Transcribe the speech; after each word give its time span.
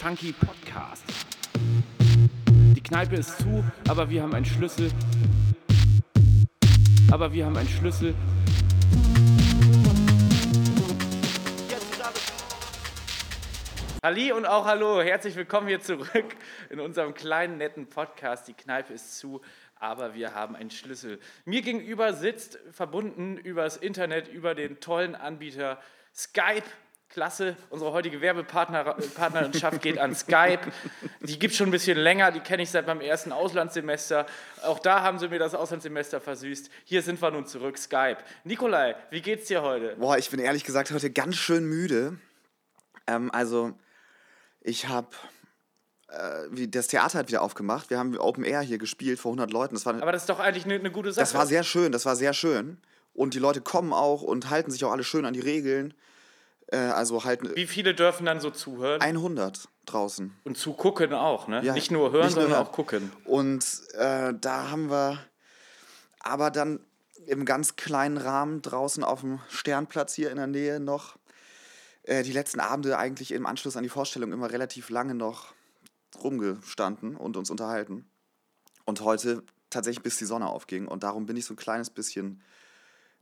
Funky 0.00 0.32
Podcast. 0.32 1.04
Die 2.74 2.82
Kneipe 2.82 3.16
ist 3.16 3.36
zu, 3.36 3.62
aber 3.86 4.08
wir 4.08 4.22
haben 4.22 4.34
einen 4.34 4.46
Schlüssel. 4.46 4.90
Aber 7.12 7.30
wir 7.34 7.44
haben 7.44 7.54
einen 7.58 7.68
Schlüssel. 7.68 8.14
Halli 14.02 14.32
und 14.32 14.46
auch 14.46 14.64
hallo, 14.64 15.02
herzlich 15.02 15.36
willkommen 15.36 15.68
hier 15.68 15.82
zurück 15.82 16.34
in 16.70 16.80
unserem 16.80 17.12
kleinen 17.12 17.58
netten 17.58 17.86
Podcast. 17.86 18.48
Die 18.48 18.54
Kneipe 18.54 18.94
ist 18.94 19.18
zu, 19.18 19.42
aber 19.74 20.14
wir 20.14 20.34
haben 20.34 20.56
einen 20.56 20.70
Schlüssel. 20.70 21.20
Mir 21.44 21.60
gegenüber 21.60 22.14
sitzt, 22.14 22.58
verbunden 22.70 23.36
übers 23.36 23.76
Internet, 23.76 24.28
über 24.28 24.54
den 24.54 24.80
tollen 24.80 25.14
Anbieter 25.14 25.78
Skype. 26.14 26.64
Klasse, 27.10 27.56
unsere 27.70 27.90
heutige 27.90 28.20
Werbepartnerschaft 28.20 29.82
geht 29.82 29.98
an 29.98 30.14
Skype. 30.14 30.60
Die 31.22 31.40
gibt 31.40 31.50
es 31.50 31.58
schon 31.58 31.68
ein 31.68 31.72
bisschen 31.72 31.98
länger, 31.98 32.30
die 32.30 32.38
kenne 32.38 32.62
ich 32.62 32.70
seit 32.70 32.86
meinem 32.86 33.00
ersten 33.00 33.32
Auslandssemester. 33.32 34.26
Auch 34.62 34.78
da 34.78 35.02
haben 35.02 35.18
sie 35.18 35.26
mir 35.26 35.40
das 35.40 35.56
Auslandssemester 35.56 36.20
versüßt. 36.20 36.70
Hier 36.84 37.02
sind 37.02 37.20
wir 37.20 37.32
nun 37.32 37.46
zurück, 37.46 37.78
Skype. 37.78 38.18
Nikolai, 38.44 38.94
wie 39.10 39.20
geht's 39.20 39.48
dir 39.48 39.62
heute? 39.62 39.96
Boah, 39.96 40.18
ich 40.18 40.30
bin 40.30 40.38
ehrlich 40.38 40.62
gesagt 40.62 40.92
heute 40.92 41.10
ganz 41.10 41.34
schön 41.34 41.64
müde. 41.64 42.16
Ähm, 43.08 43.32
also, 43.32 43.72
ich 44.60 44.86
habe 44.86 45.08
äh, 46.10 46.68
das 46.68 46.86
Theater 46.86 47.18
hat 47.18 47.26
wieder 47.26 47.42
aufgemacht. 47.42 47.90
Wir 47.90 47.98
haben 47.98 48.16
Open 48.18 48.44
Air 48.44 48.60
hier 48.60 48.78
gespielt 48.78 49.18
vor 49.18 49.30
100 49.30 49.50
Leuten. 49.50 49.74
Das 49.74 49.84
war, 49.84 50.00
Aber 50.00 50.12
das 50.12 50.22
ist 50.22 50.28
doch 50.28 50.38
eigentlich 50.38 50.64
eine, 50.64 50.74
eine 50.74 50.92
gute 50.92 51.10
Sache. 51.12 51.22
das 51.24 51.34
war 51.34 51.48
sehr 51.48 51.64
schön, 51.64 51.90
das 51.90 52.06
war 52.06 52.14
sehr 52.14 52.34
schön. 52.34 52.78
Und 53.14 53.34
die 53.34 53.40
Leute 53.40 53.60
kommen 53.60 53.92
auch 53.92 54.22
und 54.22 54.48
halten 54.48 54.70
sich 54.70 54.84
auch 54.84 54.92
alle 54.92 55.02
schön 55.02 55.24
an 55.24 55.34
die 55.34 55.40
Regeln. 55.40 55.92
Äh, 56.72 56.76
also 56.76 57.24
halten 57.24 57.54
Wie 57.54 57.66
viele 57.66 57.94
dürfen 57.94 58.26
dann 58.26 58.40
so 58.40 58.50
zuhören? 58.50 59.00
100 59.00 59.68
draußen. 59.86 60.32
Und 60.44 60.56
zugucken 60.56 61.12
auch, 61.12 61.48
ne? 61.48 61.62
Ja, 61.64 61.72
nicht 61.72 61.90
nur 61.90 62.12
hören, 62.12 62.26
nicht 62.26 62.36
nur 62.36 62.44
sondern 62.44 62.58
hören. 62.58 62.68
auch 62.68 62.72
gucken. 62.72 63.12
Und 63.24 63.64
äh, 63.94 64.32
da 64.40 64.70
haben 64.70 64.90
wir 64.90 65.18
aber 66.20 66.50
dann 66.50 66.80
im 67.26 67.44
ganz 67.44 67.76
kleinen 67.76 68.16
Rahmen 68.16 68.62
draußen 68.62 69.04
auf 69.04 69.20
dem 69.20 69.40
Sternplatz 69.48 70.14
hier 70.14 70.30
in 70.30 70.36
der 70.36 70.46
Nähe 70.46 70.80
noch 70.80 71.16
äh, 72.04 72.22
die 72.22 72.32
letzten 72.32 72.60
Abende 72.60 72.98
eigentlich 72.98 73.32
im 73.32 73.46
Anschluss 73.46 73.76
an 73.76 73.82
die 73.82 73.88
Vorstellung 73.88 74.32
immer 74.32 74.50
relativ 74.50 74.90
lange 74.90 75.14
noch 75.14 75.54
rumgestanden 76.22 77.16
und 77.16 77.36
uns 77.36 77.50
unterhalten. 77.50 78.08
Und 78.84 79.00
heute 79.00 79.42
tatsächlich 79.70 80.02
bis 80.02 80.18
die 80.18 80.24
Sonne 80.24 80.48
aufging 80.48 80.88
und 80.88 81.02
darum 81.02 81.26
bin 81.26 81.36
ich 81.36 81.44
so 81.44 81.54
ein 81.54 81.58
kleines 81.58 81.90
bisschen 81.90 82.42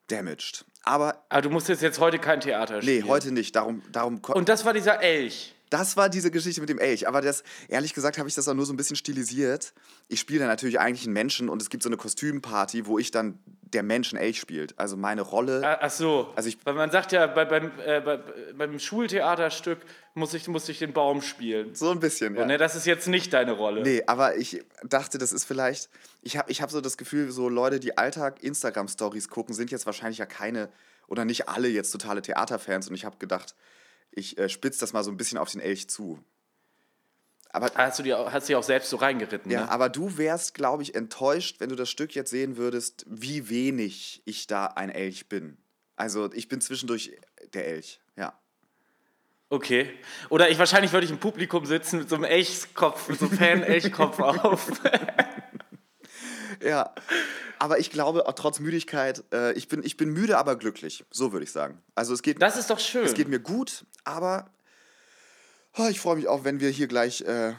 damaged. 0.08 0.64
Aber 0.84 1.24
Aber 1.28 1.42
du 1.42 1.50
musstest 1.50 1.82
jetzt 1.82 1.98
heute 2.00 2.18
kein 2.18 2.40
Theater 2.40 2.76
nee, 2.76 2.82
spielen. 2.98 3.08
heute 3.08 3.32
nicht. 3.32 3.54
Darum, 3.56 3.82
darum 3.92 4.20
Und 4.34 4.48
das 4.48 4.64
war 4.64 4.72
dieser 4.72 5.02
Elch. 5.02 5.54
das 5.70 5.96
war 5.96 6.08
diese 6.08 6.30
Geschichte 6.30 6.60
mit 6.60 6.70
dem 6.70 6.78
Elch. 6.78 7.06
Aber 7.08 7.20
das, 7.20 7.42
ehrlich 7.68 7.92
gesagt, 7.94 8.16
habe 8.18 8.28
ich 8.28 8.34
das 8.34 8.48
auch 8.48 8.54
nur 8.54 8.64
so 8.66 8.72
ein 8.72 8.76
bisschen 8.76 8.96
stilisiert. 8.96 9.74
Ich 10.08 10.20
spiele 10.20 10.40
dann 10.40 10.48
natürlich 10.48 10.80
eigentlich 10.80 11.04
einen 11.06 11.12
Menschen 11.12 11.48
und 11.48 11.60
es 11.60 11.68
gibt 11.68 11.82
so 11.82 11.88
eine 11.88 11.96
Kostümparty, 11.98 12.86
wo 12.86 12.98
ich 12.98 13.10
dann 13.10 13.38
der 13.74 13.82
Mensch 13.82 14.12
einen 14.12 14.22
Elch 14.22 14.38
spielt. 14.40 14.78
Also 14.78 14.96
meine 14.96 15.22
Rolle. 15.22 15.62
Ah, 15.64 15.78
Ach 15.82 15.90
so. 15.90 16.32
Also 16.36 16.48
ich- 16.48 16.58
Weil 16.64 16.74
man 16.74 16.90
sagt 16.90 17.12
ja, 17.12 17.26
bei, 17.26 17.44
beim, 17.44 17.70
äh, 17.84 18.00
bei, 18.00 18.18
beim 18.56 18.78
Schultheaterstück 18.78 19.78
muss 20.14 20.34
ich, 20.34 20.48
muss 20.48 20.68
ich 20.68 20.78
den 20.78 20.92
Baum 20.92 21.22
spielen. 21.22 21.74
So 21.74 21.90
ein 21.90 22.00
bisschen, 22.00 22.34
ja. 22.34 22.42
Und, 22.42 22.48
ne, 22.48 22.58
das 22.58 22.74
ist 22.74 22.86
jetzt 22.86 23.06
nicht 23.08 23.32
deine 23.32 23.52
Rolle. 23.52 23.82
Nee, 23.82 24.02
aber 24.06 24.36
ich 24.36 24.64
dachte, 24.84 25.18
das 25.18 25.32
ist 25.32 25.44
vielleicht. 25.44 25.88
Ich 26.22 26.36
habe 26.36 26.50
ich 26.50 26.60
hab 26.62 26.70
so 26.70 26.80
das 26.80 26.96
Gefühl, 26.96 27.30
so 27.30 27.48
Leute, 27.48 27.80
die 27.80 27.96
Alltag 27.98 28.42
Instagram-Stories 28.42 29.28
gucken, 29.28 29.54
sind 29.54 29.70
jetzt 29.70 29.86
wahrscheinlich 29.86 30.18
ja 30.18 30.26
keine 30.26 30.68
oder 31.06 31.24
nicht 31.24 31.48
alle 31.48 31.68
jetzt 31.68 31.90
totale 31.90 32.20
Theaterfans. 32.22 32.88
Und 32.88 32.94
ich 32.94 33.04
habe 33.04 33.16
gedacht, 33.18 33.54
ich 34.10 34.38
äh, 34.38 34.48
spitze 34.48 34.80
das 34.80 34.92
mal 34.92 35.04
so 35.04 35.10
ein 35.10 35.16
bisschen 35.16 35.38
auf 35.38 35.50
den 35.50 35.60
Elch 35.60 35.88
zu. 35.88 36.18
Aber, 37.50 37.70
Hast 37.74 37.98
du 37.98 38.16
auch- 38.18 38.30
hast 38.30 38.48
dich 38.48 38.56
auch 38.56 38.62
selbst 38.62 38.90
so 38.90 38.96
reingeritten, 38.96 39.50
ja, 39.50 39.62
ne? 39.62 39.70
aber 39.70 39.88
du 39.88 40.18
wärst, 40.18 40.54
glaube 40.54 40.82
ich, 40.82 40.94
enttäuscht, 40.94 41.60
wenn 41.60 41.70
du 41.70 41.76
das 41.76 41.88
Stück 41.90 42.14
jetzt 42.14 42.30
sehen 42.30 42.56
würdest, 42.56 43.06
wie 43.08 43.48
wenig 43.48 44.22
ich 44.26 44.46
da 44.46 44.66
ein 44.66 44.90
Elch 44.90 45.28
bin. 45.28 45.56
Also 45.96 46.30
ich 46.32 46.48
bin 46.48 46.60
zwischendurch 46.60 47.12
der 47.54 47.66
Elch, 47.68 48.00
ja. 48.16 48.38
Okay. 49.50 49.90
Oder 50.28 50.50
ich 50.50 50.58
wahrscheinlich 50.58 50.92
würde 50.92 51.06
ich 51.06 51.10
im 51.10 51.18
Publikum 51.20 51.64
sitzen 51.64 52.00
mit 52.00 52.08
so 52.10 52.16
einem 52.16 52.24
Elchkopf, 52.24 53.08
mit 53.08 53.18
so 53.18 53.26
einem 53.26 53.38
Fan-Elchkopf 53.38 54.20
auf. 54.20 54.70
Ja, 56.62 56.92
aber 57.58 57.78
ich 57.78 57.90
glaube, 57.90 58.26
auch 58.26 58.32
trotz 58.34 58.60
Müdigkeit, 58.60 59.24
äh, 59.32 59.52
ich, 59.54 59.68
bin, 59.68 59.82
ich 59.84 59.96
bin 59.96 60.10
müde, 60.10 60.38
aber 60.38 60.56
glücklich. 60.56 61.04
So 61.10 61.32
würde 61.32 61.44
ich 61.44 61.52
sagen. 61.52 61.80
Also 61.94 62.12
es 62.14 62.22
geht, 62.22 62.42
Das 62.42 62.56
ist 62.56 62.68
doch 62.70 62.78
schön. 62.78 63.04
es 63.04 63.14
geht 63.14 63.28
mir 63.28 63.40
gut, 63.40 63.84
aber 64.04 64.50
oh, 65.78 65.88
ich 65.88 66.00
freue 66.00 66.16
mich 66.16 66.28
auch, 66.28 66.44
wenn 66.44 66.60
wir 66.60 66.70
hier 66.70 66.86
gleich 66.86 67.20
äh, 67.22 67.54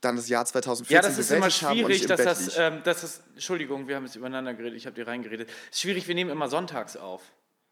dann 0.00 0.16
das 0.16 0.28
Jahr 0.28 0.44
2014 0.44 0.94
ja, 0.94 1.02
das 1.02 1.18
ist 1.18 1.30
immer 1.30 1.50
schwierig, 1.50 2.06
dass 2.06 2.22
das, 2.22 2.58
ähm, 2.58 2.82
dass 2.84 3.00
das. 3.00 3.22
Entschuldigung, 3.34 3.88
wir 3.88 3.96
haben 3.96 4.04
jetzt 4.04 4.16
übereinander 4.16 4.54
geredet, 4.54 4.76
ich 4.76 4.86
habe 4.86 4.94
dir 4.94 5.06
reingeredet. 5.06 5.48
ist 5.70 5.80
schwierig, 5.80 6.06
wir 6.08 6.14
nehmen 6.14 6.30
immer 6.30 6.48
sonntags 6.48 6.96
auf. 6.96 7.22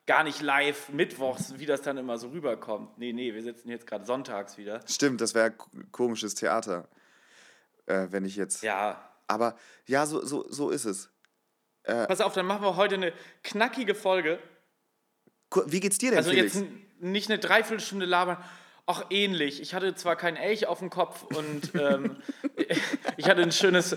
Gar 0.07 0.25
nicht 0.25 0.43
live, 0.43 0.91
mittwochs, 0.91 1.59
wie 1.59 1.67
das 1.67 1.81
dann 1.81 1.97
immer 1.97 2.19
so 2.19 2.29
rüberkommt. 2.29 2.99
Nee, 2.99 3.13
nee, 3.13 3.33
wir 3.33 3.43
sitzen 3.43 3.71
jetzt 3.71 3.87
gerade 3.87 4.05
sonntags 4.05 4.59
wieder. 4.59 4.81
Stimmt, 4.87 5.21
das 5.21 5.35
wäre 5.35 5.55
komisches 5.93 6.35
Theater, 6.35 6.89
äh, 7.87 8.09
wenn 8.11 8.25
ich 8.25 8.37
jetzt. 8.37 8.63
Ja. 8.63 9.11
Aber 9.27 9.57
ja, 9.87 10.05
so, 10.05 10.25
so, 10.25 10.47
so 10.51 10.71
ist 10.71 10.85
es. 10.85 11.09
Pass 11.85 12.23
auf, 12.23 12.33
dann 12.33 12.47
machen 12.47 12.63
wir 12.63 12.77
heute 12.77 12.95
eine 12.95 13.13
knackige 13.43 13.95
Folge. 13.95 14.39
Wie 15.67 15.81
geht's 15.81 15.99
dir 15.99 16.11
denn, 16.11 16.19
Also 16.19 16.31
Felix? 16.31 16.55
jetzt 16.55 16.67
nicht 16.99 17.31
eine 17.31 17.39
Dreiviertelstunde 17.39 18.07
labern. 18.07 18.43
Auch 18.87 19.07
ähnlich. 19.11 19.61
Ich 19.63 19.75
hatte 19.75 19.95
zwar 19.95 20.17
keinen 20.17 20.37
Elch 20.37 20.67
auf 20.67 20.79
dem 20.81 20.91
Kopf 20.91 21.23
und 21.23 21.75
ähm, 21.75 22.17
ich 23.17 23.29
hatte 23.29 23.43
ein 23.43 23.53
schönes 23.53 23.97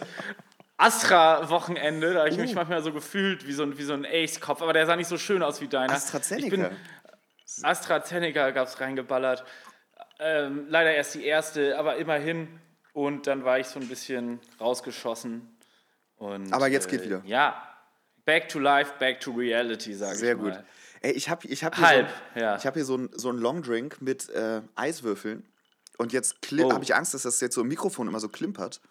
Astra-Wochenende. 0.77 2.13
Da 2.13 2.19
habe 2.19 2.29
ich 2.29 2.37
Uh. 2.37 2.41
mich 2.41 2.55
manchmal 2.55 2.81
so 2.81 2.93
gefühlt 2.93 3.45
wie 3.47 3.51
so 3.53 3.63
ein, 3.63 3.77
wie 3.77 3.83
so 3.83 3.93
ein 3.93 4.05
Elchskopf. 4.05 4.61
Aber 4.61 4.73
der 4.73 4.85
sah 4.85 4.95
nicht 4.95 5.07
so 5.07 5.17
schön 5.17 5.43
aus 5.43 5.59
wie 5.61 5.67
deiner. 5.67 5.93
AstraZeneca. 5.93 6.45
Ich 6.45 6.51
bin, 6.51 6.67
AstraZeneca 7.63 8.51
gab 8.51 8.67
es 8.67 8.79
reingeballert. 8.79 9.43
Ähm, 10.19 10.65
leider 10.69 10.93
erst 10.93 11.15
die 11.15 11.25
erste, 11.25 11.77
aber 11.77 11.97
immerhin. 11.97 12.47
Und 12.93 13.27
dann 13.27 13.43
war 13.43 13.59
ich 13.59 13.67
so 13.67 13.79
ein 13.79 13.87
bisschen 13.87 14.39
rausgeschossen. 14.59 15.55
Und, 16.15 16.51
Aber 16.51 16.67
jetzt 16.67 16.89
geht 16.89 17.01
äh, 17.01 17.05
wieder. 17.05 17.21
Ja, 17.25 17.61
back 18.25 18.49
to 18.49 18.57
life, 18.57 18.93
back 18.97 19.19
to 19.19 19.31
reality, 19.31 19.93
sage 19.93 20.13
ich 20.13 20.19
Sehr 20.19 20.35
mal. 20.35 20.51
gut. 20.51 20.63
Ey, 21.01 21.11
ich 21.11 21.29
habe 21.29 21.47
ich 21.47 21.63
hab 21.63 21.75
hier, 21.75 21.85
Halb, 21.87 22.09
so, 22.35 22.39
ja. 22.41 22.55
ich 22.57 22.65
hab 22.65 22.73
hier 22.73 22.85
so 22.85 22.95
einen 22.95 23.09
so 23.13 23.29
einen 23.29 23.39
Longdrink 23.39 24.01
mit 24.01 24.29
äh, 24.29 24.61
Eiswürfeln. 24.75 25.45
Und 25.97 26.13
jetzt 26.13 26.35
Oh. 26.59 26.71
habe 26.73 26.83
ich 26.83 26.93
Angst, 26.95 27.13
dass 27.13 27.23
das 27.23 27.39
jetzt 27.39 27.55
so 27.55 27.61
im 27.61 27.67
Mikrofon 27.67 28.07
immer 28.07 28.19
so 28.19 28.29
klimpert. 28.29 28.81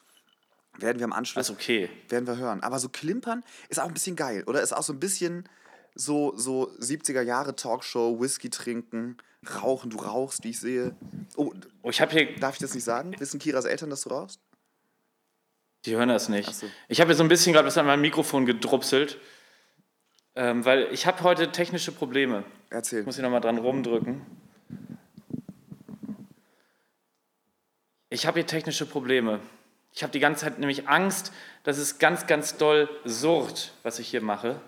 Werden 0.79 0.99
wir 0.99 1.05
am 1.05 1.13
Anschluss 1.13 1.47
Das 1.47 1.51
ist 1.51 1.57
okay. 1.63 1.89
werden 2.09 2.27
wir 2.27 2.37
hören. 2.37 2.63
Aber 2.63 2.79
so 2.79 2.89
klimpern 2.89 3.43
ist 3.69 3.81
auch 3.81 3.87
ein 3.87 3.95
bisschen 3.95 4.17
geil, 4.17 4.45
oder? 4.47 4.61
Ist 4.61 4.73
auch 4.77 4.83
so 4.83 4.93
ein 4.93 5.01
bisschen 5.01 5.49
so, 5.95 6.37
so 6.37 6.71
70er 6.81 7.23
Jahre 7.23 7.57
Talkshow, 7.57 8.21
Whisky 8.21 8.51
trinken, 8.51 9.17
rauchen. 9.63 9.89
Du 9.91 9.97
rauchst, 9.99 10.45
wie 10.45 10.51
ich 10.51 10.61
sehe. 10.61 10.95
Oh, 11.37 11.53
Oh, 11.83 11.91
ich 11.91 12.01
habe 12.01 12.11
hier 12.13 12.35
darf 12.37 12.57
ich 12.57 12.61
das 12.61 12.75
nicht 12.75 12.85
sagen? 12.85 13.15
Wissen 13.19 13.39
Kiras 13.39 13.65
Eltern, 13.65 13.89
dass 13.91 14.03
du 14.03 14.11
rauchst? 14.11 14.41
Die 15.85 15.95
hören 15.95 16.09
das 16.09 16.29
nicht. 16.29 16.53
so. 16.53 16.67
Ich 16.89 17.01
habe 17.01 17.09
hier 17.11 17.17
so 17.17 17.23
ein 17.23 17.29
bisschen 17.29 17.53
gerade 17.53 17.67
was 17.69 17.79
an 17.79 17.87
meinem 17.87 18.01
Mikrofon 18.01 18.45
gedrupselt, 18.45 19.19
ähm, 20.37 20.65
weil 20.65 20.89
ich 20.93 21.07
habe 21.07 21.23
heute 21.23 21.51
technische 21.51 21.93
Probleme. 21.93 22.45
Erzähl. 22.71 23.01
Ich 23.01 23.07
muss 23.07 23.17
hier 23.17 23.25
nochmal 23.25 23.41
dran 23.41 23.59
rumdrücken. 23.59 24.21
Ich 28.11 28.27
habe 28.27 28.39
hier 28.39 28.47
technische 28.47 28.87
Probleme. 28.87 29.41
Ich 29.93 30.03
habe 30.03 30.13
die 30.13 30.21
ganze 30.21 30.43
Zeit 30.43 30.59
nämlich 30.59 30.89
Angst, 30.89 31.33
dass 31.65 31.79
es 31.79 31.99
ganz, 31.99 32.27
ganz 32.27 32.57
doll 32.59 32.89
surrt, 33.05 33.73
was 33.83 33.99
ich 33.99 34.09
hier 34.09 34.21
mache. 34.21 34.61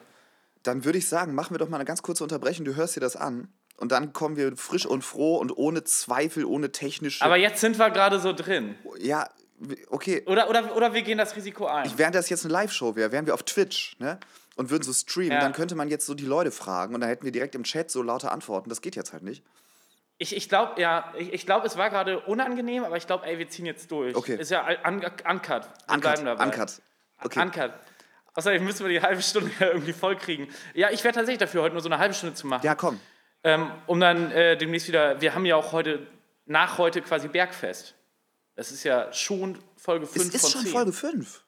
Dann 0.62 0.84
würde 0.84 0.98
ich 0.98 1.06
sagen, 1.06 1.34
machen 1.34 1.54
wir 1.54 1.58
doch 1.58 1.68
mal 1.68 1.76
eine 1.76 1.84
ganz 1.84 2.02
kurze 2.02 2.24
Unterbrechung. 2.24 2.64
Du 2.64 2.74
hörst 2.74 2.96
dir 2.96 3.00
das 3.00 3.14
an. 3.14 3.48
Und 3.76 3.92
dann 3.92 4.12
kommen 4.12 4.36
wir 4.36 4.56
frisch 4.56 4.86
und 4.86 5.04
froh 5.04 5.36
und 5.36 5.56
ohne 5.56 5.84
Zweifel, 5.84 6.44
ohne 6.44 6.72
technische. 6.72 7.24
Aber 7.24 7.36
jetzt 7.36 7.60
sind 7.60 7.78
wir 7.78 7.90
gerade 7.90 8.18
so 8.18 8.32
drin. 8.32 8.74
ja, 8.98 9.28
okay. 9.88 10.24
Oder, 10.26 10.48
oder, 10.48 10.74
oder 10.74 10.94
wir 10.94 11.02
gehen 11.02 11.18
das 11.18 11.36
Risiko 11.36 11.66
ein. 11.66 11.90
Während 11.96 12.14
das 12.14 12.28
jetzt 12.28 12.44
eine 12.44 12.52
Live-Show 12.54 12.96
wäre, 12.96 13.12
wären 13.12 13.26
wir 13.26 13.34
auf 13.34 13.44
Twitch, 13.44 13.96
ne? 14.00 14.18
Und 14.58 14.70
würden 14.70 14.82
so 14.82 14.92
streamen, 14.92 15.30
Ja. 15.32 15.38
dann 15.40 15.52
könnte 15.52 15.76
man 15.76 15.88
jetzt 15.88 16.04
so 16.04 16.14
die 16.14 16.24
Leute 16.26 16.50
fragen 16.50 16.92
und 16.94 17.00
dann 17.00 17.08
hätten 17.08 17.24
wir 17.24 17.30
direkt 17.30 17.54
im 17.54 17.62
Chat 17.62 17.92
so 17.92 18.02
lauter 18.02 18.32
Antworten. 18.32 18.68
Das 18.68 18.80
geht 18.80 18.96
jetzt 18.96 19.12
halt 19.12 19.22
nicht. 19.22 19.44
Ich, 20.18 20.34
ich 20.34 20.48
glaube, 20.48 20.80
ja, 20.80 21.12
ich, 21.16 21.32
ich 21.32 21.46
glaube, 21.46 21.64
es 21.68 21.76
war 21.76 21.90
gerade 21.90 22.18
unangenehm, 22.18 22.82
aber 22.82 22.96
ich 22.96 23.06
glaube, 23.06 23.24
ey, 23.24 23.38
wir 23.38 23.48
ziehen 23.48 23.66
jetzt 23.66 23.88
durch. 23.92 24.16
Okay. 24.16 24.34
Ist 24.36 24.50
ja 24.50 24.66
un 24.84 24.96
uncut. 24.96 25.06
Wir 25.24 25.34
Uncut, 25.86 26.00
bleiben 26.00 26.24
dabei. 26.24 26.44
uncut. 26.44 26.72
Okay. 27.22 27.40
Uncut. 27.40 27.70
Außerdem 28.34 28.64
müssen 28.64 28.84
wir 28.84 28.90
die 28.90 29.00
halbe 29.00 29.22
Stunde 29.22 29.50
ja 29.60 29.68
irgendwie 29.68 29.92
voll 29.92 30.16
kriegen. 30.16 30.48
Ja, 30.74 30.90
ich 30.90 31.04
wäre 31.04 31.14
tatsächlich 31.14 31.38
dafür, 31.38 31.62
heute 31.62 31.74
nur 31.74 31.82
so 31.82 31.88
eine 31.88 31.98
halbe 31.98 32.14
Stunde 32.14 32.34
zu 32.34 32.48
machen. 32.48 32.66
Ja, 32.66 32.74
komm. 32.74 32.98
Ähm, 33.44 33.70
um 33.86 34.00
dann 34.00 34.32
äh, 34.32 34.56
demnächst 34.56 34.88
wieder, 34.88 35.20
wir 35.20 35.36
haben 35.36 35.44
ja 35.46 35.54
auch 35.54 35.70
heute, 35.70 36.04
nach 36.46 36.78
heute 36.78 37.00
quasi 37.00 37.28
Bergfest. 37.28 37.94
Das 38.56 38.72
ist 38.72 38.82
ja 38.82 39.12
schon 39.12 39.56
Folge 39.76 40.06
5 40.08 40.26
Es 40.26 40.34
ist 40.34 40.40
von 40.40 40.50
schon 40.50 40.62
10. 40.62 40.72
Folge 40.72 40.92
5. 40.92 41.44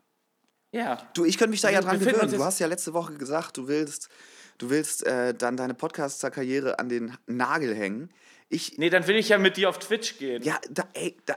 Ja. 0.73 1.09
Du, 1.15 1.25
ich 1.25 1.37
könnte 1.39 1.51
mich 1.51 1.61
da 1.61 1.69
Wir 1.69 1.75
ja 1.75 1.81
dran 1.81 1.99
gewöhnen. 1.99 2.31
Du 2.31 2.45
hast 2.45 2.59
ja 2.61 2.67
letzte 2.67 2.93
Woche 2.93 3.15
gesagt, 3.15 3.57
du 3.57 3.67
willst, 3.69 4.09
du 4.59 4.71
willst 4.71 5.05
äh, 5.07 5.35
dann 5.35 5.57
deine 5.57 5.75
Podcaster-Karriere 5.75 6.79
an 6.79 6.89
den 6.89 7.17
Nagel 7.27 7.75
hängen. 7.75 8.11
Ich, 8.49 8.79
Nee, 8.79 8.91
dann 8.91 9.07
will 9.07 9.17
ich 9.17 9.29
ja 9.31 9.39
mit 9.39 9.57
dir 9.57 9.69
auf 9.69 9.79
Twitch 9.79 10.19
gehen. 10.19 10.43
ja, 10.43 10.59
da, 10.71 10.89
ey, 10.95 11.17
da, 11.27 11.37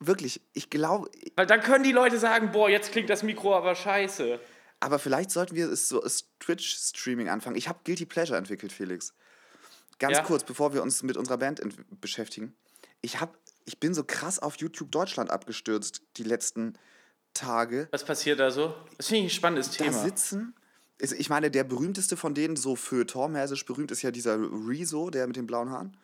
Wirklich, 0.00 0.42
ich 0.52 0.68
glaube, 0.68 1.08
Weil 1.36 1.46
dann 1.46 1.60
können 1.62 1.82
die 1.84 1.92
Leute 1.92 2.18
sagen, 2.18 2.52
boah, 2.52 2.68
jetzt 2.68 2.92
klingt 2.92 3.08
das 3.08 3.22
Mikro 3.22 3.54
aber 3.54 3.74
scheiße. 3.74 4.38
aber 4.80 4.98
vielleicht 4.98 5.30
sollten 5.30 5.54
wir 5.56 5.70
es 5.70 5.88
so 5.88 6.02
als 6.02 6.26
Twitch-Streaming 6.40 7.30
anfangen. 7.30 7.56
Ich 7.56 7.68
habe 7.68 7.78
Guilty 7.84 8.04
Pleasure 8.04 8.36
entwickelt, 8.36 8.70
Felix. 8.72 9.14
Ganz 9.98 10.18
Ja. 10.18 10.22
kurz, 10.24 10.44
bevor 10.44 10.74
wir 10.74 10.82
uns 10.82 11.02
mit 11.02 11.16
unserer 11.16 11.38
Band 11.38 11.62
beschäftigen. 12.02 12.54
Ich, 13.00 13.20
hab, 13.20 13.38
ich 13.64 13.78
bin 13.80 13.94
so 13.94 14.04
krass 14.04 14.38
auf 14.40 14.56
YouTube 14.56 14.90
Deutschland 14.90 15.30
abgestürzt 15.30 16.02
die 16.18 16.24
letzten 16.24 16.74
Tage. 17.34 17.88
Was 17.90 18.04
passiert 18.04 18.40
da 18.40 18.50
so? 18.50 18.74
Das 18.96 19.08
finde 19.08 19.20
ich 19.20 19.32
ein 19.32 19.36
spannendes 19.36 19.70
Da 19.76 19.84
Thema. 19.84 19.98
sitzen. 20.02 20.54
ist- 20.98 21.12
Ich 21.12 21.28
meine, 21.28 21.50
der 21.50 21.64
berühmteste 21.64 22.16
von 22.16 22.34
denen, 22.34 22.56
so 22.56 22.76
für 22.76 23.04
mäßig 23.28 23.66
berühmt, 23.66 23.90
ist 23.90 24.02
ja 24.02 24.10
dieser 24.10 24.38
Rezo, 24.38 25.10
der 25.10 25.26
mit 25.26 25.36
den 25.36 25.46
blauen 25.46 25.70
Haaren. 25.70 25.96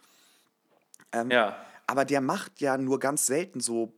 Ähm, 1.13 1.31
Ja. 1.31 1.57
Aber 1.87 2.05
der 2.05 2.21
macht 2.21 2.61
ja 2.61 2.77
nur 2.79 2.99
ganz 3.01 3.27
selten 3.27 3.61
so 3.61 3.93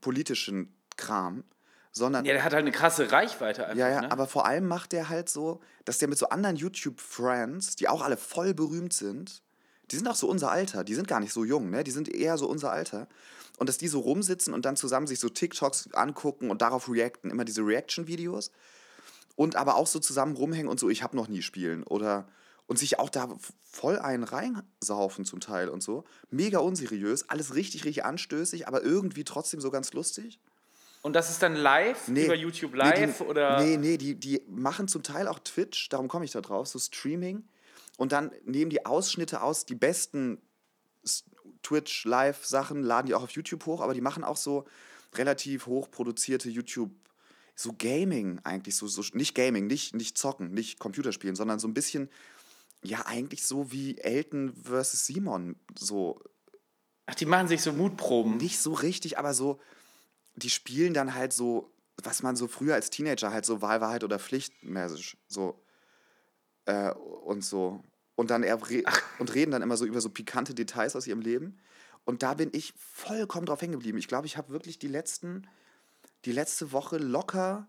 politischen 0.00 0.74
Kram, 0.96 1.44
sondern 1.92 2.24
Ja, 2.24 2.34
der 2.34 2.44
hat 2.44 2.52
halt 2.52 2.62
eine 2.62 2.70
krasse 2.72 3.10
Reichweite 3.10 3.64
einfach. 3.66 3.76
Ja, 3.78 3.88
ja, 3.88 4.00
ne? 4.02 4.12
aber 4.12 4.26
vor 4.26 4.46
allem 4.46 4.66
macht 4.68 4.92
der 4.92 5.08
halt 5.08 5.28
so, 5.28 5.60
dass 5.84 5.98
der 5.98 6.08
mit 6.08 6.18
so 6.18 6.28
anderen 6.28 6.56
YouTube-Friends, 6.56 7.76
die 7.76 7.88
auch 7.88 8.02
alle 8.02 8.16
voll 8.16 8.54
berühmt 8.54 8.92
sind, 8.92 9.42
die 9.90 9.96
sind 9.96 10.08
auch 10.08 10.14
so 10.14 10.28
unser 10.28 10.50
Alter, 10.50 10.84
die 10.84 10.94
sind 10.94 11.08
gar 11.08 11.20
nicht 11.20 11.32
so 11.32 11.44
jung, 11.44 11.70
ne? 11.70 11.84
Die 11.84 11.90
sind 11.90 12.08
eher 12.08 12.38
so 12.38 12.48
unser 12.48 12.70
Alter. 12.70 13.08
Und 13.58 13.68
dass 13.68 13.78
die 13.78 13.88
so 13.88 14.00
rumsitzen 14.00 14.54
und 14.54 14.64
dann 14.64 14.76
zusammen 14.76 15.06
sich 15.06 15.20
so 15.20 15.28
TikToks 15.28 15.92
angucken 15.92 16.50
und 16.50 16.62
darauf 16.62 16.88
reacten, 16.88 17.30
immer 17.30 17.44
diese 17.44 17.62
Reaction-Videos. 17.62 18.52
Und 19.36 19.56
aber 19.56 19.76
auch 19.76 19.86
so 19.86 19.98
zusammen 19.98 20.36
rumhängen 20.36 20.68
und 20.68 20.80
so, 20.80 20.88
ich 20.88 21.02
hab 21.02 21.14
noch 21.14 21.28
nie 21.28 21.42
spielen. 21.42 21.82
Oder 21.82 22.26
und 22.70 22.78
sich 22.78 23.00
auch 23.00 23.10
da 23.10 23.28
voll 23.68 23.98
einen 23.98 24.22
reinsaufen 24.22 25.24
zum 25.24 25.40
Teil 25.40 25.68
und 25.68 25.82
so. 25.82 26.04
Mega 26.30 26.60
unseriös, 26.60 27.28
alles 27.28 27.56
richtig, 27.56 27.84
richtig 27.84 28.04
anstößig, 28.04 28.68
aber 28.68 28.84
irgendwie 28.84 29.24
trotzdem 29.24 29.60
so 29.60 29.72
ganz 29.72 29.92
lustig. 29.92 30.38
Und 31.02 31.14
das 31.14 31.30
ist 31.30 31.42
dann 31.42 31.56
live 31.56 32.06
über 32.06 32.36
YouTube 32.36 32.72
Nee, 32.72 32.78
Live 32.78 33.18
die, 33.18 33.24
oder? 33.24 33.60
Nee, 33.60 33.76
nee, 33.76 33.96
die, 33.96 34.14
die 34.14 34.42
machen 34.46 34.86
zum 34.86 35.02
Teil 35.02 35.26
auch 35.26 35.40
Twitch, 35.40 35.88
darum 35.88 36.06
komme 36.06 36.24
ich 36.24 36.30
da 36.30 36.40
drauf, 36.42 36.68
so 36.68 36.78
Streaming. 36.78 37.42
Und 38.00 38.12
dann 38.12 38.32
nehmen 38.46 38.70
die 38.70 38.86
Ausschnitte 38.86 39.42
aus, 39.42 39.66
die 39.66 39.74
besten 39.74 40.40
Twitch-Live-Sachen, 41.62 42.82
laden 42.82 43.08
die 43.08 43.14
auch 43.14 43.24
auf 43.24 43.32
YouTube 43.32 43.66
hoch, 43.66 43.82
aber 43.82 43.92
die 43.92 44.00
machen 44.00 44.24
auch 44.24 44.38
so 44.38 44.66
relativ 45.16 45.66
hochproduzierte 45.66 46.48
YouTube, 46.48 46.92
so 47.54 47.74
Gaming 47.76 48.40
eigentlich, 48.42 48.74
so, 48.76 48.86
so 48.86 49.02
nicht 49.12 49.34
Gaming, 49.34 49.66
nicht, 49.66 49.94
nicht 49.94 50.16
Zocken, 50.16 50.54
nicht 50.54 50.78
Computerspielen, 50.78 51.36
sondern 51.36 51.58
so 51.58 51.68
ein 51.68 51.74
bisschen, 51.74 52.08
ja, 52.82 53.04
eigentlich 53.04 53.44
so 53.44 53.70
wie 53.70 53.98
Elton 53.98 54.54
versus 54.54 55.04
Simon, 55.04 55.56
so 55.78 56.22
Ach, 57.04 57.14
die 57.14 57.26
machen 57.26 57.48
sich 57.48 57.60
so 57.60 57.70
Mutproben. 57.70 58.38
nicht 58.38 58.60
so 58.60 58.72
richtig, 58.72 59.18
aber 59.18 59.34
so, 59.34 59.60
die 60.36 60.48
spielen 60.48 60.94
dann 60.94 61.14
halt 61.14 61.34
so, 61.34 61.70
was 62.02 62.22
man 62.22 62.34
so 62.34 62.48
früher 62.48 62.76
als 62.76 62.88
Teenager 62.88 63.30
halt 63.30 63.44
so 63.44 63.60
Wahlwahrheit 63.60 64.04
oder 64.04 64.18
Pflichtmäßig 64.18 65.18
so 65.28 65.62
äh, 66.64 66.92
und 66.92 67.44
so. 67.44 67.82
Und 68.20 68.30
dann 68.30 68.42
er 68.42 68.60
re 68.68 68.82
und 69.18 69.34
reden 69.34 69.50
dann 69.50 69.62
immer 69.62 69.78
so 69.78 69.86
über 69.86 70.02
so 70.02 70.10
pikante 70.10 70.54
Details 70.54 70.94
aus 70.94 71.06
ihrem 71.06 71.22
Leben. 71.22 71.58
Und 72.04 72.22
da 72.22 72.34
bin 72.34 72.50
ich 72.52 72.74
vollkommen 72.76 73.46
drauf 73.46 73.62
hängen 73.62 73.72
geblieben. 73.72 73.96
Ich 73.96 74.08
glaube, 74.08 74.26
ich 74.26 74.36
habe 74.36 74.52
wirklich 74.52 74.78
die 74.78 74.88
letzten, 74.88 75.48
die 76.26 76.32
letzte 76.32 76.70
Woche 76.70 76.98
locker 76.98 77.66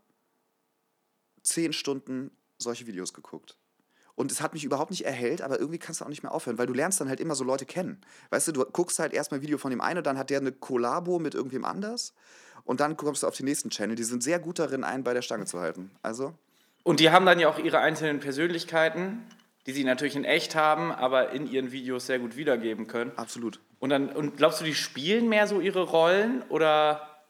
zehn 1.41 1.71
Stunden 1.71 2.31
solche 2.57 2.85
Videos 2.85 3.13
geguckt. 3.13 3.55
Und 4.15 4.29
es 4.29 4.41
hat 4.41 4.51
mich 4.51 4.65
überhaupt 4.65 4.91
nicht 4.91 5.05
erhellt, 5.05 5.41
aber 5.41 5.57
irgendwie 5.57 5.79
kannst 5.79 6.01
du 6.01 6.05
auch 6.05 6.09
nicht 6.09 6.21
mehr 6.21 6.33
aufhören, 6.33 6.57
weil 6.57 6.67
du 6.67 6.73
lernst 6.73 6.99
dann 6.99 7.07
halt 7.07 7.21
immer 7.21 7.35
so 7.35 7.45
Leute 7.45 7.65
kennen. 7.65 8.01
Weißt 8.29 8.49
du, 8.49 8.51
du 8.51 8.65
guckst 8.65 8.99
halt 8.99 9.13
erstmal 9.13 9.39
ein 9.39 9.43
Video 9.43 9.57
von 9.57 9.71
dem 9.71 9.79
einen 9.79 9.99
und 9.99 10.05
dann 10.05 10.17
hat 10.17 10.29
der 10.29 10.41
eine 10.41 10.51
Kollabo 10.51 11.17
mit 11.17 11.33
irgendwem 11.33 11.63
anders 11.63 12.13
und 12.65 12.81
dann 12.81 12.97
kommst 12.97 13.23
du 13.23 13.27
auf 13.27 13.37
den 13.37 13.45
nächsten 13.45 13.69
Channel. 13.69 13.95
Die 13.95 14.03
sind 14.03 14.21
sehr 14.21 14.39
gut 14.39 14.59
darin, 14.59 14.83
einen 14.83 15.05
bei 15.05 15.13
der 15.13 15.21
Stange 15.21 15.45
zu 15.45 15.61
halten. 15.61 15.91
Also, 16.01 16.33
Und 16.83 16.99
die 16.99 17.09
haben 17.09 17.25
dann 17.25 17.39
ja 17.39 17.47
auch 17.47 17.57
ihre 17.57 17.79
einzelnen 17.79 18.19
Persönlichkeiten, 18.19 19.23
die 19.65 19.73
sie 19.73 19.83
natürlich 19.83 20.15
in 20.15 20.25
echt 20.25 20.55
haben, 20.55 20.91
aber 20.91 21.31
in 21.31 21.45
ihren 21.49 21.71
Videos 21.71 22.05
sehr 22.07 22.19
gut 22.19 22.35
wiedergeben 22.35 22.87
können. 22.87 23.11
absolut. 23.17 23.59
Und 23.79 23.89
dann 23.89 24.09
und 24.09 24.37
glaubst 24.37 24.61
du, 24.61 24.65
die 24.65 24.75
spielen 24.75 25.27
mehr 25.27 25.47
so 25.47 25.59
ihre 25.59 25.81
Rollen 25.81 26.43
oder 26.49 27.23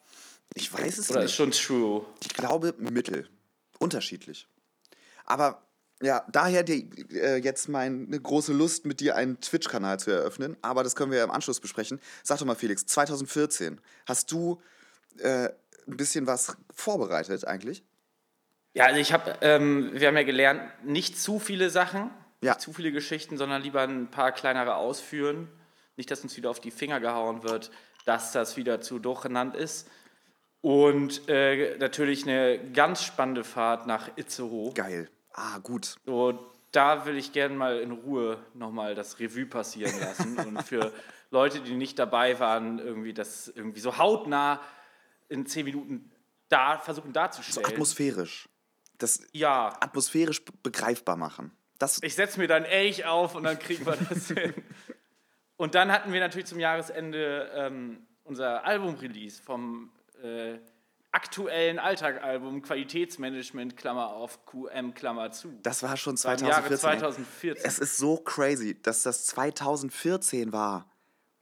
Ich 0.54 0.72
weiß 0.74 0.98
es 0.98 1.10
oder 1.10 1.22
ist 1.22 1.28
nicht. 1.28 1.36
schon 1.36 1.52
true? 1.52 2.06
Ich 2.22 2.34
glaube, 2.34 2.74
mittel. 2.78 3.30
Unterschiedlich. 3.80 4.48
Aber 5.26 5.62
ja, 6.02 6.26
daher 6.32 6.64
die, 6.64 6.90
äh, 7.14 7.38
jetzt 7.38 7.70
meine 7.70 8.20
große 8.20 8.52
Lust, 8.54 8.86
mit 8.86 9.00
dir 9.00 9.16
einen 9.16 9.40
Twitch-Kanal 9.40 10.00
zu 10.00 10.12
eröffnen. 10.12 10.58
Aber 10.62 10.84
das 10.84 10.96
können 10.96 11.12
wir 11.12 11.20
ja 11.20 11.24
im 11.24 11.32
Anschluss 11.32 11.60
besprechen. 11.60 12.02
Sag 12.24 12.40
doch 12.40 12.46
mal, 12.46 12.56
Felix, 12.56 12.86
2014, 12.86 13.80
hast 14.06 14.32
du 14.32 14.62
äh, 15.20 15.50
ein 15.88 15.98
bisschen 15.98 16.28
was 16.28 16.58
vorbereitet 16.74 17.46
eigentlich? 17.48 17.84
Ja, 18.74 18.86
also 18.86 19.00
ich 19.00 19.14
habe, 19.14 19.38
ähm, 19.42 19.92
wir 19.94 20.08
haben 20.08 20.18
ja 20.18 20.24
gelernt, 20.24 20.62
nicht 20.84 21.20
zu 21.20 21.40
viele 21.40 21.70
Sachen, 21.70 22.10
Ja. 22.42 22.52
nicht 22.54 22.62
zu 22.62 22.74
viele 22.74 22.92
Geschichten, 22.92 23.38
sondern 23.38 23.62
lieber 23.62 23.82
ein 23.82 24.10
paar 24.10 24.32
kleinere 24.32 24.76
ausführen. 24.76 25.48
Nicht, 25.98 26.10
dass 26.12 26.22
uns 26.22 26.36
wieder 26.38 26.50
auf 26.50 26.60
die 26.60 26.72
Finger 26.72 27.00
gehauen 27.00 27.44
wird, 27.44 27.72
dass 28.06 28.32
das 28.32 28.58
wieder 28.58 28.82
zu 28.82 29.00
durcheinander 29.00 29.58
ist. 29.60 29.88
Und 30.62 31.28
äh, 31.28 31.78
natürlich 31.78 32.24
eine 32.24 32.72
ganz 32.72 33.04
spannende 33.04 33.44
Fahrt 33.44 33.88
nach 33.88 34.10
Itzehoe. 34.16 34.74
Geil. 34.74 35.10
Ah, 35.34 35.58
gut. 35.60 35.96
So, 36.06 36.52
da 36.72 37.06
will 37.06 37.18
ich 37.18 37.32
gerne 37.32 37.56
mal 37.56 37.80
in 37.80 37.92
Ruhe 37.92 38.38
nochmal 38.54 38.96
das 38.96 39.20
Revue 39.20 39.46
passieren 39.46 39.94
lassen 40.00 40.38
und 40.38 40.62
für 40.64 40.92
Leute, 41.32 41.62
die 41.62 41.74
nicht 41.76 41.98
dabei 41.98 42.40
waren, 42.40 42.80
irgendwie 42.80 43.14
das 43.14 43.48
irgendwie 43.48 43.80
so 43.80 43.98
hautnah 43.98 44.62
in 45.30 45.46
zehn 45.46 45.66
Minuten 45.66 46.12
da 46.50 46.78
versuchen 46.80 47.08
So 47.10 47.14
darzustellen. 47.14 47.66
atmosphärisch. 47.68 48.50
Das 48.98 49.22
ja, 49.32 49.70
atmosphärisch 49.80 50.44
be- 50.44 50.52
begreifbar 50.62 51.16
machen. 51.16 51.52
Das, 51.82 52.02
ich 52.04 52.16
setze 52.16 52.40
mir 52.40 52.48
dann 52.48 52.64
Elch 52.64 53.06
auf 53.06 53.36
und 53.36 53.44
dann 53.44 53.58
kriegen 53.58 53.86
wir 53.86 53.98
das 53.98 54.28
hin. 54.28 54.54
Und 55.58 55.76
dann 55.76 55.92
hatten 55.92 56.14
wir 56.14 56.20
natürlich 56.20 56.48
zum 56.48 56.60
Jahresende 56.60 57.52
ähm, 57.56 58.06
unser 58.24 58.64
Album-Release 58.66 59.42
vom 59.42 59.92
äh, 60.24 60.58
aktuellen 61.12 61.80
Alltagalbum 61.80 62.62
Qualitätsmanagement, 62.62 63.76
Klammer 63.76 64.08
auf, 64.14 64.46
QM, 64.46 64.94
Klammer 64.94 65.32
zu. 65.32 65.54
das 65.64 65.84
war 65.84 65.98
schon 65.98 66.22
War 66.24 66.40
im 66.40 66.48
Jahre 66.48 66.76
2014. 66.76 67.58
2014. 67.58 67.66
Es 67.66 67.80
ist 67.80 67.98
so 67.98 68.18
crazy, 68.18 68.82
dass 68.82 69.04
das 69.04 69.26
2014 69.26 70.54
war. 70.54 70.90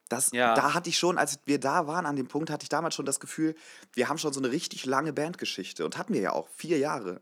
Das, 0.10 0.32
Ja. 0.32 0.56
Da 0.56 0.74
hatte 0.74 0.90
ich 0.90 0.98
schon, 0.98 1.20
als 1.20 1.40
wir 1.46 1.60
da 1.60 1.86
waren, 1.86 2.08
an 2.08 2.16
dem 2.16 2.28
Punkt, 2.28 2.50
hatte 2.50 2.64
ich 2.64 2.70
damals 2.70 2.96
schon 2.96 3.06
das 3.06 3.20
Gefühl, 3.20 3.56
wir 3.94 4.10
haben 4.10 4.18
schon 4.18 4.34
so 4.34 4.40
eine 4.40 4.52
richtig 4.52 4.86
lange 4.86 5.14
Bandgeschichte. 5.14 5.86
Und 5.86 5.98
hatten 5.98 6.14
wir 6.14 6.22
ja 6.22 6.34
auch, 6.34 6.48
vier 6.56 6.80
Jahre. 6.80 7.22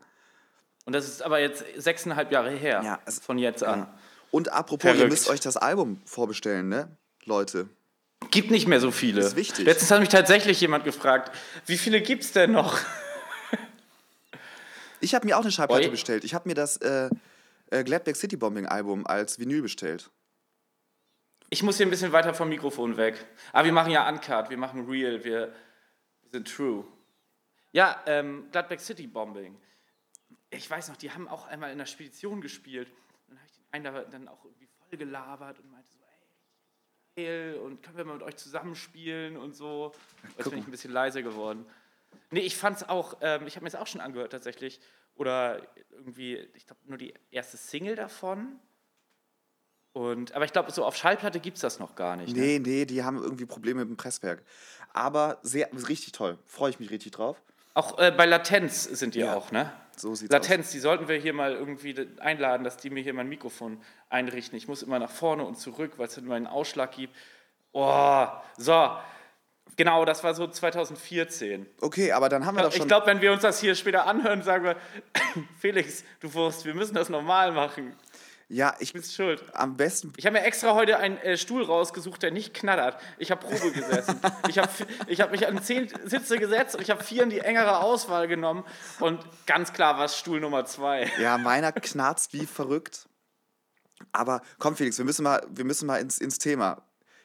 Und 0.88 0.94
das 0.94 1.08
ist 1.08 1.22
aber 1.22 1.40
jetzt 1.40 1.64
sechseinhalb 1.76 2.32
Jahre 2.32 2.50
her, 2.50 2.82
Ja, 2.84 3.00
es- 3.06 3.20
von 3.20 3.38
jetzt 3.38 3.62
an. 3.64 3.88
Und 4.32 4.50
apropos, 4.54 4.86
ihr 4.90 4.96
Verrückt. 4.96 5.12
müsst 5.12 5.30
euch 5.30 5.42
das 5.42 5.58
Album 5.58 6.02
vorbestellen, 6.06 6.70
ne? 6.70 6.88
Leute. 7.26 7.68
Gibt 8.32 8.52
nicht 8.52 8.68
mehr 8.68 8.80
so 8.80 8.90
viele. 8.92 9.20
Ist 9.22 9.36
wichtig. 9.36 9.66
Letztens 9.66 9.92
hat 9.92 10.00
mich 10.00 10.10
tatsächlich 10.10 10.60
jemand 10.62 10.86
gefragt, 10.86 11.36
wie 11.66 11.78
viele 11.78 12.02
gibt 12.02 12.24
es 12.24 12.32
denn 12.32 12.54
noch? 12.54 12.80
Ich 15.00 15.14
habe 15.14 15.28
mir 15.28 15.38
auch 15.38 15.42
eine 15.44 15.52
Schallplatte 15.52 15.84
Oi. 15.86 15.90
bestellt. 15.92 16.24
Ich 16.24 16.34
habe 16.34 16.50
mir 16.50 16.56
das 16.56 16.78
äh, 16.78 17.10
äh, 17.70 17.84
Gladback 17.84 18.16
City 18.16 18.36
Bombing 18.36 18.66
Album 18.66 19.06
als 19.06 19.38
Vinyl 19.38 19.62
bestellt. 19.62 20.10
Ich 21.52 21.62
muss 21.62 21.78
hier 21.78 21.86
ein 21.86 21.92
bisschen 21.92 22.12
weiter 22.14 22.34
vom 22.34 22.50
Mikrofon 22.50 22.98
weg. 22.98 23.24
Aber 23.54 23.66
wir 23.66 23.72
machen 23.74 23.92
ja 23.92 24.10
Uncut, 24.10 24.50
wir 24.50 24.58
machen 24.58 24.90
Real, 24.90 25.24
wir, 25.24 25.54
wir 26.24 26.32
sind 26.32 26.48
True. 26.52 26.84
Ja, 27.74 28.02
ähm, 28.08 28.48
Gladback 28.52 28.80
City 28.82 29.06
Bombing. 29.06 29.56
Ich 30.58 30.70
weiß 30.70 30.90
noch, 30.90 30.98
die 30.98 31.12
haben 31.12 31.28
auch 31.28 31.48
einmal 31.48 31.72
in 31.72 31.78
der 31.78 31.86
Spedition 31.86 32.42
gespielt. 32.42 32.92
Dann 33.28 33.38
habe 33.38 33.48
ich 33.48 33.54
den 33.56 33.66
einen 33.72 33.84
da 33.86 34.04
dann 34.04 34.28
auch 34.28 34.44
irgendwie 34.44 34.68
voll 34.90 34.98
gelabert 34.98 35.60
und 35.60 35.72
meinte 35.72 35.90
so, 35.92 36.00
ey, 37.16 37.26
geil 37.26 37.60
und 37.64 37.84
können 37.84 37.98
wir 37.98 38.06
mal 38.06 38.14
mit 38.16 38.24
euch 38.24 38.38
zusammenspielen 38.38 39.38
und 39.38 39.56
so. 39.56 39.94
Jetzt 40.38 40.50
bin 40.50 40.60
ich 40.60 40.66
ein 40.68 40.72
bisschen 40.72 40.92
leiser 40.92 41.22
geworden. 41.22 41.66
Nee, 42.32 42.42
ich 42.42 42.58
fand's 42.58 42.84
auch, 42.84 43.18
ähm, 43.22 43.48
ich 43.48 43.56
habe 43.56 43.64
mir 43.66 43.70
das 43.72 43.80
auch 43.80 43.88
schon 43.88 44.02
angehört 44.02 44.32
tatsächlich. 44.32 44.80
Oder 45.16 45.62
irgendwie, 45.92 46.36
ich 46.54 46.66
glaube, 46.68 46.82
nur 46.86 46.98
die 46.98 47.14
erste 47.32 47.58
Single 47.58 47.96
davon. 47.96 48.60
Und, 49.94 50.34
aber 50.34 50.46
ich 50.46 50.54
glaube, 50.54 50.72
so 50.72 50.86
auf 50.86 50.96
Schallplatte 50.96 51.40
gibt 51.40 51.58
es 51.58 51.62
das 51.62 51.80
noch 51.80 51.96
gar 51.96 52.16
nicht. 52.18 52.36
Ne? 52.36 52.40
Nee, 52.42 52.60
nee, 52.60 52.86
die 52.86 53.04
haben 53.04 53.18
irgendwie 53.18 53.46
Probleme 53.48 53.80
mit 53.84 53.90
dem 53.90 53.98
Presswerk. 53.98 54.44
Aber 54.94 55.40
sehr, 55.42 55.70
richtig 55.88 56.12
toll. 56.12 56.38
Freue 56.46 56.70
ich 56.70 56.80
mich 56.80 56.92
richtig 56.92 57.14
drauf. 57.14 57.42
Auch 57.74 57.98
äh, 57.98 58.12
bei 58.12 58.26
Latenz 58.26 58.84
sind 58.84 59.16
die 59.16 59.20
Ja. 59.20 59.36
auch, 59.36 59.52
ne? 59.52 59.72
So 60.00 60.14
Latenz, 60.30 60.72
die 60.72 60.80
sollten 60.80 61.08
wir 61.08 61.18
hier 61.18 61.34
mal 61.34 61.54
irgendwie 61.54 61.94
de- 61.96 62.08
einladen, 62.20 62.64
dass 62.64 62.78
die 62.78 62.90
mir 62.92 63.02
hier 63.02 63.14
mein 63.16 63.28
Mikrofon 63.28 63.82
einrichten. 64.10 64.56
Ich 64.58 64.68
muss 64.68 64.84
immer 64.84 65.00
nach 65.00 65.10
vorne 65.10 65.44
und 65.44 65.56
zurück, 65.58 65.94
weil 65.98 66.06
es 66.08 66.16
dann 66.16 66.26
immer 66.26 66.36
einen 66.36 66.48
Ausschlag 66.48 66.92
gibt. 66.92 67.16
Oh, 67.72 68.28
so. 68.58 68.92
Genau, 69.76 70.06
das 70.06 70.24
war 70.24 70.34
so 70.34 70.48
2014. 70.48 71.62
aus. 71.78 71.84
Okay, 71.84 72.12
aber 72.12 72.30
dann 72.30 72.46
haben 72.46 72.56
wir 72.56 72.64
doch 72.64 72.72
schon. 72.72 72.82
Ich 72.84 72.88
glaube, 72.88 73.06
wenn 73.08 73.22
wir 73.22 73.32
uns 73.32 73.42
das 73.42 73.60
hier 73.60 73.76
später 73.76 74.06
anhören, 74.08 74.42
sagen 74.44 74.64
wir, 74.66 74.76
Felix, 75.60 76.04
du 76.20 76.34
Wurst, 76.34 76.66
wir 76.66 76.74
müssen 76.74 76.94
das 76.96 77.10
normal 77.10 77.52
machen. 77.52 77.96
Ja, 78.50 78.76
ich 78.80 78.94
bist 78.94 79.14
schuld. 79.14 79.44
am 79.54 79.76
besten. 79.76 80.14
Ich 80.16 80.26
habe 80.26 80.38
mir 80.40 80.46
extra 80.46 80.74
heute 80.74 80.98
einen 81.00 81.18
äh, 81.18 81.38
Stuhl 81.38 81.64
rausgesucht, 81.64 82.24
der 82.24 82.32
nicht 82.32 82.54
knattert. 82.54 82.98
Ich 83.18 83.30
habe 83.30 83.46
Probe 83.46 83.72
gesessen. 83.72 84.22
ich 84.48 84.58
habe 84.58 84.70
ich 85.08 85.20
hab 85.20 85.32
mich 85.32 85.46
an 85.48 85.62
zehn 85.62 85.90
Sitze 86.06 86.38
gesetzt 86.38 86.76
und 86.76 86.82
ich 86.82 86.90
habe 86.90 87.04
vier 87.04 87.24
in 87.24 87.30
die 87.30 87.40
engere 87.40 87.80
Auswahl 87.80 88.30
genommen. 88.30 88.64
Und 89.02 89.20
ganz 89.48 89.74
klar 89.74 89.98
war 89.98 90.06
es 90.06 90.18
Stuhl 90.18 90.40
Nummer 90.40 90.66
zwei. 90.66 91.12
Ja, 91.20 91.38
meiner 91.38 91.74
knarzt 91.74 92.32
wie 92.32 92.46
verrückt. 92.46 93.10
Aber 94.14 94.42
komm, 94.60 94.78
Felix, 94.78 94.98
wir 94.98 95.06
müssen 95.06 95.24
mal, 95.24 95.46
wir 95.50 95.66
müssen 95.66 95.86
mal 95.86 95.98
ins, 95.98 96.20
ins 96.20 96.38
Thema. 96.38 96.84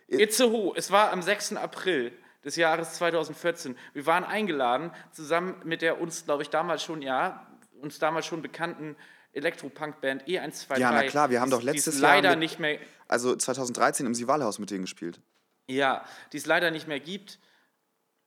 Itzehoe, 0.09 0.75
es 0.77 0.91
war 0.91 1.13
am 1.13 1.23
6. 1.23 1.55
April 1.55 2.13
des 2.45 2.57
Jahres 2.57 2.95
2014. 2.95 3.77
Wir 3.93 4.07
waren 4.07 4.25
eingeladen, 4.25 4.91
zusammen 5.13 5.55
mit 5.65 5.83
der 5.83 6.01
uns, 6.01 6.25
glaube 6.25 6.43
ich, 6.43 6.51
damals 6.51 6.83
schon, 6.83 7.01
ja, 7.01 7.47
uns 7.81 8.01
damals 8.01 8.27
schon 8.27 8.43
bekannten 8.43 8.97
Elektropunk-Band 9.33 10.25
E123. 10.27 10.79
Ja, 10.79 10.93
na 10.93 11.03
klar, 11.05 11.31
wir 11.31 11.41
haben 11.41 11.51
doch 11.51 11.63
letztes 11.63 12.01
Jahr 12.01 12.15
leider 12.17 12.31
mit- 12.31 12.39
nicht 12.41 12.59
mehr 12.59 12.79
Also 13.09 13.35
2013 13.37 14.07
im 14.07 14.15
Sivalhaus 14.15 14.59
mit 14.59 14.71
denen 14.71 14.83
gespielt. 14.83 15.21
Ja, 15.69 16.05
die 16.33 16.37
es 16.39 16.47
leider 16.47 16.71
nicht 16.71 16.89
mehr 16.89 17.01
gibt. 17.01 17.39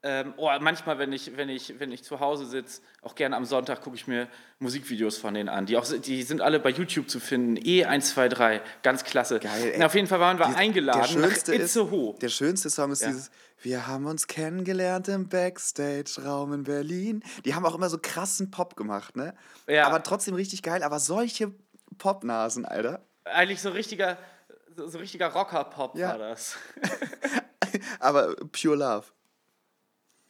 Ähm, 0.07 0.35
oh, 0.38 0.51
manchmal, 0.59 1.00
wenn 1.00 1.12
ich, 1.12 1.35
wenn, 1.35 1.50
ich, 1.50 1.79
wenn 1.79 1.91
ich 1.91 2.03
zu 2.03 2.19
Hause 2.19 2.45
sitze, 2.45 2.81
auch 3.01 3.15
gerne 3.15 3.35
am 3.35 3.43
Sonntag 3.43 3.81
gucke 3.81 3.95
ich 3.95 4.05
mir 4.05 4.27
Musikvideos 4.59 5.17
von 5.17 5.33
denen 5.33 5.50
an. 5.50 5.65
Die, 5.65 5.77
auch, 5.77 5.85
die 5.85 6.21
sind 6.21 6.41
alle 6.41 6.59
bei 6.59 6.69
YouTube 6.69 7.09
zu 7.09 7.19
finden. 7.19 7.57
E123, 7.57 8.62
ganz 8.83 9.03
klasse. 9.03 9.39
Geil. 9.39 9.74
Na, 9.79 9.88
auf 9.88 9.95
jeden 9.95 10.05
Fall 10.05 10.19
waren 10.19 10.38
wir 10.38 10.45
eingeladen 10.55 11.00
nach 11.01 11.09
schönste 11.09 11.55
ist, 11.55 11.75
Itzehoe. 11.75 12.13
der 12.21 12.29
schönste 12.29 12.69
Song 12.69 12.91
ist 12.91 13.01
Ja. 13.01 13.07
dieses 13.07 13.31
Wir 13.63 13.88
haben 13.88 14.05
uns 14.05 14.27
kennengelernt 14.27 15.07
im 15.07 15.27
Backstage-Raum 15.27 16.53
in 16.53 16.63
Berlin. 16.65 17.24
Die 17.43 17.55
haben 17.55 17.65
auch 17.65 17.74
immer 17.74 17.89
so 17.89 17.97
krassen 18.00 18.51
Pop 18.51 18.75
gemacht, 18.75 19.15
ne? 19.15 19.33
Ja. 19.67 19.88
Aber 19.88 20.03
trotzdem 20.03 20.35
richtig 20.35 20.62
geil. 20.62 20.83
Aber 20.83 21.00
solche 21.00 21.51
Popnasen, 21.97 22.63
Alter. 22.65 23.03
Eigentlich 23.24 23.59
so 23.59 23.69
richtiger, 23.69 24.19
so, 24.77 24.88
so 24.88 25.00
richtiger 25.00 25.29
Rocker-Pop 25.29 25.97
Ja. 25.97 26.09
war 26.09 26.17
das. 26.19 26.57
Aber 28.00 28.35
pure 28.51 28.75
Love. 28.75 29.05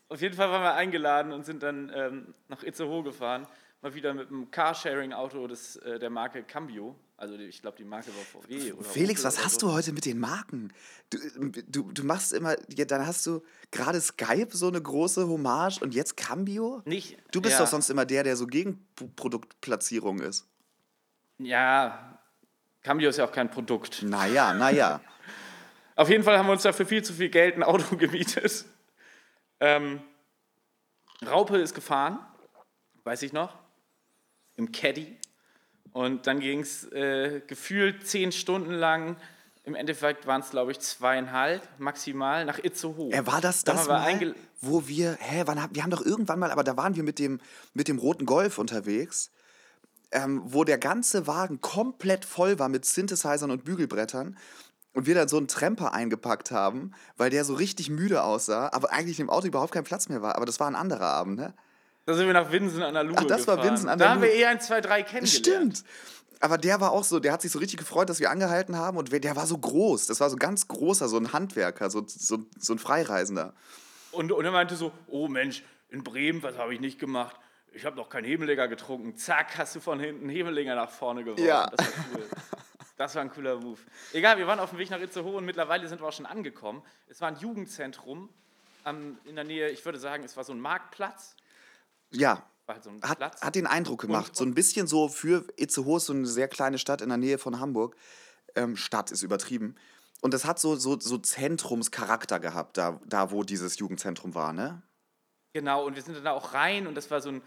Auf 0.07 0.21
jeden 0.21 0.35
Fall 0.35 0.49
waren 0.51 0.61
wir 0.61 0.73
eingeladen 0.73 1.31
und 1.31 1.45
sind 1.45 1.63
dann 1.63 1.91
ähm, 1.93 2.33
nach 2.47 2.63
Itzehoe 2.63 3.03
gefahren. 3.03 3.47
Mal 3.81 3.93
wieder 3.93 4.13
mit 4.13 4.29
einem 4.29 4.49
Carsharing-Auto 4.51 5.47
des, 5.47 5.77
äh, 5.77 5.99
der 5.99 6.09
Marke 6.09 6.43
Cambio. 6.43 6.95
Also 7.17 7.37
die, 7.37 7.45
ich 7.45 7.61
glaube, 7.61 7.77
die 7.77 7.83
Marke 7.83 8.07
war 8.07 8.41
VW. 8.41 8.73
Oder 8.73 8.83
Felix, 8.83 9.21
Opel 9.21 9.27
was 9.27 9.35
oder 9.35 9.45
hast 9.45 9.59
so. 9.59 9.67
du 9.67 9.73
heute 9.73 9.93
mit 9.93 10.05
den 10.05 10.19
Marken? 10.19 10.73
Du, 11.09 11.17
du, 11.67 11.91
du 11.91 12.03
machst 12.03 12.33
immer, 12.33 12.55
ja, 12.75 12.85
dann 12.85 13.05
hast 13.05 13.25
du 13.25 13.41
gerade 13.71 14.01
Skype 14.01 14.49
so 14.51 14.67
eine 14.67 14.81
große 14.81 15.27
Hommage 15.27 15.81
und 15.81 15.93
jetzt 15.95 16.17
Cambio? 16.17 16.81
Nicht, 16.85 17.17
Du 17.31 17.41
bist 17.41 17.53
ja, 17.53 17.59
doch 17.59 17.67
sonst 17.67 17.89
immer 17.89 18.05
der, 18.05 18.23
der 18.23 18.35
so 18.35 18.47
gegen 18.47 18.85
Produktplatzierung 19.15 20.19
ist. 20.19 20.47
Ja, 21.37 22.19
Cambio 22.81 23.09
ist 23.09 23.17
ja 23.17 23.25
auch 23.25 23.31
kein 23.31 23.49
Produkt. 23.49 24.03
Naja, 24.03 24.53
naja. 24.53 25.01
Auf 25.95 26.09
jeden 26.09 26.23
Fall 26.23 26.37
haben 26.37 26.47
wir 26.47 26.53
uns 26.53 26.63
dafür 26.63 26.85
viel 26.85 27.03
zu 27.03 27.13
viel 27.13 27.29
Geld 27.29 27.55
ein 27.55 27.63
Auto 27.63 27.95
gemietet. 27.97 28.65
Ähm, 29.65 29.99
Raupe 31.25 31.57
ist 31.57 31.73
gefahren, 31.73 32.19
weiß 33.03 33.23
ich 33.23 33.33
noch, 33.33 33.57
im 34.57 34.71
Caddy. 34.71 35.17
Und 35.91 36.27
dann 36.27 36.39
ging 36.39 36.59
es 36.59 36.83
äh, 36.91 37.41
gefühlt 37.47 38.05
zehn 38.05 38.31
Stunden 38.31 38.73
lang, 38.73 39.17
im 39.63 39.73
Endeffekt 39.73 40.27
waren 40.27 40.41
es, 40.41 40.51
glaube 40.51 40.71
ich, 40.71 40.79
zweieinhalb 40.81 41.67
maximal, 41.79 42.45
nach 42.45 42.59
Itzehoe. 42.59 43.11
Er 43.11 43.25
war 43.25 43.41
das 43.41 43.63
Da 43.63 43.73
das 43.73 43.87
wir 43.87 43.93
mal, 43.93 44.35
wo 44.61 44.87
wir, 44.87 45.17
hä, 45.19 45.41
wann, 45.45 45.57
wir 45.71 45.81
haben 45.81 45.89
doch 45.89 46.05
irgendwann 46.05 46.37
mal, 46.37 46.51
aber 46.51 46.63
da 46.63 46.77
waren 46.77 46.95
wir 46.95 47.01
mit 47.01 47.17
dem, 47.17 47.41
mit 47.73 47.87
dem 47.87 47.97
roten 47.97 48.27
Golf 48.27 48.59
unterwegs, 48.59 49.31
ähm, 50.11 50.43
wo 50.45 50.63
der 50.63 50.77
ganze 50.77 51.25
Wagen 51.25 51.59
komplett 51.59 52.23
voll 52.23 52.59
war 52.59 52.69
mit 52.69 52.85
Synthesizern 52.85 53.49
und 53.49 53.65
Bügelbrettern 53.65 54.37
und 54.95 55.05
wir 55.05 55.13
dann 55.13 55.27
so 55.27 55.37
einen 55.37 55.47
Tremper 55.47 55.93
eingepackt 55.93 56.51
haben, 56.51 56.93
weil 57.17 57.29
der 57.29 57.43
so 57.45 57.53
richtig 57.53 57.89
müde 57.89 58.23
aussah, 58.23 58.69
aber 58.71 58.91
eigentlich 58.91 59.19
im 59.19 59.29
Auto 59.29 59.47
überhaupt 59.47 59.73
kein 59.73 59.83
Platz 59.83 60.09
mehr 60.09 60.21
war. 60.21 60.35
Aber 60.35 60.45
das 60.45 60.59
war 60.59 60.67
ein 60.67 60.75
anderer 60.75 61.07
Abend, 61.07 61.37
ne? 61.37 61.53
Da 62.05 62.13
sind 62.13 62.27
wir 62.27 62.33
nach 62.33 62.51
Winsen 62.51 62.81
an 62.81 62.93
der 62.93 63.03
Luhe 63.03 63.17
Ach, 63.17 63.25
das 63.25 63.47
war 63.47 63.57
gefahren. 63.57 63.71
Winsen 63.71 63.89
an 63.89 63.99
der 63.99 64.07
Da 64.07 64.13
haben 64.13 64.21
wir 64.21 64.31
eh 64.31 64.45
1, 64.45 64.67
2, 64.67 64.81
3 64.81 65.03
kennengelernt. 65.03 65.29
Stimmt. 65.29 65.83
Aber 66.39 66.57
der 66.57 66.79
war 66.79 66.91
auch 66.91 67.03
so, 67.03 67.19
der 67.19 67.33
hat 67.33 67.41
sich 67.41 67.51
so 67.51 67.59
richtig 67.59 67.79
gefreut, 67.79 68.09
dass 68.09 68.19
wir 68.19 68.29
angehalten 68.29 68.77
haben 68.77 68.97
und 68.97 69.11
der 69.11 69.35
war 69.35 69.47
so 69.47 69.57
groß. 69.57 70.07
Das 70.07 70.19
war 70.19 70.29
so 70.29 70.37
ganz 70.37 70.67
großer, 70.67 71.09
so 71.09 71.17
ein 71.17 71.33
Handwerker, 71.33 71.89
so, 71.89 72.03
so, 72.07 72.39
so 72.57 72.73
ein 72.73 72.79
Freireisender. 72.79 73.53
Und, 74.11 74.31
und 74.31 74.45
er 74.45 74.51
meinte 74.51 74.75
so, 74.75 74.91
oh 75.07 75.27
Mensch, 75.27 75.63
in 75.89 76.03
Bremen, 76.03 76.41
was 76.43 76.57
habe 76.57 76.73
ich 76.73 76.79
nicht 76.79 76.99
gemacht? 76.99 77.35
Ich 77.73 77.85
habe 77.85 77.97
noch 77.97 78.07
keinen 78.09 78.25
Hebelänger 78.25 78.67
getrunken. 78.69 79.17
Zack, 79.17 79.57
hast 79.57 79.75
du 79.75 79.81
von 79.81 79.99
hinten 79.99 80.29
Hebelänger 80.29 80.75
nach 80.75 80.91
vorne 80.91 81.23
geworfen. 81.23 81.43
Ja. 81.43 81.69
Das 81.75 81.85
war 81.85 82.05
cool. 82.13 82.23
Das 82.97 83.13
war 83.15 83.21
ein 83.21 83.29
cooler 83.29 83.57
Move. 83.59 83.79
Egal, 84.13 84.37
wir 84.37 84.47
waren 84.47 84.59
auf 84.59 84.69
dem 84.69 84.79
Weg 84.79 84.89
nach 84.89 84.99
Itzehoe 85.01 85.35
und 85.37 85.45
mittlerweile 85.45 85.87
sind 85.87 86.01
wir 86.01 86.07
auch 86.07 86.13
schon 86.13 86.25
angekommen. 86.25 86.81
Es 87.07 87.19
war 87.21 87.27
ein 87.27 87.37
Jugendzentrum 87.37 88.29
am, 88.83 89.17
in 89.25 89.35
der 89.35 89.43
Nähe, 89.43 89.69
ich 89.69 89.83
würde 89.83 89.99
sagen, 89.99 90.23
es 90.23 90.37
war 90.37 90.43
so 90.43 90.53
ein 90.53 90.59
Marktplatz. 90.59 91.35
Ja, 92.11 92.43
halt 92.67 92.83
so 92.83 92.89
ein 92.91 93.01
hat, 93.01 93.19
hat 93.41 93.55
den 93.55 93.67
Eindruck 93.67 94.01
gemacht. 94.01 94.29
Und- 94.29 94.35
so 94.37 94.45
ein 94.45 94.53
bisschen 94.53 94.87
so 94.87 95.09
für 95.09 95.45
Itzehoe, 95.57 95.97
ist 95.97 96.05
so 96.05 96.13
eine 96.13 96.25
sehr 96.25 96.47
kleine 96.47 96.77
Stadt 96.77 97.01
in 97.01 97.09
der 97.09 97.17
Nähe 97.17 97.37
von 97.37 97.59
Hamburg. 97.59 97.95
Ähm, 98.55 98.77
Stadt 98.77 99.11
ist 99.11 99.23
übertrieben. 99.23 99.75
Und 100.21 100.33
das 100.33 100.45
hat 100.45 100.59
so, 100.59 100.75
so, 100.77 100.97
so 100.97 101.17
Zentrumscharakter 101.17 102.39
gehabt, 102.39 102.77
da, 102.77 102.99
da 103.05 103.31
wo 103.31 103.43
dieses 103.43 103.77
Jugendzentrum 103.77 104.33
war, 104.33 104.53
ne? 104.53 104.81
Genau, 105.53 105.85
und 105.85 105.95
wir 105.95 106.01
sind 106.01 106.15
dann 106.15 106.23
da 106.23 106.31
auch 106.31 106.53
rein 106.53 106.87
und 106.87 106.95
das 106.95 107.11
war 107.11 107.21
so 107.21 107.29
ein 107.29 107.41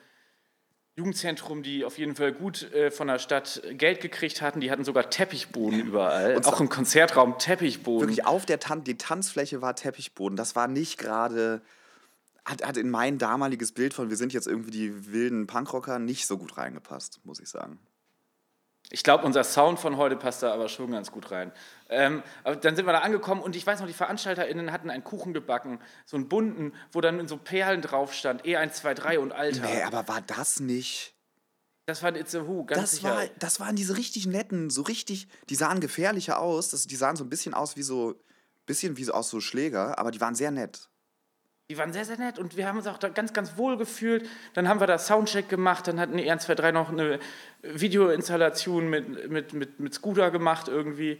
Jugendzentrum, 0.99 1.63
die 1.63 1.85
auf 1.85 1.97
jeden 1.97 2.17
Fall 2.17 2.33
gut 2.33 2.73
äh, 2.73 2.91
von 2.91 3.07
der 3.07 3.21
Stadt 3.21 3.63
Geld 3.71 4.01
gekriegt 4.01 4.43
hatten. 4.43 4.61
Die 4.61 4.71
hatten 4.71 4.85
sogar 4.85 5.09
Teppichboden 5.09 5.79
überall. 5.81 6.37
Und 6.37 6.47
auch 6.47 6.61
im 6.61 6.69
Konzertraum 6.69 7.39
Teppichboden. 7.39 8.09
Wirklich 8.09 8.27
auf 8.27 8.47
der 8.47 8.59
Tan 8.59 8.83
die 8.83 8.99
Tanzfläche 8.99 9.63
war 9.63 9.77
Teppichboden. 9.77 10.37
Das 10.37 10.57
war 10.57 10.67
nicht 10.67 10.99
gerade, 10.99 11.63
hat, 12.45 12.67
hat 12.67 12.77
in 12.77 12.91
mein 12.91 13.19
damaliges 13.19 13.71
Bild 13.71 13.95
von, 13.95 14.11
wir 14.11 14.17
sind 14.17 14.33
jetzt 14.33 14.49
irgendwie 14.49 14.73
die 14.73 15.13
wilden 15.13 15.47
Punkrocker, 15.47 16.01
nicht 16.01 16.27
so 16.27 16.37
gut 16.37 16.59
reingepasst, 16.59 17.21
muss 17.25 17.39
ich 17.39 17.49
sagen. 17.49 17.79
Ich 18.91 19.03
glaube, 19.03 19.25
unser 19.27 19.45
Sound 19.45 19.79
von 19.79 19.99
heute 19.99 20.17
passt 20.17 20.43
da 20.43 20.53
aber 20.53 20.69
schon 20.71 20.91
ganz 20.91 21.13
gut 21.13 21.31
rein. 21.31 21.53
Ähm, 21.91 22.23
aber 22.43 22.57
dann 22.57 22.75
sind 22.75 22.87
wir 22.87 22.93
da 22.93 23.01
angekommen 23.01 23.43
und 23.43 23.55
ich 23.55 23.67
weiß 23.67 23.81
noch, 23.81 23.87
die 23.87 23.93
VeranstalterInnen 23.93 24.73
hatten 24.73 24.89
einen 24.89 25.05
Kuchen 25.05 25.35
gebacken, 25.35 25.79
so 26.07 26.17
einen 26.17 26.29
bunten, 26.29 26.73
wo 26.93 27.01
dann 27.03 27.21
in 27.21 27.29
so 27.29 27.37
Perlen 27.37 27.83
drauf 27.83 28.15
stand, 28.15 28.45
E123 28.45 29.19
und 29.19 29.33
Alter. 29.33 29.61
Nee, 29.61 29.83
aber 29.83 30.09
war 30.09 30.23
das 30.23 30.61
nicht. 30.61 31.15
das 31.87 32.03
war 32.03 32.09
in 32.11 32.17
Itzehoe, 32.17 32.65
ganz 32.65 32.81
Das, 32.81 32.91
sicher. 32.93 33.11
war, 33.15 33.27
das 33.39 33.61
waren 33.61 33.77
diese 33.77 33.97
richtig 33.99 34.27
netten, 34.27 34.71
so 34.71 34.83
richtig, 34.83 35.29
die 35.51 35.55
sahen 35.55 35.81
gefährlicher 35.81 36.39
aus. 36.41 36.71
Das, 36.71 36.87
die 36.87 36.97
sahen 36.97 37.17
so 37.17 37.25
ein 37.25 37.31
bisschen 37.31 37.53
aus 37.55 37.77
wie 37.77 37.83
so, 37.83 38.15
bisschen 38.65 38.97
wie 38.97 39.05
so 39.05 39.13
aus 39.13 39.29
so 39.29 39.41
Schläger, 39.41 39.99
aber 39.99 40.11
die 40.11 40.21
waren 40.21 40.35
sehr 40.35 40.51
nett. 40.51 40.89
Die 41.71 41.77
waren 41.77 41.93
sehr, 41.93 42.07
sehr 42.07 42.17
nett 42.17 42.39
und 42.39 42.57
wir 42.57 42.67
haben 42.67 42.79
uns 42.79 42.87
auch 42.87 42.97
da 42.97 43.11
ganz, 43.11 43.35
ganz 43.35 43.59
wohl 43.59 43.77
gefühlt. 43.77 44.27
Dann 44.55 44.69
haben 44.69 44.81
wir 44.81 44.87
da 44.87 44.99
Soundcheck 44.99 45.51
gemacht, 45.51 45.87
dann 45.87 46.01
hatten 46.01 46.17
die 46.17 46.31
1, 46.31 46.45
2, 46.45 46.55
3 46.55 46.73
noch 46.73 46.89
eine 46.89 47.19
Videoinstallation 47.63 48.89
mit, 48.89 49.31
mit, 49.31 49.53
mit, 49.53 49.79
mit 49.79 49.93
Scooter 49.93 50.31
gemacht 50.31 50.69
irgendwie. 50.69 51.19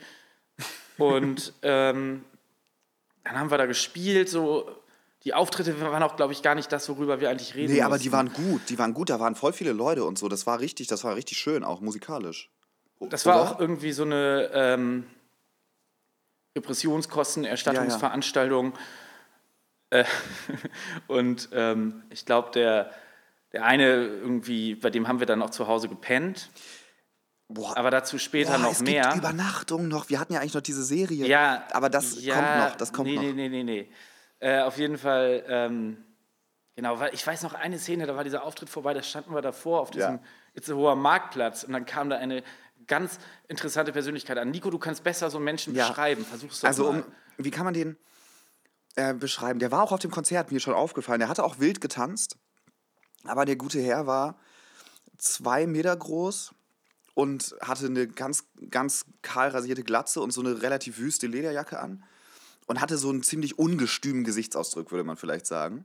Und 0.97 1.53
ähm, 1.63 2.25
dann 3.25 3.39
haben 3.39 3.51
wir 3.51 3.59
da 3.59 3.67
gespielt, 3.67 4.31
so. 4.31 4.75
Die 5.25 5.35
Auftritte 5.35 5.79
waren 5.81 6.03
auch, 6.03 6.17
glaube 6.17 6.33
ich, 6.33 6.43
gar 6.43 6.55
nicht 6.55 6.73
das, 6.73 6.89
worüber 6.89 7.21
wir 7.21 7.29
eigentlich 7.29 7.55
reden 7.55 7.75
Nee, 7.75 7.83
aber 7.83 7.99
die 7.99 8.09
mussten. 8.09 8.17
waren 8.17 8.33
gut, 8.33 8.63
die 8.71 8.79
waren 8.79 8.95
gut, 8.95 9.11
da 9.11 9.21
waren 9.21 9.35
voll 9.35 9.53
viele 9.53 9.73
Leute 9.73 10.05
und 10.05 10.17
so. 10.17 10.29
Das 10.29 10.47
war 10.47 10.61
richtig, 10.61 10.87
das 10.87 11.05
war 11.05 11.17
richtig 11.17 11.37
schön, 11.39 11.65
auch 11.65 11.81
musikalisch. 11.81 12.51
Das 13.01 13.27
war 13.27 13.43
Oder? 13.43 13.51
auch 13.51 13.61
irgendwie 13.61 13.93
so 13.93 14.05
eine 14.05 14.49
ähm, 14.55 15.05
Repressionskostenerstattungsveranstaltung. 16.57 18.73
Äh, 18.73 18.77
und 21.07 21.49
ähm, 21.53 22.03
ich 22.11 22.25
glaube, 22.27 22.51
der, 22.53 22.91
der 23.53 23.65
eine 23.65 23.87
irgendwie, 24.07 24.75
bei 24.75 24.91
dem 24.91 25.09
haben 25.09 25.21
wir 25.21 25.27
dann 25.27 25.43
auch 25.43 25.51
zu 25.51 25.67
Hause 25.67 25.89
gepennt. 25.89 26.51
Boah, 27.49 27.77
Aber 27.79 27.91
dazu 27.91 28.19
später 28.19 28.53
boah, 28.53 28.59
noch 28.59 28.73
es 28.73 28.83
mehr. 28.83 29.05
gibt 29.05 29.17
Übernachtung 29.17 29.89
noch. 29.89 30.11
Wir 30.11 30.21
hatten 30.21 30.35
ja 30.35 30.41
eigentlich 30.41 30.55
noch 30.55 30.61
diese 30.61 30.85
Serie. 30.85 31.27
ja, 31.27 31.65
aber 31.73 31.89
das 31.89 32.23
ja, 32.23 32.35
kommt 32.35 32.59
noch, 32.59 32.77
das 32.77 32.93
kommt 32.93 33.09
nee, 33.09 33.17
noch. 33.17 33.23
Nee, 33.23 33.33
nee, 33.33 33.49
nee, 33.49 33.63
nee. 33.65 33.89
Äh, 34.41 34.61
auf 34.61 34.77
jeden 34.77 34.99
Fall, 34.99 35.43
ähm, 35.49 35.97
genau, 36.77 37.01
weil 37.01 37.15
ich 37.15 37.27
weiß 37.27 37.43
noch 37.43 37.55
eine 37.55 37.79
Szene, 37.79 38.07
da 38.07 38.15
war 38.15 38.23
dieser 38.25 38.45
Auftritt 38.45 38.69
vorbei, 38.69 38.93
da 38.93 39.03
standen 39.03 39.35
wir 39.35 39.41
davor 39.43 39.81
auf 39.81 39.91
diesem 39.91 40.17
Ja. 40.17 40.21
Itzehoer 40.55 40.95
Marktplatz 40.95 41.65
und 41.65 41.73
dann 41.73 41.87
kam 41.87 42.11
da 42.11 42.17
eine 42.19 42.43
ganz 42.87 43.19
interessante 43.49 43.93
Persönlichkeit 43.93 44.37
an. 44.39 44.51
Nico, 44.51 44.71
du 44.71 44.79
kannst 44.79 45.03
besser 45.03 45.31
so 45.31 45.41
Menschen 45.41 45.75
Ja. 45.75 45.89
beschreiben. 45.89 46.25
Versuch's 46.27 46.61
doch 46.61 46.69
Also, 46.69 46.93
mal. 46.93 47.01
um, 47.01 47.05
wie 47.39 47.51
kann 47.51 47.65
man 47.65 47.75
den 47.75 47.97
äh, 48.99 49.15
beschreiben? 49.15 49.61
Der 49.61 49.71
war 49.71 49.85
auch 49.85 49.93
auf 49.93 50.01
dem 50.01 50.11
Konzert, 50.11 50.51
mir 50.51 50.59
schon 50.59 50.75
aufgefallen. 50.75 51.21
Der 51.21 51.29
hatte 51.29 51.45
auch 51.45 51.61
wild 51.61 51.81
getanzt. 51.81 52.37
Aber 53.23 53.45
der 53.45 53.55
gute 53.55 53.81
Herr 53.81 54.09
war 54.09 54.39
zwei 55.19 55.69
Meter 55.69 55.97
groß 55.97 56.53
und 57.15 57.55
hatte 57.61 57.87
eine 57.87 58.09
ganz, 58.09 58.45
ganz 58.71 59.05
kahl 59.23 59.51
rasierte 59.51 59.85
Glatze 59.85 60.21
und 60.21 60.33
so 60.33 60.41
eine 60.41 60.63
relativ 60.63 60.99
wüste 60.99 61.29
Lederjacke 61.29 61.79
an. 61.79 62.03
Und 62.67 62.81
hatte 62.81 62.99
so 62.99 63.09
einen 63.09 63.23
ziemlich 63.23 63.57
ungestümen 63.57 64.25
Gesichtsausdruck, 64.25 64.91
würde 64.91 65.05
man 65.05 65.17
vielleicht 65.17 65.47
sagen. 65.47 65.85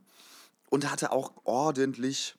Und 0.68 0.90
hatte 0.90 1.12
auch 1.12 1.32
ordentlich 1.44 2.34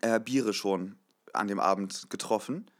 äh, 0.00 0.20
Biere 0.20 0.54
schon 0.54 0.96
an 1.32 1.48
dem 1.48 1.58
Abend 1.58 2.08
getroffen. 2.08 2.70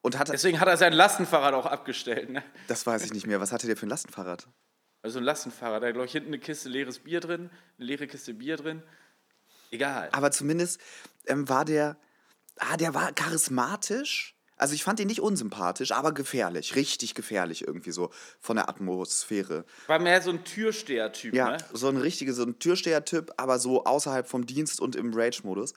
Und 0.00 0.18
hat, 0.18 0.30
Deswegen 0.30 0.58
hat 0.58 0.68
er 0.68 0.78
sein 0.78 0.94
Lastenfahrrad 0.94 1.52
auch 1.52 1.66
abgestellt. 1.66 2.30
Ne? 2.30 2.42
das 2.66 2.86
weiß 2.86 3.04
ich 3.04 3.12
nicht 3.12 3.26
mehr. 3.26 3.42
Was 3.42 3.52
hatte 3.52 3.66
der 3.66 3.76
für 3.76 3.86
ein 3.86 3.90
Lastenfahrrad? 3.90 4.48
Also 5.02 5.18
ein 5.18 5.24
Lastenfahrrad, 5.24 5.82
da 5.82 5.90
glaube 5.92 6.06
ich, 6.06 6.12
hinten 6.12 6.28
eine 6.28 6.38
Kiste 6.38 6.68
leeres 6.68 6.98
Bier 6.98 7.20
drin, 7.20 7.50
eine 7.78 7.86
leere 7.86 8.06
Kiste 8.06 8.34
Bier 8.34 8.56
drin. 8.56 8.82
Egal. 9.70 10.08
Aber 10.12 10.30
zumindest 10.30 10.80
ähm, 11.26 11.48
war 11.48 11.64
der, 11.64 11.96
ah, 12.58 12.76
der 12.76 12.94
war 12.94 13.12
charismatisch. 13.12 14.36
Also 14.56 14.74
ich 14.74 14.84
fand 14.84 15.00
ihn 15.00 15.06
nicht 15.06 15.20
unsympathisch, 15.20 15.92
aber 15.92 16.12
gefährlich, 16.12 16.76
richtig 16.76 17.14
gefährlich 17.14 17.66
irgendwie 17.66 17.92
so 17.92 18.10
von 18.40 18.56
der 18.56 18.68
Atmosphäre. 18.68 19.64
War 19.86 19.98
mehr 19.98 20.20
so 20.20 20.30
ein 20.30 20.44
Türsteher-Typ, 20.44 21.32
Ja, 21.32 21.52
ne? 21.52 21.58
so 21.72 21.88
ein 21.88 21.96
richtiger, 21.96 22.34
so 22.34 22.42
ein 22.42 22.58
Türsteher-Typ, 22.58 23.32
aber 23.38 23.58
so 23.58 23.84
außerhalb 23.84 24.28
vom 24.28 24.44
Dienst 24.44 24.78
und 24.80 24.96
im 24.96 25.14
Rage-Modus. 25.14 25.72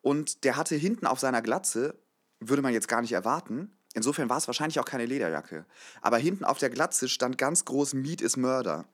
Und 0.00 0.44
der 0.44 0.56
hatte 0.56 0.74
hinten 0.74 1.06
auf 1.06 1.18
seiner 1.20 1.42
Glatze, 1.42 1.98
würde 2.40 2.62
man 2.62 2.72
jetzt 2.72 2.88
gar 2.88 3.02
nicht 3.02 3.12
erwarten, 3.12 3.77
insofern 3.94 4.28
war 4.28 4.38
es 4.38 4.46
wahrscheinlich 4.46 4.80
auch 4.80 4.84
keine 4.84 5.06
Lederjacke, 5.06 5.66
aber 6.00 6.18
hinten 6.18 6.44
auf 6.44 6.58
der 6.58 6.70
Glatze 6.70 7.08
stand 7.08 7.38
ganz 7.38 7.64
groß 7.64 7.94
Meat 7.94 8.20
is 8.20 8.36
Murder. 8.36 8.86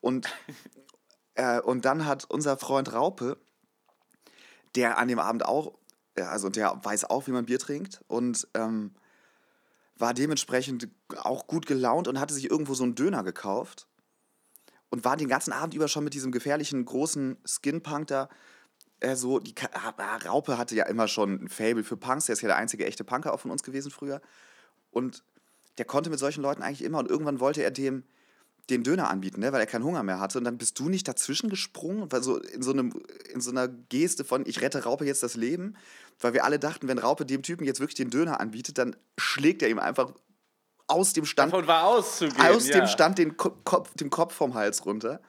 Und, 0.00 0.28
äh, 1.34 1.60
und 1.60 1.84
dann 1.84 2.06
hat 2.06 2.24
unser 2.28 2.56
Freund 2.56 2.92
Raupe, 2.92 3.38
der 4.74 4.98
an 4.98 5.08
dem 5.08 5.18
Abend 5.18 5.44
auch, 5.44 5.78
also 6.16 6.48
der 6.48 6.78
weiß 6.82 7.04
auch, 7.04 7.26
wie 7.26 7.32
man 7.32 7.46
Bier 7.46 7.58
trinkt 7.58 8.02
und 8.06 8.48
ähm, 8.54 8.94
war 9.96 10.14
dementsprechend 10.14 10.88
auch 11.16 11.46
gut 11.46 11.66
gelaunt 11.66 12.08
und 12.08 12.18
hatte 12.18 12.34
sich 12.34 12.50
irgendwo 12.50 12.74
so 12.74 12.84
einen 12.84 12.94
Döner 12.94 13.22
gekauft 13.22 13.86
und 14.90 15.04
war 15.04 15.16
den 15.16 15.28
ganzen 15.28 15.52
Abend 15.52 15.74
über 15.74 15.88
schon 15.88 16.04
mit 16.04 16.14
diesem 16.14 16.32
gefährlichen 16.32 16.84
großen 16.84 17.38
Skinpunk 17.46 18.08
da 18.08 18.28
äh, 19.02 19.16
so, 19.16 19.38
die 19.38 19.54
ah, 19.72 20.16
Raupe 20.24 20.58
hatte 20.58 20.74
ja 20.74 20.86
immer 20.86 21.08
schon 21.08 21.44
ein 21.44 21.48
Fable 21.48 21.84
für 21.84 21.96
Punks, 21.96 22.26
der 22.26 22.34
ist 22.34 22.42
ja 22.42 22.48
der 22.48 22.56
einzige 22.56 22.86
echte 22.86 23.04
Punker 23.04 23.32
auch 23.32 23.40
von 23.40 23.50
uns 23.50 23.62
gewesen 23.62 23.90
früher. 23.90 24.20
Und 24.90 25.24
der 25.78 25.84
konnte 25.84 26.10
mit 26.10 26.18
solchen 26.18 26.42
Leuten 26.42 26.62
eigentlich 26.62 26.84
immer 26.84 26.98
und 26.98 27.08
irgendwann 27.08 27.40
wollte 27.40 27.62
er 27.62 27.70
dem 27.70 28.04
den 28.70 28.84
Döner 28.84 29.10
anbieten, 29.10 29.40
ne, 29.40 29.52
weil 29.52 29.60
er 29.60 29.66
keinen 29.66 29.84
Hunger 29.84 30.02
mehr 30.02 30.20
hatte. 30.20 30.38
Und 30.38 30.44
dann 30.44 30.56
bist 30.56 30.78
du 30.78 30.88
nicht 30.88 31.08
dazwischen 31.08 31.50
gesprungen, 31.50 32.10
weil 32.12 32.22
so 32.22 32.38
in 32.38 32.62
so, 32.62 32.72
einem, 32.72 32.92
in 33.32 33.40
so 33.40 33.50
einer 33.50 33.68
Geste 33.68 34.24
von 34.24 34.46
ich 34.46 34.60
rette 34.60 34.84
Raupe 34.84 35.04
jetzt 35.04 35.22
das 35.22 35.34
Leben, 35.34 35.76
weil 36.20 36.32
wir 36.32 36.44
alle 36.44 36.58
dachten, 36.58 36.86
wenn 36.86 36.98
Raupe 36.98 37.26
dem 37.26 37.42
Typen 37.42 37.64
jetzt 37.64 37.80
wirklich 37.80 37.96
den 37.96 38.10
Döner 38.10 38.40
anbietet, 38.40 38.78
dann 38.78 38.94
schlägt 39.18 39.62
er 39.62 39.68
ihm 39.68 39.80
einfach 39.80 40.12
aus 40.86 41.12
dem 41.12 41.24
Stand 41.24 41.52
Davon 41.52 41.66
war 41.66 41.84
auszugehen. 41.84 42.40
aus 42.46 42.68
ja. 42.68 42.78
dem 42.78 42.86
Stand 42.86 43.18
den 43.18 43.36
Ko 43.36 43.50
Kopf, 43.64 43.94
dem 43.94 44.10
Kopf 44.10 44.34
vom 44.34 44.54
Hals 44.54 44.84
runter. 44.86 45.20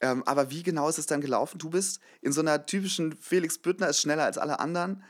Ähm, 0.00 0.22
aber 0.26 0.50
wie 0.50 0.62
genau 0.62 0.88
ist 0.88 0.98
es 0.98 1.06
dann 1.06 1.20
gelaufen? 1.20 1.58
Du 1.58 1.70
bist 1.70 2.00
in 2.20 2.32
so 2.32 2.40
einer 2.40 2.66
typischen 2.66 3.16
Felix 3.16 3.58
Büttner 3.58 3.88
ist 3.88 4.00
schneller 4.00 4.24
als 4.24 4.38
alle 4.38 4.60
anderen 4.60 5.02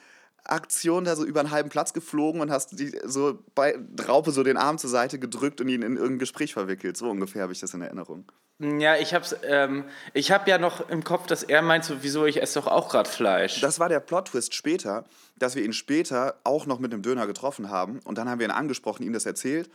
Aktion 0.45 1.05
da 1.05 1.15
so 1.15 1.25
über 1.25 1.41
einen 1.41 1.51
halben 1.51 1.69
Platz 1.69 1.93
geflogen 1.93 2.41
und 2.41 2.51
hast 2.51 2.79
die 2.79 2.99
so 3.05 3.39
bei 3.55 3.79
Raupe 4.07 4.31
so 4.31 4.43
den 4.43 4.57
Arm 4.57 4.79
zur 4.79 4.91
Seite 4.91 5.19
gedrückt 5.19 5.61
und 5.61 5.69
ihn 5.69 5.83
in 5.83 5.97
irgendein 5.97 6.19
Gespräch 6.19 6.55
verwickelt. 6.55 6.97
So 6.97 7.11
ungefähr 7.11 7.43
habe 7.43 7.53
ich 7.53 7.61
das 7.61 7.75
in 7.75 7.83
Erinnerung. 7.83 8.25
Ja, 8.61 8.97
ich 8.97 9.15
hab's, 9.15 9.37
ähm, 9.45 9.85
ich 10.15 10.33
hab 10.33 10.49
ja 10.49 10.59
noch 10.59 10.89
im 10.89 11.05
Kopf, 11.05 11.27
dass 11.27 11.45
er 11.45 11.63
meint, 11.63 11.85
so, 11.85 12.03
wieso 12.03 12.27
ich 12.27 12.43
esse 12.43 12.59
doch 12.59 12.67
auch 12.67 12.89
gerade 12.89 13.09
Fleisch. 13.09 13.61
Das 13.61 13.79
war 13.79 13.89
der 13.89 14.01
Plot-Twist 14.01 14.53
später, 14.53 15.05
dass 15.37 15.55
wir 15.55 15.63
ihn 15.65 15.73
später 15.73 16.41
auch 16.43 16.67
noch 16.67 16.81
mit 16.81 16.93
einem 16.93 17.03
Döner 17.03 17.29
getroffen 17.29 17.71
haben. 17.71 18.01
Und 18.05 18.19
dann 18.19 18.29
haben 18.29 18.41
wir 18.41 18.49
ihn 18.49 18.53
angesprochen, 18.53 19.05
ihm 19.05 19.13
das 19.13 19.27
erzählt. 19.27 19.71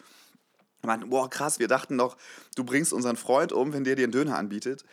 Und 0.83 0.87
meinten, 0.87 1.09
boah, 1.09 1.29
krass, 1.29 1.59
wir 1.59 1.69
dachten 1.69 1.95
noch, 1.95 2.17
du 2.57 2.65
bringst 2.65 2.91
unseren 2.91 3.15
Freund 3.15 3.53
um, 3.53 3.71
wenn 3.71 3.85
der 3.85 3.95
dir 3.95 4.03
einen 4.03 4.11
Döner 4.11 4.37
anbietet. 4.37 4.83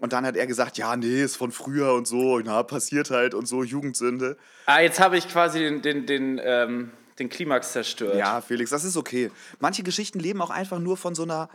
Und 0.00 0.12
dann 0.12 0.24
hat 0.24 0.36
er 0.36 0.46
gesagt, 0.46 0.78
ja, 0.78 0.94
nee, 0.94 1.22
ist 1.22 1.34
von 1.34 1.50
früher 1.50 1.92
und 1.94 2.06
so, 2.06 2.38
na, 2.38 2.62
passiert 2.62 3.10
halt 3.10 3.34
und 3.34 3.46
so, 3.46 3.64
Jugendsünde. 3.64 4.36
ah, 4.66 4.78
jetzt 4.78 5.00
habe 5.00 5.18
ich 5.18 5.28
quasi 5.28 5.58
den, 5.58 5.82
den, 5.82 6.06
den, 6.06 6.40
ähm, 6.40 6.92
den 7.18 7.28
Klimax 7.28 7.72
zerstört. 7.72 8.14
Ja, 8.14 8.40
Felix, 8.40 8.70
das 8.70 8.84
ist 8.84 8.96
okay. 8.96 9.32
Manche 9.58 9.82
Geschichten 9.82 10.20
leben 10.20 10.40
auch 10.40 10.50
einfach 10.50 10.78
nur 10.78 10.96
von 10.96 11.16
so 11.16 11.24
einer, 11.24 11.48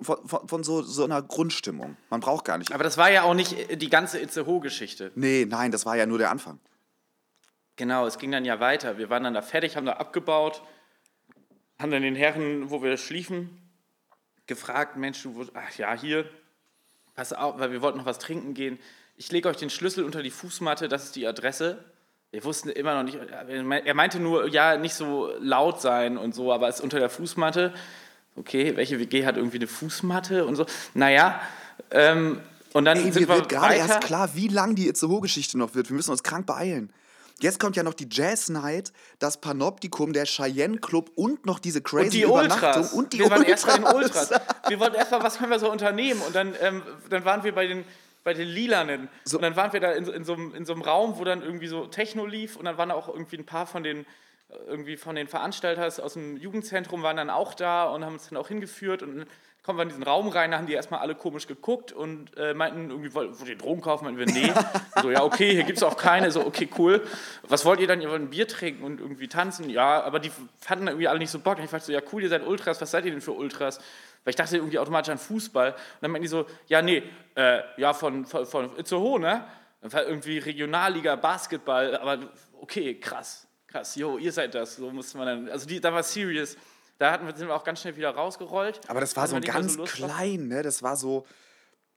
von, 0.00 0.18
von, 0.24 0.46
von 0.46 0.62
so, 0.62 0.82
so 0.82 1.02
einer 1.02 1.22
Grundstimmung. 1.22 1.96
Man 2.08 2.20
braucht 2.20 2.44
gar 2.44 2.56
nicht. 2.56 2.72
Aber 2.72 2.84
das 2.84 2.96
war 2.96 3.10
ja 3.10 3.24
auch 3.24 3.34
nicht 3.34 3.82
die 3.82 3.90
ganze 3.90 4.20
Itzehoe-Geschichte. 4.20 5.10
Nee, 5.16 5.44
nein, 5.48 5.72
das 5.72 5.86
war 5.86 5.96
ja 5.96 6.06
nur 6.06 6.18
der 6.18 6.30
Anfang. 6.30 6.60
Genau, 7.74 8.06
es 8.06 8.18
ging 8.18 8.30
dann 8.30 8.44
ja 8.44 8.60
weiter. 8.60 8.96
Wir 8.96 9.10
waren 9.10 9.24
dann 9.24 9.34
da 9.34 9.42
fertig, 9.42 9.76
haben 9.76 9.86
da 9.86 9.94
abgebaut, 9.94 10.62
haben 11.78 11.90
dann 11.90 12.02
den 12.02 12.16
Herren, 12.16 12.70
wo 12.70 12.82
wir 12.82 12.96
schliefen, 12.96 13.50
gefragt, 14.46 14.96
Mensch, 14.96 15.22
du, 15.22 15.46
ach 15.54 15.76
ja, 15.76 15.94
hier, 15.94 16.28
pass 17.14 17.32
auf, 17.32 17.58
weil 17.58 17.72
wir 17.72 17.82
wollten 17.82 17.98
noch 17.98 18.06
was 18.06 18.18
trinken 18.18 18.54
gehen. 18.54 18.78
Ich 19.16 19.30
lege 19.32 19.48
euch 19.48 19.56
den 19.56 19.70
Schlüssel 19.70 20.04
unter 20.04 20.22
die 20.22 20.30
Fußmatte, 20.30 20.88
das 20.88 21.04
ist 21.04 21.16
die 21.16 21.26
Adresse. 21.26 21.84
Wir 22.30 22.44
wussten 22.44 22.68
immer 22.68 22.94
noch 22.94 23.02
nicht, 23.02 23.18
er 23.18 23.94
meinte 23.94 24.20
nur, 24.20 24.48
ja, 24.48 24.76
nicht 24.76 24.94
so 24.94 25.32
laut 25.38 25.80
sein 25.80 26.18
und 26.18 26.34
so, 26.34 26.52
aber 26.52 26.68
es 26.68 26.76
ist 26.76 26.82
unter 26.82 26.98
der 26.98 27.08
Fußmatte. 27.08 27.72
Okay, 28.36 28.76
welche 28.76 28.98
WG 28.98 29.24
hat 29.24 29.36
irgendwie 29.36 29.56
eine 29.56 29.66
Fußmatte 29.66 30.44
und 30.44 30.56
so? 30.56 30.66
Naja, 30.92 31.40
ähm, 31.90 32.40
und 32.72 32.84
dann 32.84 32.98
Ey, 32.98 33.04
sind 33.04 33.28
wir 33.28 33.28
wird 33.28 33.48
gerade 33.48 33.76
erst 33.76 34.02
klar, 34.02 34.34
wie 34.34 34.48
lang 34.48 34.74
die 34.74 34.88
Itzehoe-Geschichte 34.88 35.56
noch 35.56 35.74
wird. 35.74 35.88
Wir 35.88 35.96
müssen 35.96 36.10
uns 36.10 36.22
krank 36.22 36.44
beeilen. 36.44 36.92
Jetzt 37.40 37.60
kommt 37.60 37.76
ja 37.76 37.82
noch 37.82 37.92
die 37.94 38.08
Jazz 38.10 38.48
Night, 38.48 38.92
das 39.18 39.40
Panoptikum, 39.40 40.12
der 40.14 40.24
Cheyenne 40.24 40.78
Club 40.78 41.10
und 41.16 41.44
noch 41.44 41.58
diese 41.58 41.82
crazy 41.82 42.04
Und 42.04 42.12
die 42.14 42.22
Übernachtung 42.22 42.68
Ultras. 42.82 42.92
und 42.94 43.12
die 43.12 43.18
wir 43.18 43.30
waren 43.30 43.38
Ultras. 43.40 43.50
erst 43.50 43.66
bei 43.66 43.74
den 43.74 43.84
Ultras. 43.84 44.30
Wir 44.68 44.80
wollten 44.80 44.94
erst 44.96 45.10
mal, 45.10 45.22
was 45.22 45.36
können 45.38 45.50
wir 45.50 45.58
so 45.58 45.70
unternehmen? 45.70 46.22
Und 46.22 46.34
dann, 46.34 46.54
ähm, 46.62 46.82
dann 47.10 47.24
waren 47.26 47.44
wir 47.44 47.54
bei 47.54 47.66
den, 47.66 47.84
bei 48.24 48.32
den 48.32 48.48
Lilanen. 48.48 49.08
So. 49.24 49.36
Und 49.36 49.42
dann 49.42 49.54
waren 49.54 49.72
wir 49.74 49.80
da 49.80 49.92
in, 49.92 50.06
so- 50.06 50.12
in, 50.12 50.24
so 50.24 50.32
einem, 50.32 50.54
in 50.54 50.64
so 50.64 50.72
einem 50.72 50.80
Raum, 50.82 51.18
wo 51.18 51.24
dann 51.24 51.42
irgendwie 51.42 51.68
so 51.68 51.86
Techno 51.86 52.24
lief. 52.24 52.56
Und 52.56 52.64
dann 52.64 52.78
waren 52.78 52.88
da 52.88 52.94
auch 52.94 53.08
irgendwie 53.08 53.36
ein 53.36 53.44
paar 53.46 53.66
von 53.66 53.82
den, 53.82 54.06
irgendwie 54.66 54.96
von 54.96 55.16
den 55.16 55.28
Veranstaltern 55.28 55.84
aus 55.84 56.12
dem 56.14 56.36
Jugendzentrum 56.36 57.02
waren 57.02 57.16
dann 57.16 57.30
auch 57.30 57.54
da 57.54 57.84
und 57.84 58.04
haben 58.04 58.14
uns 58.14 58.28
dann 58.28 58.38
auch 58.38 58.48
hingeführt. 58.48 59.02
Und 59.02 59.18
dann 59.18 59.26
kommen 59.64 59.78
wir 59.78 59.82
in 59.82 59.88
diesen 59.88 60.04
Raum 60.04 60.28
rein, 60.28 60.52
da 60.52 60.58
haben 60.58 60.66
die 60.66 60.74
erstmal 60.74 61.00
alle 61.00 61.16
komisch 61.16 61.48
geguckt 61.48 61.90
und 61.90 62.36
äh, 62.36 62.54
meinten 62.54 62.90
irgendwie, 62.90 63.12
wollt 63.14 63.40
wollt 63.40 63.48
ihr 63.48 63.58
Drogen 63.58 63.80
kaufen? 63.80 64.04
Meinten 64.04 64.20
wir, 64.20 64.26
nee. 64.26 64.52
so, 65.02 65.10
ja, 65.10 65.24
okay, 65.24 65.52
hier 65.52 65.64
gibt 65.64 65.78
es 65.78 65.82
auch 65.82 65.96
keine. 65.96 66.30
So, 66.30 66.46
okay, 66.46 66.68
cool. 66.78 67.04
Was 67.48 67.64
wollt 67.64 67.80
ihr 67.80 67.88
dann? 67.88 68.00
Ihr 68.00 68.08
wollt 68.08 68.22
ein 68.22 68.30
Bier 68.30 68.46
trinken 68.46 68.84
und 68.84 69.00
irgendwie 69.00 69.26
tanzen? 69.26 69.68
Ja, 69.68 70.02
aber 70.04 70.20
die 70.20 70.30
fanden 70.60 70.86
irgendwie 70.86 71.08
alle 71.08 71.18
nicht 71.18 71.32
so 71.32 71.40
Bock. 71.40 71.58
Und 71.58 71.64
ich 71.64 71.72
war 71.72 71.80
so, 71.80 71.90
ja, 71.90 72.00
cool, 72.12 72.22
ihr 72.22 72.28
seid 72.28 72.46
Ultras, 72.46 72.80
was 72.80 72.92
seid 72.92 73.04
ihr 73.04 73.10
denn 73.10 73.20
für 73.20 73.32
Ultras? 73.32 73.78
Weil 74.22 74.30
ich 74.30 74.36
dachte 74.36 74.56
irgendwie 74.56 74.78
automatisch 74.78 75.10
an 75.10 75.18
Fußball. 75.18 75.72
Und 75.72 75.78
dann 76.00 76.12
meinten 76.12 76.22
die 76.22 76.28
so, 76.28 76.46
ja, 76.68 76.80
nee, 76.80 77.02
äh, 77.34 77.60
ja, 77.76 77.92
von, 77.92 78.24
von, 78.24 78.46
von 78.46 78.78
Itzehoe, 78.78 79.18
ne? 79.18 79.44
Irgendwie 79.82 80.38
Regionalliga, 80.38 81.16
Basketball, 81.16 81.96
aber 81.96 82.18
okay, 82.60 82.98
krass, 82.98 83.45
krass, 83.66 83.94
jo, 83.96 84.18
ihr 84.18 84.32
seid 84.32 84.54
das. 84.54 84.76
So 84.76 84.90
musste 84.90 85.18
man 85.18 85.26
dann, 85.26 85.48
also 85.48 85.66
die, 85.66 85.80
da 85.80 85.92
war 85.92 86.02
serious. 86.02 86.56
Da 86.98 87.12
hatten 87.12 87.26
wir, 87.26 87.36
sind 87.36 87.48
wir 87.48 87.54
auch 87.54 87.64
ganz 87.64 87.80
schnell 87.80 87.96
wieder 87.96 88.10
rausgerollt. 88.10 88.80
Aber 88.88 89.00
das 89.00 89.14
war 89.16 89.28
so 89.28 89.38
ganz 89.40 89.76
drauf. 89.76 89.92
klein, 89.92 90.48
ne? 90.48 90.62
Das 90.62 90.82
war 90.82 90.96
so, 90.96 91.26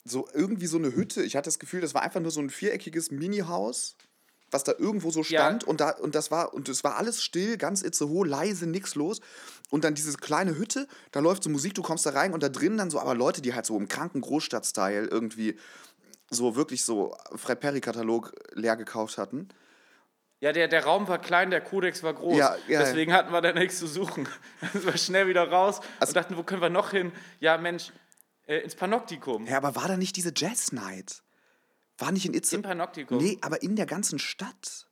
so 0.04 0.28
irgendwie 0.34 0.68
so 0.68 0.78
eine 0.78 0.94
Hütte. 0.94 1.24
Ich 1.24 1.36
hatte 1.36 1.48
das 1.48 1.60
Gefühl, 1.60 1.82
das 1.82 1.94
war 1.94 2.02
einfach 2.02 2.20
nur 2.20 2.32
so 2.32 2.42
ein 2.42 2.50
viereckiges 2.50 3.12
Mini-Haus, 3.12 3.96
was 4.52 4.66
da 4.66 4.74
irgendwo 4.78 5.10
so 5.12 5.22
Ja. 5.22 5.26
stand. 5.26 5.64
Und, 5.64 5.80
da, 5.80 5.92
und 5.92 6.16
das 6.16 6.32
war, 6.32 6.54
und 6.54 6.68
es 6.68 6.84
war 6.84 6.98
alles 6.98 7.24
still, 7.24 7.56
ganz 7.58 7.82
Itzehoe, 7.82 8.26
leise, 8.28 8.68
nix 8.68 8.96
los. 8.96 9.22
Und 9.70 9.84
dann 9.86 9.94
diese 9.94 10.18
kleine 10.18 10.58
Hütte, 10.58 10.88
da 11.12 11.22
läuft 11.22 11.44
so 11.44 11.50
Musik, 11.50 11.76
du 11.76 11.82
kommst 11.82 12.06
da 12.06 12.10
rein 12.10 12.34
und 12.34 12.44
da 12.44 12.50
drin 12.50 12.78
dann 12.78 12.90
so, 12.90 13.00
aber 13.00 13.16
Leute, 13.16 13.42
die 13.42 13.54
halt 13.54 13.66
so 13.66 13.78
im 13.78 13.88
kranken 13.88 14.20
Großstadt-Style 14.20 15.08
irgendwie 15.08 15.58
so 16.30 16.56
wirklich 16.56 16.84
so 16.84 17.16
Fred 17.36 17.60
Perry-Katalog 17.60 18.34
leer 18.54 18.76
gekauft 18.76 19.18
hatten. 19.18 19.48
Ja, 20.42 20.54
der, 20.54 20.68
der 20.70 20.86
Raum 20.86 21.08
war 21.08 21.20
klein, 21.20 21.52
der 21.52 21.60
Kodex 21.62 22.02
war 22.02 22.14
groß. 22.14 22.38
Ja, 22.38 22.56
ja, 22.68 22.80
Deswegen 22.80 23.12
hatten 23.14 23.32
wir 23.34 23.42
da 23.42 23.52
nichts 23.52 23.78
zu 23.78 23.88
suchen. 23.88 24.28
Sind 24.74 24.86
wir 24.86 24.98
schnell 24.98 25.28
wieder 25.28 25.50
raus 25.50 25.82
Also- 26.00 26.12
und 26.12 26.16
dachten, 26.16 26.38
wo 26.38 26.44
können 26.44 26.62
wir 26.62 26.70
noch 26.70 26.92
hin? 26.92 27.12
Ja, 27.40 27.58
Mensch, 27.58 27.92
äh, 28.48 28.60
ins 28.60 28.76
Panoptikum. 28.76 29.46
Ja, 29.48 29.58
aber 29.58 29.76
war 29.76 29.88
da 29.88 29.98
nicht 29.98 30.16
diese 30.16 30.32
Jazz 30.36 30.72
Night? 30.72 31.24
War 31.98 32.14
nicht 32.14 32.26
in 32.26 32.34
Itze? 32.34 32.56
Im 32.56 32.62
Panoptikum? 32.62 33.18
Nee, 33.18 33.38
aber 33.42 33.62
in 33.62 33.76
der 33.76 33.86
ganzen 33.86 34.20
Stadt. 34.20 34.88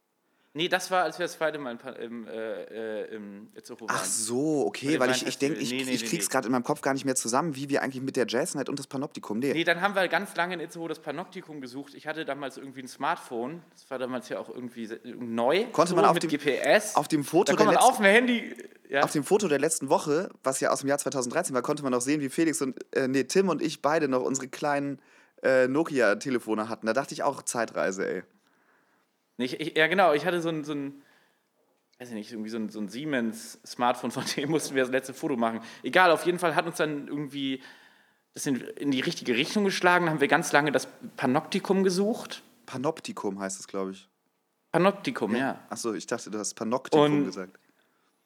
Nee, 0.57 0.69
das 0.69 0.89
war, 0.89 1.03
als 1.03 1.19
wir 1.19 1.25
das 1.25 1.33
zweite 1.33 1.59
Mal 1.59 1.77
im, 2.01 2.27
äh, 2.27 2.63
äh, 3.03 3.15
im 3.15 3.49
Itzehoe 3.53 3.81
waren. 3.81 3.89
Ach 3.91 4.03
so, 4.03 4.65
okay, 4.65 4.99
weil 4.99 5.11
ich, 5.11 5.27
ich 5.27 5.37
denke, 5.37 5.59
ich, 5.59 5.69
Nee, 5.71 5.83
nee, 5.83 5.91
ich 5.91 6.05
krieg's 6.05 6.25
nee. 6.25 6.31
gerade 6.31 6.47
in 6.47 6.51
meinem 6.51 6.63
Kopf 6.63 6.81
gar 6.81 6.93
nicht 6.93 7.05
mehr 7.05 7.15
zusammen, 7.15 7.55
wie 7.55 7.69
wir 7.69 7.83
eigentlich 7.83 8.01
mit 8.01 8.15
der 8.15 8.25
Jazz 8.27 8.55
Night 8.55 8.67
und 8.67 8.79
das 8.79 8.87
Panoptikum. 8.87 9.37
Nee. 9.37 9.53
Nee, 9.53 9.63
dann 9.63 9.81
haben 9.81 9.93
wir 9.93 10.07
ganz 10.07 10.35
lange 10.35 10.55
in 10.55 10.59
Itzehoe 10.59 10.89
das 10.89 10.97
Panoptikum 10.99 11.61
gesucht. 11.61 11.93
Ich 11.93 12.07
hatte 12.07 12.25
damals 12.25 12.57
irgendwie 12.57 12.81
ein 12.81 12.87
Smartphone. 12.87 13.61
Das 13.73 13.87
war 13.91 13.99
damals 13.99 14.29
ja 14.29 14.39
auch 14.39 14.49
irgendwie 14.49 14.89
neu. 15.05 15.65
Konnte 15.71 15.91
so, 15.91 15.95
man 15.95 16.05
auf 16.05 16.15
mit 16.15 16.23
dem- 16.23 16.31
GPS. 16.31 16.95
auf 16.95 17.07
dem 17.07 17.23
Foto 17.23 17.51
da 17.51 17.57
konnte 17.57 17.65
man 17.65 17.75
der 17.75 17.83
auf 17.83 17.97
dem 17.97 18.05
Handy. 18.05 18.55
Ja. 18.89 19.03
Auf 19.03 19.11
dem 19.11 19.23
Foto 19.23 19.47
der 19.47 19.59
letzten 19.59 19.89
Woche, 19.89 20.31
was 20.43 20.59
ja 20.59 20.71
aus 20.71 20.79
dem 20.79 20.89
Jahr 20.89 20.97
2013 20.97 21.53
war, 21.53 21.61
konnte 21.61 21.83
man 21.83 21.91
noch 21.91 22.01
sehen, 22.01 22.19
wie 22.19 22.29
Felix 22.29 22.63
und 22.63 22.77
äh, 22.95 23.07
nee, 23.07 23.25
Tim 23.25 23.49
und 23.49 23.61
ich 23.61 23.83
beide 23.83 24.07
noch 24.07 24.23
unsere 24.23 24.47
kleinen 24.47 24.99
äh, 25.43 25.67
Nokia-Telefone 25.67 26.67
hatten. 26.67 26.87
Da 26.87 26.93
dachte 26.93 27.13
ich 27.13 27.21
auch 27.21 27.43
Zeitreise, 27.43 28.07
ey. 28.09 28.23
Ich, 29.37 29.59
ich, 29.59 29.77
ja, 29.77 29.87
genau. 29.87 30.13
Ich 30.13 30.25
hatte 30.25 30.41
so 30.41 30.49
ein, 30.49 30.63
so 30.63 30.73
ein 30.73 31.01
weiß 31.99 32.09
ich 32.09 32.15
nicht, 32.15 32.31
irgendwie 32.31 32.49
so 32.49 32.57
ein, 32.57 32.69
so 32.69 32.79
ein 32.79 32.89
Siemens-Smartphone, 32.89 34.11
von 34.11 34.23
dem 34.35 34.49
mussten 34.51 34.75
wir 34.75 34.83
das 34.83 34.91
letzte 34.91 35.13
Foto 35.13 35.35
machen. 35.35 35.61
Egal, 35.83 36.11
auf 36.11 36.25
jeden 36.25 36.39
Fall 36.39 36.55
hat 36.55 36.65
uns 36.67 36.77
dann 36.77 37.07
irgendwie 37.07 37.61
das 38.33 38.45
in, 38.45 38.57
in 38.61 38.91
die 38.91 38.99
richtige 38.99 39.35
Richtung 39.35 39.63
geschlagen. 39.63 40.05
Dann 40.05 40.13
haben 40.15 40.21
wir 40.21 40.27
ganz 40.27 40.51
lange 40.51 40.71
das 40.71 40.87
Panoptikum 41.15 41.83
gesucht. 41.83 42.43
Panoptikum 42.67 43.39
heißt 43.39 43.59
es, 43.59 43.67
glaube 43.67 43.91
ich. 43.91 44.07
Panoptikum, 44.71 45.35
ja. 45.35 45.59
Achso, 45.69 45.93
ich 45.93 46.05
dachte, 46.05 46.29
du 46.29 46.37
hast 46.37 46.53
Panoptikum 46.53 47.05
Und- 47.19 47.25
gesagt. 47.25 47.57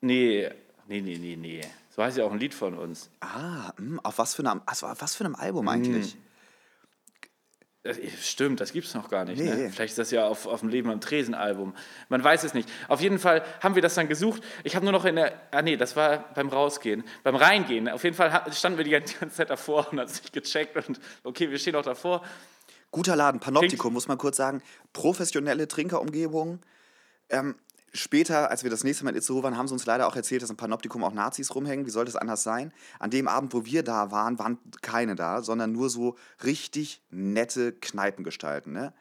Nee, 0.03 0.49
nee, 0.87 0.99
nee, 0.99 1.17
nee, 1.17 1.35
nee. 1.35 1.61
So 1.91 2.01
heißt 2.01 2.17
ja 2.17 2.23
auch 2.25 2.31
ein 2.31 2.39
Lied 2.39 2.53
von 2.55 2.77
uns. 2.77 3.09
Ah, 3.19 3.71
mh, 3.77 3.99
auf 4.03 4.17
was 4.17 4.33
für 4.33 4.49
einem, 4.49 4.61
also 4.65 4.87
auf 4.87 4.99
was 5.01 5.13
für 5.15 5.23
einem 5.25 5.35
Album 5.35 5.67
eigentlich? 5.67 6.17
Das, 7.83 7.97
stimmt, 8.21 8.59
das 8.59 8.73
gibt 8.73 8.85
es 8.85 8.93
noch 8.93 9.09
gar 9.09 9.25
nicht. 9.25 9.41
Nee. 9.41 9.49
Ne? 9.49 9.69
Vielleicht 9.71 9.91
ist 9.91 9.97
das 9.97 10.11
ja 10.11 10.27
auf, 10.27 10.45
auf 10.45 10.59
dem 10.59 10.69
Leben 10.69 10.91
am 10.91 11.01
Tresen-Album. 11.01 11.73
Man 12.09 12.23
weiß 12.23 12.43
es 12.43 12.53
nicht. 12.53 12.69
Auf 12.87 13.01
jeden 13.01 13.17
Fall 13.17 13.43
haben 13.59 13.73
wir 13.73 13.81
das 13.81 13.95
dann 13.95 14.07
gesucht. 14.07 14.43
Ich 14.63 14.75
habe 14.75 14.85
nur 14.85 14.91
noch 14.91 15.03
in 15.05 15.15
der. 15.15 15.33
Ah, 15.49 15.63
nee, 15.63 15.77
das 15.77 15.95
war 15.95 16.31
beim 16.35 16.49
Rausgehen. 16.49 17.03
Beim 17.23 17.35
Reingehen. 17.35 17.89
Auf 17.89 18.03
jeden 18.03 18.15
Fall 18.15 18.43
standen 18.53 18.77
wir 18.77 18.85
die 18.85 18.91
ganze 18.91 19.27
Zeit 19.29 19.49
davor 19.49 19.87
und 19.91 19.99
hat 19.99 20.09
sich 20.09 20.31
gecheckt 20.31 20.87
und 20.87 20.99
okay, 21.23 21.49
wir 21.49 21.57
stehen 21.57 21.75
auch 21.75 21.83
davor. 21.83 22.23
Guter 22.91 23.15
Laden, 23.15 23.39
Panoptikum, 23.39 23.93
muss 23.93 24.07
man 24.07 24.17
kurz 24.19 24.37
sagen. 24.37 24.61
Professionelle 24.93 25.67
Trinkerumgebung. 25.67 26.59
Ähm, 27.29 27.55
später, 27.93 28.49
als 28.49 28.63
wir 28.63 28.69
das 28.69 28.83
nächste 28.83 29.03
Mal 29.03 29.11
in 29.11 29.17
Itzehoe 29.17 29.43
waren, 29.43 29.57
haben 29.57 29.67
sie 29.67 29.73
uns 29.73 29.85
leider 29.85 30.07
auch 30.07 30.15
erzählt, 30.15 30.41
dass 30.41 30.49
im 30.49 30.57
Panoptikum 30.57 31.03
auch 31.03 31.13
Nazis 31.13 31.53
rumhängen. 31.53 31.85
Wie 31.85 31.91
sollte 31.91 32.09
es 32.09 32.15
anders 32.15 32.43
sein? 32.43 32.73
An 32.99 33.09
dem 33.09 33.27
Abend, 33.27 33.53
wo 33.53 33.65
wir 33.65 33.83
da 33.83 34.11
waren, 34.11 34.39
waren 34.39 34.57
keine 34.81 35.15
da, 35.15 35.41
sondern 35.41 35.71
nur 35.71 35.89
so 35.89 36.15
richtig 36.43 37.01
nette 37.09 37.73
Kneipengestalten. 37.73 38.73
Ne? 38.73 38.93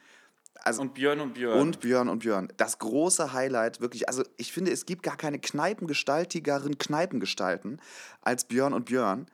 Also, 0.62 0.82
Und 0.82 0.94
Björn 0.94 1.20
und 1.20 1.34
Björn. 1.34 1.58
Und 1.58 1.80
Björn 1.80 2.08
und 2.08 2.20
Björn. 2.20 2.52
Das 2.56 2.78
große 2.78 3.32
Highlight, 3.32 3.80
wirklich. 3.80 4.08
Also, 4.08 4.24
ich 4.36 4.52
finde, 4.52 4.70
es 4.70 4.86
gibt 4.86 5.02
gar 5.02 5.16
keine 5.16 5.38
kneipengestaltigeren 5.38 6.78
Kneipengestalten 6.78 7.80
als 8.22 8.44
Björn 8.44 8.72
und 8.72 8.86
Björn, 8.86 9.26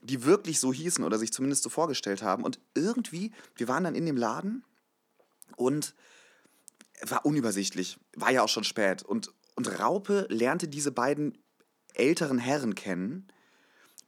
die 0.00 0.24
wirklich 0.24 0.60
so 0.60 0.72
hießen 0.72 1.04
oder 1.04 1.18
sich 1.18 1.32
zumindest 1.32 1.62
so 1.62 1.70
vorgestellt 1.70 2.22
haben. 2.22 2.44
Und 2.44 2.58
irgendwie, 2.74 3.32
wir 3.56 3.68
waren 3.68 3.84
dann 3.84 3.94
in 3.94 4.06
dem 4.06 4.16
Laden 4.16 4.64
und 5.56 5.94
war 7.06 7.24
unübersichtlich. 7.24 7.98
War 8.16 8.30
ja 8.30 8.42
auch 8.42 8.48
schon 8.48 8.64
spät. 8.64 9.02
Und, 9.02 9.32
und 9.56 9.80
Raupe 9.80 10.26
lernte 10.28 10.68
diese 10.68 10.92
beiden 10.92 11.38
älteren 11.94 12.38
Herren 12.38 12.74
kennen. 12.74 13.28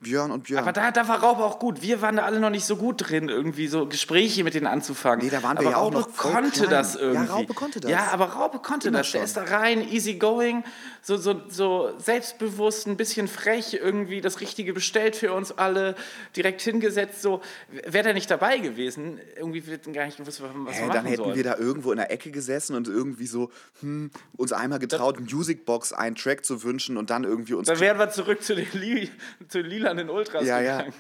Björn 0.01 0.31
und 0.31 0.45
Björn. 0.45 0.63
Aber 0.63 0.73
da, 0.73 0.91
da 0.91 1.09
war 1.09 1.23
Raupe 1.23 1.45
auch 1.45 1.59
gut. 1.59 1.83
Wir 1.83 2.01
waren 2.01 2.17
da 2.17 2.23
alle 2.23 2.41
noch 2.41 2.49
nicht 2.49 2.65
so 2.65 2.77
gut 2.77 3.09
drin, 3.11 3.29
irgendwie 3.29 3.69
so 3.69 3.87
Gespräche 3.87 4.43
mit 4.45 4.55
denen 4.55 4.67
anzufangen. 4.67 5.23
Nee, 5.23 5.31
da 5.31 5.43
waren 5.43 5.59
wir 5.59 5.67
aber 5.67 5.71
ja 5.73 5.77
auch 5.77 5.91
noch 5.91 6.09
voll 6.09 6.33
konnte 6.33 6.61
klein. 6.61 6.71
das 6.71 6.95
Ja, 6.95 7.01
irgendwie. 7.01 7.31
Raupe 7.31 7.55
konnte 7.55 7.81
das. 7.81 7.91
Ja, 7.91 8.09
aber 8.11 8.27
Raupe 8.27 8.61
konnte 8.61 8.89
Immer 8.89 8.99
das. 8.99 9.13
Der 9.13 9.19
schon. 9.19 9.25
ist 9.25 9.37
da 9.37 9.43
rein, 9.43 9.87
easy 9.87 10.15
going, 10.15 10.65
so, 11.03 11.19
so, 11.19 11.43
so 11.49 11.93
selbstbewusst, 11.99 12.87
ein 12.87 12.97
bisschen 12.97 13.29
frech, 13.29 13.75
irgendwie 13.75 14.23
das 14.23 14.41
Richtige 14.41 14.73
bestellt 14.73 15.17
für 15.17 15.35
uns 15.35 15.53
alle, 15.53 15.95
direkt 16.35 16.63
hingesetzt. 16.63 17.21
So, 17.21 17.43
wäre 17.71 18.05
der 18.05 18.15
nicht 18.15 18.31
dabei 18.31 18.59
gewesen, 18.59 19.21
irgendwie 19.37 19.67
wir 19.67 19.75
hätten 19.75 19.93
gar 19.93 20.07
nicht 20.07 20.17
gewusst, 20.17 20.41
was 20.43 20.49
wir 20.49 20.73
Hä, 20.73 20.81
machen 20.81 20.95
dann 20.95 21.05
hätten 21.05 21.25
sollen. 21.25 21.37
wir 21.37 21.45
da 21.45 21.59
irgendwo 21.59 21.91
in 21.93 21.99
der 21.99 22.11
Ecke 22.11 22.31
gesessen 22.31 22.75
und 22.75 22.89
irgendwie 22.89 23.27
so 23.27 23.51
hm, 23.81 24.11
uns 24.39 24.53
einmal 24.53 24.79
getraut, 24.79 25.21
Musicbox 25.21 25.93
einen 25.93 26.17
Track 26.17 26.47
zu 26.47 26.63
wünschen 26.63 26.97
und 26.97 27.11
dann 27.11 27.25
irgendwie 27.25 27.53
uns. 27.53 27.69
Dann 27.69 27.81
wären 27.81 27.99
wir 27.99 28.09
zurück 28.09 28.43
zu 28.43 28.55
den, 28.55 28.67
Li 28.73 29.11
zu 29.49 29.63
den 29.63 29.71
lilanen 29.93 30.11
Ultras 30.11 30.45
ja, 30.45 30.61
ja. 30.61 30.79
gegangen. 30.79 30.95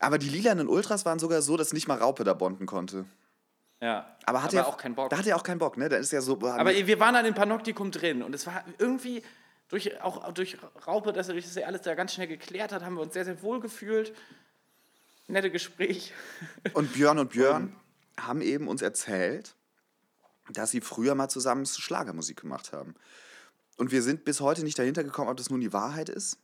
Aber 0.00 0.18
die 0.18 0.28
lilanen 0.28 0.68
Ultras 0.68 1.04
waren 1.04 1.18
sogar 1.18 1.42
so, 1.42 1.56
dass 1.56 1.72
nicht 1.72 1.88
mal 1.88 1.98
Raupe 1.98 2.24
da 2.24 2.34
bonden 2.34 2.66
konnte. 2.66 3.06
Ja. 3.80 4.16
Aber 4.26 4.42
hat 4.42 4.50
Aber 4.50 4.58
er 4.58 4.68
auch 4.68 4.76
keinen 4.76 4.94
Bock. 4.94 5.10
Da 5.10 5.18
hat 5.18 5.26
er 5.26 5.36
auch 5.36 5.42
keinen 5.42 5.58
Bock, 5.58 5.76
ne? 5.76 5.88
Da 5.88 5.96
ist 5.96 6.12
ja 6.12 6.20
so. 6.20 6.34
Aber 6.42 6.72
wir 6.72 7.00
waren 7.00 7.14
dann 7.14 7.26
im 7.26 7.34
Panoptikum 7.34 7.90
drin 7.90 8.22
und 8.22 8.34
es 8.34 8.46
war 8.46 8.64
irgendwie, 8.78 9.22
durch, 9.68 10.00
auch 10.02 10.32
durch 10.32 10.58
Raupe, 10.86 11.12
dass 11.12 11.28
er 11.28 11.34
das 11.34 11.56
er 11.56 11.66
alles 11.66 11.82
da 11.82 11.94
ganz 11.94 12.14
schnell 12.14 12.28
geklärt 12.28 12.72
hat, 12.72 12.82
haben 12.82 12.96
wir 12.96 13.02
uns 13.02 13.14
sehr, 13.14 13.24
sehr 13.24 13.42
wohl 13.42 13.60
gefühlt. 13.60 14.14
Nette 15.26 15.50
Gespräch. 15.50 16.12
Und 16.74 16.92
Björn 16.92 17.18
und 17.18 17.30
Björn 17.30 17.74
haben 18.20 18.42
eben 18.42 18.68
uns 18.68 18.82
erzählt, 18.82 19.54
dass 20.50 20.70
sie 20.70 20.80
früher 20.80 21.14
mal 21.14 21.28
zusammen 21.28 21.64
Schlagermusik 21.64 22.40
gemacht 22.40 22.72
haben. 22.72 22.94
Und 23.76 23.90
wir 23.90 24.02
sind 24.02 24.24
bis 24.24 24.40
heute 24.40 24.62
nicht 24.62 24.78
dahinter 24.78 25.02
gekommen, 25.02 25.30
ob 25.30 25.36
das 25.36 25.50
nun 25.50 25.60
die 25.60 25.72
Wahrheit 25.72 26.08
ist. 26.08 26.38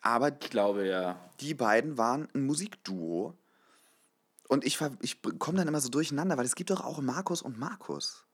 Aber 0.00 0.28
Ich 0.40 0.50
glaube 0.50 0.86
ja. 0.86 1.18
die 1.40 1.54
beiden 1.54 1.98
waren 1.98 2.28
ein 2.34 2.44
Musikduo. 2.46 3.34
Und 4.48 4.64
ich, 4.64 4.78
ich 5.02 5.20
komme 5.38 5.58
dann 5.58 5.68
immer 5.68 5.80
so 5.80 5.88
durcheinander, 5.90 6.38
weil 6.38 6.46
es 6.46 6.54
gibt 6.54 6.70
doch 6.70 6.82
auch 6.82 7.00
Markus 7.00 7.42
und 7.42 7.58
Markus. 7.58 8.24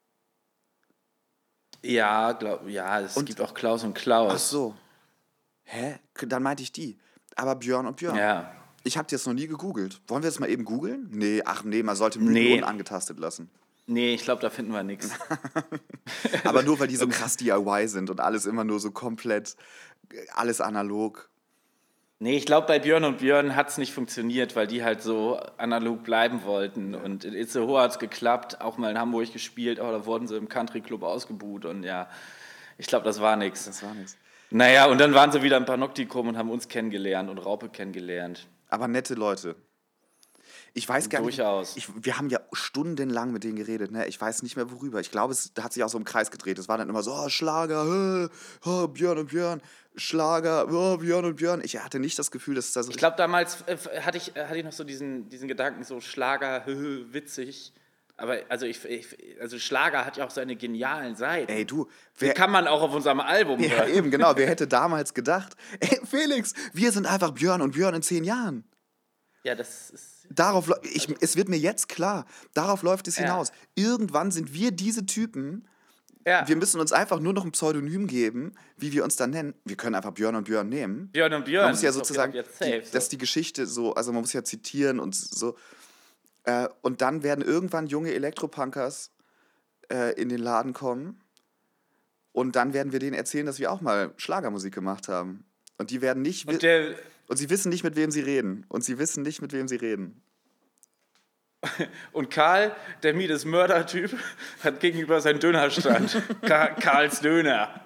Ja, 1.83 2.33
glaub, 2.33 2.69
ja, 2.69 3.01
es 3.01 3.17
Und- 3.17 3.27
gibt 3.27 3.41
auch 3.41 3.53
Klaus 3.55 3.85
und 3.85 3.95
Klaus. 3.95 4.33
Ach 4.35 4.39
so. 4.39 4.75
Hä? 5.65 5.99
Dann 6.27 6.43
meinte 6.43 6.63
ich 6.63 6.73
die. 6.73 6.99
Aber 7.37 7.57
Björn 7.57 7.87
und 7.87 7.97
Björn. 7.97 8.17
Ja. 8.17 8.55
Ich 8.85 8.97
habe 8.97 9.09
jetzt 9.11 9.27
noch 9.27 9.33
nie 9.35 9.47
gegoogelt. 9.47 10.01
Wollen 10.09 10.23
wir 10.23 10.29
das 10.31 10.39
mal 10.39 10.49
eben 10.51 10.65
googeln? 10.65 11.09
Nee, 11.11 11.43
ach 11.45 11.65
nee, 11.65 11.83
man 11.83 11.97
sollte 11.97 12.19
Nee. 12.21 12.31
Millionen 12.31 12.65
angetastet 12.65 13.19
lassen. 13.19 13.51
Nee, 13.87 14.15
ich 14.15 14.23
glaube, 14.23 14.41
da 14.41 14.51
finden 14.51 14.73
wir 14.73 14.83
nichts. 14.83 15.11
Aber 16.45 16.63
nur 16.63 16.79
weil 16.79 16.87
die 16.89 16.97
so 16.97 17.09
krass 17.09 17.37
DIY 17.37 17.89
sind 17.89 18.09
und 18.11 18.21
alles 18.21 18.47
immer 18.47 18.65
nur 18.65 18.79
so 18.81 18.91
komplett, 18.91 19.57
äh, 20.13 20.27
alles 20.35 20.61
analog. 20.61 21.29
Nee, 22.21 22.37
ich 22.37 22.47
glaube, 22.47 22.67
bei 22.67 22.79
Björn 22.79 23.05
und 23.05 23.19
Björn 23.19 23.57
hat 23.57 23.69
es 23.69 23.79
nicht 23.79 23.93
funktioniert, 23.93 24.55
weil 24.57 24.67
die 24.67 24.85
halt 24.85 25.03
so 25.03 25.39
analog 25.57 26.05
bleiben 26.05 26.45
wollten. 26.45 26.95
Und 26.95 27.25
in 27.25 27.35
Itzehoe 27.35 27.81
hat 27.81 27.91
es 27.91 27.99
geklappt, 27.99 28.61
auch 28.61 28.79
mal 28.79 28.91
in 28.91 28.99
Hamburg 28.99 29.33
gespielt, 29.33 29.81
aber 29.81 29.93
da 29.93 30.07
wurden 30.07 30.27
sie 30.27 30.37
im 30.37 30.49
Country 30.49 30.81
Club 30.81 31.03
ausgebuht 31.03 31.65
und 31.65 31.83
ja, 31.83 32.09
ich 32.79 32.87
glaube, 32.87 33.05
das 33.05 33.21
war 33.21 33.37
nichts. 33.37 33.67
Das 33.67 33.83
war 33.83 33.95
nichts. 33.95 34.17
Naja, 34.51 34.87
und 34.87 34.99
dann 35.01 35.15
waren 35.15 35.33
sie 35.33 35.43
wieder 35.43 35.57
im 35.57 35.65
Panoptikum 35.65 36.29
und 36.29 36.39
haben 36.39 36.51
uns 36.51 36.69
kennengelernt 36.69 37.29
und 37.29 37.39
Raupe 37.39 37.69
kennengelernt. 37.69 38.47
Aber 38.69 38.89
nette 38.89 39.15
Leute. 39.15 39.57
Ich 40.77 40.89
weiß 40.89 41.09
gar 41.09 41.23
Durchaus. 41.23 41.77
nicht. 41.77 41.89
Ich, 41.89 42.05
wir 42.05 42.19
haben 42.19 42.29
ja 42.29 42.41
stundenlang 42.53 43.31
mit 43.33 43.45
denen 43.45 43.55
geredet, 43.55 43.93
ne? 43.93 44.07
Ich 44.09 44.21
weiß 44.21 44.43
nicht 44.43 44.57
mehr 44.57 44.73
worüber. 44.73 44.99
Ich 45.01 45.13
glaube, 45.13 45.33
es 45.33 45.53
hat 45.61 45.73
sich 45.73 45.85
auch 45.85 45.89
so 45.89 45.97
im 45.97 46.05
Kreis 46.05 46.33
gedreht. 46.33 46.59
Es 46.59 46.67
war 46.67 46.77
dann 46.77 46.89
immer 46.89 47.05
so, 47.05 47.13
oh, 47.13 47.29
Schlager, 47.29 48.25
äh, 48.25 48.29
oh, 48.69 48.89
Björn 48.89 49.19
und 49.19 49.29
Björn, 49.29 49.63
Schlager, 49.95 50.67
oh, 50.73 50.97
Björn 50.97 51.25
und 51.27 51.37
Björn. 51.37 51.61
Ich 51.65 51.79
hatte 51.79 52.01
nicht 52.01 52.19
das 52.19 52.33
Gefühl, 52.33 52.57
dass 52.57 52.67
es 52.67 52.73
da 52.73 52.83
so 52.83 52.91
Ich 52.91 52.97
glaube, 52.97 53.17
damals 53.17 53.63
äh, 53.69 53.77
hatte, 54.01 54.19
ich, 54.19 54.33
hatte 54.35 54.57
ich 54.57 54.65
noch 54.65 54.73
so 54.73 54.83
diesen, 54.83 55.29
diesen 55.29 55.47
Gedanken, 55.47 55.85
so 55.85 56.01
Schlager, 56.01 56.65
witzig. 56.67 57.73
Aber 58.17 58.39
also, 58.49 58.67
ich, 58.67 58.85
ich, 58.85 59.07
also 59.41 59.61
Schlager 59.61 60.05
hat 60.05 60.17
ja 60.17 60.25
auch 60.27 60.31
seine 60.31 60.57
genialen 60.57 61.15
Seiten. 61.15 61.53
Ey, 61.53 61.65
du, 61.65 61.89
Die 62.17 62.23
wer, 62.27 62.35
kann 62.35 62.51
man 62.51 62.67
auch 62.67 62.83
auf 62.83 62.93
unserem 62.93 63.21
Album 63.21 63.61
ja, 63.61 63.71
hören. 63.71 63.93
eben, 63.93 64.11
genau. 64.11 64.37
Wer 64.37 64.47
hätte 64.49 64.67
damals 64.67 65.15
gedacht, 65.15 65.55
ey, 65.79 66.01
Felix, 66.05 66.53
wir 66.73 66.91
sind 66.91 67.07
einfach 67.07 67.31
Björn 67.31 67.63
und 67.63 67.73
Björn 67.73 67.95
in 67.95 68.03
zehn 68.03 68.25
Jahren. 68.25 68.65
Ja, 69.45 69.55
das 69.55 69.91
ist. 69.91 70.14
Darauf, 70.31 70.71
ich, 70.83 71.09
es 71.21 71.37
wird 71.37 71.49
mir 71.49 71.59
jetzt 71.59 71.89
klar, 71.89 72.27
darauf 72.55 72.83
läuft 72.83 73.09
es 73.09 73.17
Ja. 73.17 73.23
hinaus. 73.25 73.53
Irgendwann 73.75 74.31
sind 74.31 74.53
wir 74.55 74.71
diese 74.71 75.07
Typen, 75.07 75.69
Ja, 76.27 76.49
wir 76.49 76.57
müssen 76.57 76.81
uns 76.81 76.91
einfach 76.93 77.21
nur 77.21 77.35
noch 77.35 77.45
ein 77.45 77.53
Pseudonym 77.53 78.07
geben, 78.07 78.55
wie 78.79 78.93
wir 78.93 79.05
uns 79.05 79.17
dann 79.17 79.31
nennen. 79.31 79.55
Wir 79.67 79.77
können 79.77 79.95
einfach 79.95 80.13
Björn 80.13 80.35
und 80.37 80.45
Björn 80.45 80.69
nehmen. 80.71 81.11
Björn 81.13 81.35
und 81.35 81.45
Björn. 81.45 81.65
Man 81.67 81.73
muss 81.73 81.83
ja 81.83 81.93
sozusagen, 81.93 82.33
jetzt 82.33 82.59
die, 82.61 82.65
safe, 82.81 82.91
dass 82.93 83.09
die 83.11 83.19
Geschichte 83.19 83.67
so, 83.67 83.95
also 83.95 84.11
man 84.13 84.23
muss 84.23 84.33
ja 84.33 84.43
zitieren 84.43 85.01
und 85.01 85.15
so. 85.15 85.55
Äh, 86.45 86.69
und 86.81 87.03
dann 87.03 87.23
werden 87.23 87.45
irgendwann 87.45 87.87
junge 87.87 88.13
Elektropunkers 88.15 89.11
äh, 89.93 90.19
in 90.21 90.31
den 90.31 90.41
Laden 90.41 90.73
kommen 90.73 91.21
und 92.33 92.57
dann 92.57 92.73
werden 92.73 92.93
wir 92.93 92.99
denen 93.01 93.15
erzählen, 93.15 93.45
dass 93.47 93.59
wir 93.59 93.71
auch 93.71 93.81
mal 93.83 94.13
Schlagermusik 94.17 94.75
gemacht 94.75 95.09
haben. 95.09 95.45
Und 95.77 95.91
die 95.91 96.01
werden 96.01 96.23
nicht, 96.23 96.47
Und 96.49 96.63
der, 96.63 96.95
und 97.35 97.39
sie 97.39 97.51
wissen 97.51 97.69
nicht, 97.69 97.83
mit 97.83 97.97
wem 97.97 98.13
sie 98.13 98.21
reden. 98.21 98.65
Und 98.69 98.85
sie 98.85 98.97
wissen 98.97 99.25
nicht, 99.25 99.43
mit 99.43 99.53
wem 99.53 99.67
sie 99.67 99.75
reden. 99.75 100.23
Und 102.13 102.31
Karl, 102.31 102.77
der 103.03 103.13
Mides 103.13 103.45
Mörder-Typ, 103.45 104.17
hat 104.63 104.79
gegenüber 104.79 105.21
seinen 105.21 105.41
Dönerstand. 105.41 106.23
Ka 106.43 106.69
Karls 106.69 107.19
Döner. 107.19 107.85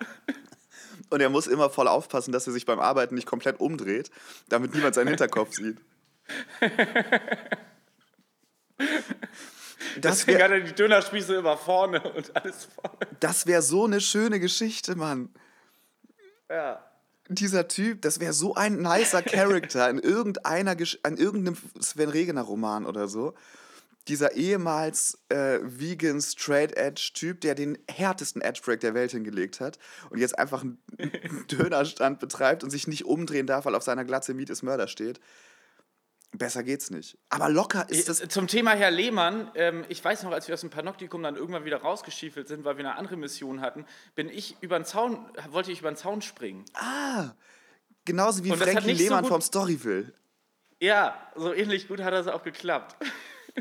Und 1.08 1.22
er 1.22 1.30
muss 1.30 1.46
immer 1.46 1.70
voll 1.70 1.88
aufpassen, 1.88 2.30
dass 2.30 2.46
er 2.46 2.52
sich 2.52 2.66
beim 2.66 2.78
Arbeiten 2.78 3.14
nicht 3.14 3.26
komplett 3.26 3.58
umdreht, 3.58 4.10
damit 4.50 4.74
niemand 4.74 4.94
seinen 4.94 5.08
Hinterkopf 5.08 5.54
sieht. 5.54 5.78
Das 10.00 10.18
Deswegen 10.18 10.38
wäre 10.38 10.44
hat 10.44 10.60
er 10.60 10.60
die 10.60 10.74
Dönerspieße 10.74 11.36
immer 11.36 11.56
vorne 11.56 12.02
und 12.12 12.36
alles 12.36 12.66
vorne. 12.66 12.98
das 13.18 13.46
wär 13.46 13.62
so 13.62 13.86
eine 13.86 14.00
schöne 14.00 14.38
Geschichte, 14.38 14.94
Mann. 14.94 15.30
Ja. 16.50 16.87
Dieser 17.28 17.68
Typ, 17.68 18.02
das 18.02 18.20
wäre 18.20 18.32
so 18.32 18.54
ein 18.54 18.80
nicer 18.80 19.22
Charakter 19.22 19.88
in 19.90 19.98
irgendeiner, 19.98 20.76
an 21.02 21.16
irgendeinem 21.16 21.56
Sven 21.80 22.08
Regener 22.08 22.42
Roman 22.42 22.86
oder 22.86 23.06
so. 23.06 23.34
Dieser 24.08 24.32
ehemals 24.32 25.18
äh, 25.28 25.58
vegan 25.62 26.22
straight 26.22 26.74
edge 26.78 27.10
Typ, 27.12 27.42
der 27.42 27.54
den 27.54 27.76
härtesten 27.90 28.40
Edge 28.40 28.62
Break 28.64 28.80
der 28.80 28.94
Welt 28.94 29.10
hingelegt 29.10 29.60
hat 29.60 29.78
und 30.08 30.18
jetzt 30.18 30.38
einfach 30.38 30.62
einen 30.62 30.78
Dönerstand 31.50 32.18
betreibt 32.18 32.64
und 32.64 32.70
sich 32.70 32.88
nicht 32.88 33.04
umdrehen 33.04 33.46
darf, 33.46 33.66
weil 33.66 33.74
auf 33.74 33.82
seiner 33.82 34.06
Glatze 34.06 34.32
Miet 34.32 34.48
ist 34.48 34.62
Mörder 34.62 34.88
steht. 34.88 35.20
Besser 36.32 36.62
geht's 36.62 36.90
nicht. 36.90 37.16
Aber 37.30 37.48
locker 37.48 37.88
ist 37.88 38.08
das. 38.08 38.18
Zum 38.28 38.46
Thema 38.48 38.72
Herr 38.72 38.90
Lehmann, 38.90 39.50
ähm, 39.54 39.84
ich 39.88 40.04
weiß 40.04 40.24
noch, 40.24 40.32
als 40.32 40.46
wir 40.46 40.54
aus 40.54 40.60
dem 40.60 40.70
Panoptikum 40.70 41.22
dann 41.22 41.36
irgendwann 41.36 41.64
wieder 41.64 41.78
rausgeschiefelt 41.78 42.48
sind, 42.48 42.64
weil 42.64 42.76
wir 42.76 42.84
eine 42.84 42.96
andere 42.96 43.16
Mission 43.16 43.60
hatten, 43.62 43.86
bin 44.14 44.28
ich 44.28 44.56
über 44.60 44.78
den 44.78 44.84
Zaun, 44.84 45.24
wollte 45.50 45.72
ich 45.72 45.80
über 45.80 45.90
den 45.90 45.96
Zaun 45.96 46.20
springen. 46.20 46.64
Ah, 46.74 47.30
genauso 48.04 48.44
wie 48.44 48.50
Frankie 48.50 48.94
so 48.94 49.02
Lehmann 49.02 49.22
gut- 49.22 49.32
vom 49.32 49.40
Storyville. 49.40 50.12
Ja, 50.80 51.16
so 51.34 51.52
ähnlich 51.52 51.88
gut 51.88 52.00
hat 52.02 52.12
das 52.12 52.28
auch 52.28 52.42
geklappt. 52.42 52.96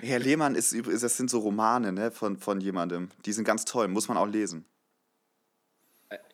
Herr 0.02 0.20
Lehmann 0.20 0.54
ist, 0.54 0.76
das 1.02 1.18
sind 1.18 1.30
so 1.30 1.40
Romane 1.40 1.92
ne, 1.92 2.12
von, 2.12 2.38
von 2.38 2.60
jemandem. 2.62 3.10
Die 3.26 3.34
sind 3.34 3.46
ganz 3.46 3.66
toll, 3.66 3.88
muss 3.88 4.08
man 4.08 4.18
auch 4.18 4.28
lesen. 4.28 4.66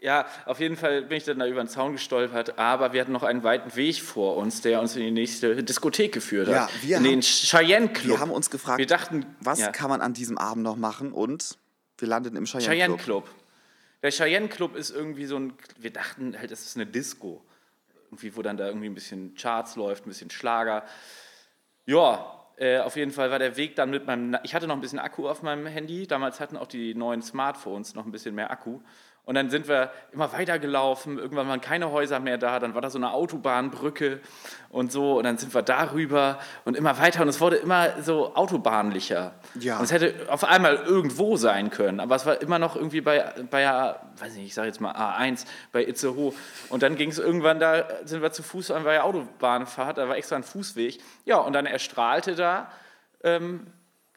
Ja, 0.02 0.28
auf 0.46 0.60
jeden 0.60 0.78
Fall 0.78 1.02
bin 1.04 1.18
ich 1.18 1.24
dann 1.24 1.40
da 1.40 1.48
über 1.48 1.64
den 1.64 1.68
Zaun 1.68 1.94
gestolpert, 1.94 2.60
aber 2.60 2.94
wir 2.94 3.02
hatten 3.02 3.12
noch 3.12 3.24
einen 3.24 3.42
weiten 3.44 3.76
Weg 3.76 3.96
vor 4.02 4.38
uns, 4.38 4.62
der 4.62 4.80
uns 4.80 4.96
in 4.96 5.02
die 5.02 5.10
nächste 5.12 5.64
Diskothek 5.64 6.12
geführt 6.12 6.48
hat. 6.48 6.54
Ja, 6.54 6.70
wir 6.84 6.98
in 6.98 7.04
haben- 7.04 7.10
den 7.10 7.22
Cheyenne 7.22 7.88
Club. 7.90 8.18
Wir 8.18 8.20
haben 8.20 8.30
uns 8.32 8.52
gefragt, 8.52 8.78
wir 8.78 8.86
dachten, 8.86 9.26
was 9.40 9.60
ja, 9.60 9.72
kann 9.72 9.90
man 9.90 10.02
an 10.02 10.14
diesem 10.14 10.38
Abend 10.38 10.64
noch 10.64 10.76
machen 10.76 11.12
und 11.12 11.58
wir 11.98 12.08
landeten 12.08 12.38
im 12.38 12.46
Cheyenne, 12.46 12.66
Cheyenne 12.66 12.98
Club. 12.98 13.26
Club. 13.26 13.36
Der 14.04 14.12
Cheyenne 14.12 14.48
Club 14.48 14.76
ist 14.76 14.92
irgendwie 14.92 15.26
so 15.26 15.38
ein, 15.40 15.54
wir 15.80 15.92
dachten 15.92 16.38
halt, 16.38 16.52
das 16.52 16.62
ist 16.66 16.76
eine 16.76 16.86
Disco. 16.86 17.44
Irgendwie, 18.12 18.36
wo 18.36 18.44
dann 18.44 18.58
da 18.58 18.68
irgendwie 18.68 18.88
ein 18.90 18.94
bisschen 18.94 19.34
Charts 19.34 19.76
läuft, 19.76 20.06
ein 20.06 20.10
bisschen 20.10 20.30
Schlager. 20.30 20.84
Ja, 21.86 22.46
äh, 22.58 22.80
auf 22.80 22.96
jeden 22.96 23.12
Fall 23.12 23.32
war 23.32 23.40
der 23.40 23.58
Weg 23.58 23.76
dann 23.76 23.90
mit 23.90 24.06
meinem, 24.06 24.38
ich 24.44 24.54
hatte 24.54 24.68
noch 24.68 24.76
ein 24.76 24.82
bisschen 24.82 25.00
Akku 25.00 25.28
auf 25.28 25.42
meinem 25.42 25.66
Handy, 25.66 26.06
damals 26.06 26.40
hatten 26.40 26.58
auch 26.58 26.68
die 26.68 26.94
neuen 26.94 27.24
Smartphones 27.24 27.96
noch 27.96 28.06
ein 28.06 28.12
bisschen 28.12 28.36
mehr 28.36 28.52
Akku. 28.52 28.82
Und 29.26 29.36
dann 29.36 29.50
sind 29.50 29.70
wir 29.70 29.90
immer 30.12 30.34
weiter 30.34 30.60
gelaufen, 30.60 31.18
irgendwann 31.18 31.48
waren 31.48 31.62
keine 31.62 31.92
Häuser 31.92 32.20
mehr 32.20 32.38
da, 32.38 32.60
dann 32.60 32.76
war 32.76 32.82
da 32.82 32.90
so 32.90 32.98
eine 32.98 33.14
Autobahnbrücke 33.14 34.20
und 34.70 34.92
so, 34.92 35.18
und 35.18 35.24
dann 35.24 35.38
sind 35.38 35.54
wir 35.54 35.62
darüber 35.62 36.40
und 36.66 36.76
immer 36.76 37.00
weiter 37.00 37.22
und 37.22 37.30
es 37.30 37.40
wurde 37.40 37.56
immer 37.56 38.02
so 38.02 38.36
autobahnlicher. 38.36 39.34
Ja. 39.58 39.78
Und 39.78 39.86
es 39.86 39.94
hätte 39.94 40.14
auf 40.28 40.44
einmal 40.44 40.76
irgendwo 40.76 41.38
sein 41.38 41.70
können, 41.70 42.02
aber 42.02 42.16
es 42.16 42.26
war 42.26 42.42
immer 42.42 42.60
noch 42.60 42.76
irgendwie 42.76 43.00
bei, 43.00 43.34
bei 43.50 43.96
weiß 44.18 44.36
nicht, 44.36 44.48
ich 44.48 44.54
sage 44.54 44.68
jetzt 44.68 44.82
mal 44.82 44.94
A1, 44.94 45.46
bei 45.72 45.86
Itzehoe. 45.86 46.34
Und 46.68 46.84
dann 46.84 46.98
ging 46.98 47.10
es 47.10 47.18
irgendwann, 47.18 47.60
da 47.60 47.86
sind 48.04 48.22
wir 48.22 48.34
zu 48.34 48.44
Fuß 48.44 48.72
an 48.72 48.84
der 48.84 49.06
Autobahnfahrt, 49.06 50.00
da 50.00 50.10
war 50.10 50.18
extra 50.18 50.36
ein 50.36 50.44
Fußweg. 50.44 51.00
Ja, 51.24 51.38
und 51.38 51.54
dann 51.54 51.66
erstrahlte 51.66 52.36
da 52.36 52.70
ähm, 53.24 53.68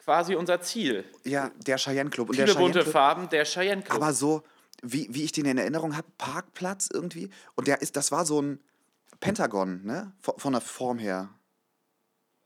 quasi 0.03 0.35
unser 0.35 0.59
Ziel. 0.61 1.05
Ja, 1.23 1.51
der 1.65 1.77
Cheyenne 1.77 2.09
Club. 2.09 2.29
Und 2.29 2.35
Viele 2.35 2.55
bunte 2.55 2.79
Club, 2.79 2.91
Farben, 2.91 3.29
der 3.29 3.45
Cheyenne 3.45 3.81
Club. 3.81 4.01
aber 4.01 4.13
so, 4.13 4.43
wie, 4.83 5.07
wie 5.13 5.23
ich 5.23 5.31
den 5.31 5.45
in 5.45 5.57
Erinnerung 5.57 5.95
habe, 5.95 6.07
Parkplatz 6.17 6.89
irgendwie. 6.91 7.29
Und 7.55 7.67
der 7.67 7.81
ist, 7.81 7.95
das 7.95 8.11
war 8.11 8.25
so 8.25 8.41
ein 8.41 8.59
Pentagon, 9.19 9.83
ne? 9.83 10.13
Von, 10.19 10.37
von 10.37 10.53
der 10.53 10.61
Form 10.61 10.99
her. 10.99 11.29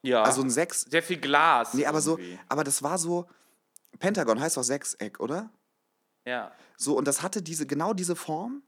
ja, 0.03 0.23
Also 0.23 0.41
ein 0.41 0.49
Sechs. 0.49 0.81
sehr 0.81 1.03
viel 1.03 1.17
Glas. 1.19 1.73
Nee, 1.73 1.85
aber 1.85 2.01
so, 2.01 2.17
irgendwie. 2.17 2.39
aber 2.47 2.63
das 2.63 2.83
war 2.83 2.97
so. 2.97 3.27
Pentagon 3.99 4.39
heißt 4.39 4.55
doch 4.57 4.63
Sechseck, 4.63 5.19
oder? 5.19 5.51
Ja. 6.25 6.51
So, 6.77 6.97
und 6.97 7.05
das 7.05 7.21
hatte 7.21 7.41
diese, 7.41 7.65
genau 7.67 7.93
diese 7.93 8.15
Form 8.15 8.63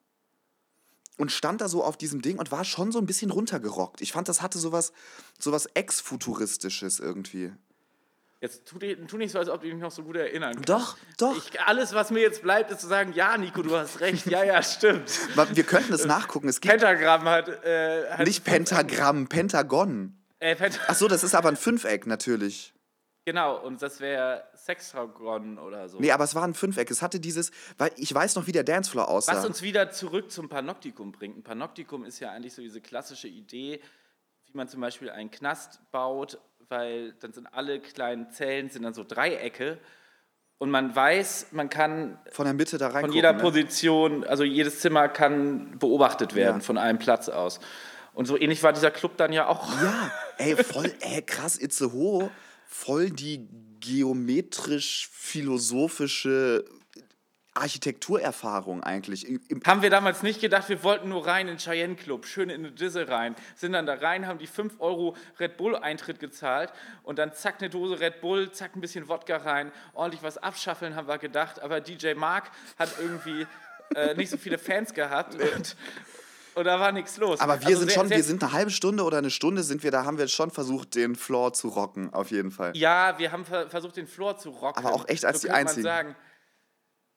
und 1.17 1.31
stand 1.31 1.61
da 1.61 1.69
so 1.69 1.83
auf 1.83 1.95
diesem 1.97 2.21
Ding 2.21 2.37
und 2.39 2.51
war 2.51 2.65
schon 2.65 2.91
so 2.91 2.99
ein 2.99 3.05
bisschen 3.05 3.31
runtergerockt. 3.31 4.01
Ich 4.01 4.11
fand, 4.11 4.27
das 4.27 4.41
hatte 4.41 4.59
sowas, 4.59 4.91
sowas 5.39 5.67
Ex-Futuristisches 5.73 6.99
irgendwie. 6.99 7.53
Jetzt 8.43 8.67
tu, 8.67 8.77
tu 8.77 9.17
nicht 9.17 9.31
so, 9.31 9.39
als 9.39 9.47
ob 9.47 9.61
du 9.61 9.69
dich 9.69 9.77
noch 9.77 9.89
so 9.89 10.03
gut 10.03 10.17
erinnern 10.17 10.53
kannst. 10.53 10.67
Doch, 10.67 10.97
doch. 11.17 11.37
Ich, 11.37 11.61
alles, 11.61 11.93
was 11.93 12.11
mir 12.11 12.19
jetzt 12.19 12.41
bleibt, 12.41 12.71
ist 12.71 12.81
zu 12.81 12.87
sagen, 12.87 13.13
ja, 13.13 13.37
Nico, 13.37 13.61
du 13.61 13.73
hast 13.73 14.01
recht. 14.01 14.25
Ja, 14.25 14.43
ja, 14.43 14.61
stimmt. 14.61 15.09
Aber 15.31 15.55
Wir 15.55 15.63
könnten 15.63 15.93
es 15.93 16.03
nachgucken. 16.03 16.49
Es 16.49 16.59
gibt 16.59 16.69
Pentagramm 16.73 17.23
hat... 17.23 17.47
Äh, 17.63 18.09
hat 18.11 18.27
nicht 18.27 18.43
Pentagramm, 18.43 19.27
Pentagon. 19.29 20.21
Äh, 20.39 20.57
Pent 20.57 20.77
Ach 20.87 20.95
so, 20.95 21.07
das 21.07 21.23
ist 21.23 21.35
aber 21.35 21.47
ein 21.47 21.55
Fünfeck 21.55 22.05
natürlich. 22.05 22.73
genau, 23.23 23.65
und 23.65 23.81
das 23.81 24.01
wäre 24.01 24.43
Sextragon 24.57 25.57
oder 25.57 25.87
so. 25.87 26.01
Nee, 26.01 26.11
aber 26.11 26.25
es 26.25 26.35
war 26.35 26.43
ein 26.43 26.53
Fünfeck. 26.53 26.91
Es 26.91 27.01
hatte 27.01 27.21
dieses, 27.21 27.51
weil 27.77 27.91
ich 27.95 28.13
weiß 28.13 28.35
noch, 28.35 28.45
wie 28.45 28.51
der 28.51 28.65
Dancefloor 28.65 29.07
aussah. 29.07 29.37
Was 29.37 29.45
uns 29.45 29.61
wieder 29.61 29.91
zurück 29.91 30.31
zum 30.33 30.49
Panoptikum 30.49 31.13
bringt. 31.13 31.37
Ein 31.37 31.43
Panoptikum 31.43 32.03
ist 32.03 32.19
ja 32.19 32.31
eigentlich 32.31 32.53
so 32.53 32.61
diese 32.61 32.81
klassische 32.81 33.29
Idee, 33.29 33.79
wie 34.47 34.57
man 34.57 34.67
zum 34.67 34.81
Beispiel 34.81 35.09
einen 35.09 35.31
Knast 35.31 35.79
baut, 35.91 36.39
weil 36.69 37.13
dann 37.19 37.33
sind 37.33 37.47
alle 37.47 37.79
kleinen 37.79 38.29
Zellen 38.31 38.69
sind 38.69 38.83
dann 38.83 38.93
so 38.93 39.03
Dreiecke 39.03 39.77
und 40.57 40.69
man 40.71 40.95
weiß, 40.95 41.47
man 41.51 41.69
kann 41.69 42.17
von 42.31 42.45
der 42.45 42.53
Mitte 42.53 42.77
da 42.77 42.87
rein. 42.89 43.01
von 43.05 43.11
jeder 43.11 43.33
ne? 43.33 43.39
Position, 43.39 44.23
also 44.23 44.43
jedes 44.43 44.79
Zimmer 44.79 45.09
kann 45.09 45.77
beobachtet 45.79 46.35
werden 46.35 46.57
Ja. 46.61 46.65
von 46.65 46.77
einem 46.77 46.99
Platz 46.99 47.27
aus. 47.29 47.59
Und 48.13 48.25
so 48.27 48.37
ähnlich 48.37 48.61
war 48.63 48.71
dieser 48.73 48.91
Club 48.91 49.17
dann 49.17 49.33
ja 49.33 49.47
auch. 49.47 49.67
Ja, 49.81 50.11
ey, 50.37 50.55
voll, 50.55 50.93
ey, 51.01 51.21
krass, 51.23 51.57
Itzehoe, 51.57 52.29
voll 52.67 53.09
die 53.09 53.47
geometrisch-philosophische 53.79 56.63
Architekturerfahrung 57.53 58.83
eigentlich. 58.83 59.27
Haben 59.65 59.81
wir 59.81 59.89
damals 59.89 60.23
nicht 60.23 60.41
gedacht, 60.41 60.69
wir 60.69 60.83
wollten 60.83 61.09
nur 61.09 61.27
rein 61.27 61.47
in 61.47 61.55
den 61.55 61.59
Cheyenne 61.59 61.95
Club, 61.95 62.25
schön 62.25 62.49
in 62.49 62.61
eine 62.65 62.71
Disse 62.71 63.07
rein. 63.07 63.35
Sind 63.55 63.73
dann 63.73 63.85
da 63.85 63.93
rein, 63.95 64.27
haben 64.27 64.39
die 64.39 64.47
5 64.47 64.79
Euro 64.79 65.15
Red 65.39 65.57
Bull 65.57 65.75
Eintritt 65.75 66.19
gezahlt 66.19 66.73
und 67.03 67.19
dann 67.19 67.33
zack 67.33 67.55
eine 67.59 67.69
Dose 67.69 67.99
Red 67.99 68.21
Bull, 68.21 68.51
zack 68.51 68.75
ein 68.75 68.81
bisschen 68.81 69.07
Wodka 69.07 69.37
rein, 69.37 69.71
ordentlich 69.93 70.23
was 70.23 70.37
abschaffeln, 70.37 70.95
haben 70.95 71.07
wir 71.07 71.17
gedacht. 71.17 71.61
Aber 71.61 71.79
DJ 71.79 72.13
Mark 72.15 72.51
hat 72.79 72.89
irgendwie 72.99 73.45
äh, 73.95 74.15
nicht 74.15 74.29
so 74.29 74.37
viele 74.37 74.57
Fans 74.57 74.93
gehabt 74.93 75.35
und, 75.35 75.75
und 76.55 76.63
da 76.65 76.79
war 76.79 76.91
nichts 76.91 77.17
los. 77.17 77.39
Aber 77.39 77.59
wir 77.59 77.67
Also 77.67 77.79
sind 77.81 77.91
schon, 77.91 78.09
wir 78.09 78.23
sind 78.23 78.43
eine 78.43 78.51
halbe 78.51 78.71
Stunde 78.71 79.03
oder 79.03 79.19
eine 79.19 79.29
Stunde 79.29 79.61
sind 79.63 79.83
wir 79.83 79.91
da, 79.91 80.05
haben 80.05 80.17
wir 80.17 80.27
schon 80.27 80.49
versucht, 80.49 80.95
den 80.95 81.15
Floor 81.15 81.53
zu 81.53 81.67
rocken, 81.67 82.13
auf 82.13 82.31
jeden 82.31 82.51
Fall. 82.51 82.75
Ja, 82.75 83.19
wir 83.19 83.31
haben 83.31 83.45
ver 83.45 83.69
versucht, 83.69 83.97
den 83.97 84.07
Floor 84.07 84.37
zu 84.37 84.49
rocken. 84.49 84.83
Aber 84.83 84.95
auch 84.95 85.07
echt 85.07 85.23
als 85.23 85.41
die 85.41 85.47
könnte 85.47 85.63
man 85.63 85.67
Einzigen. 85.67 86.15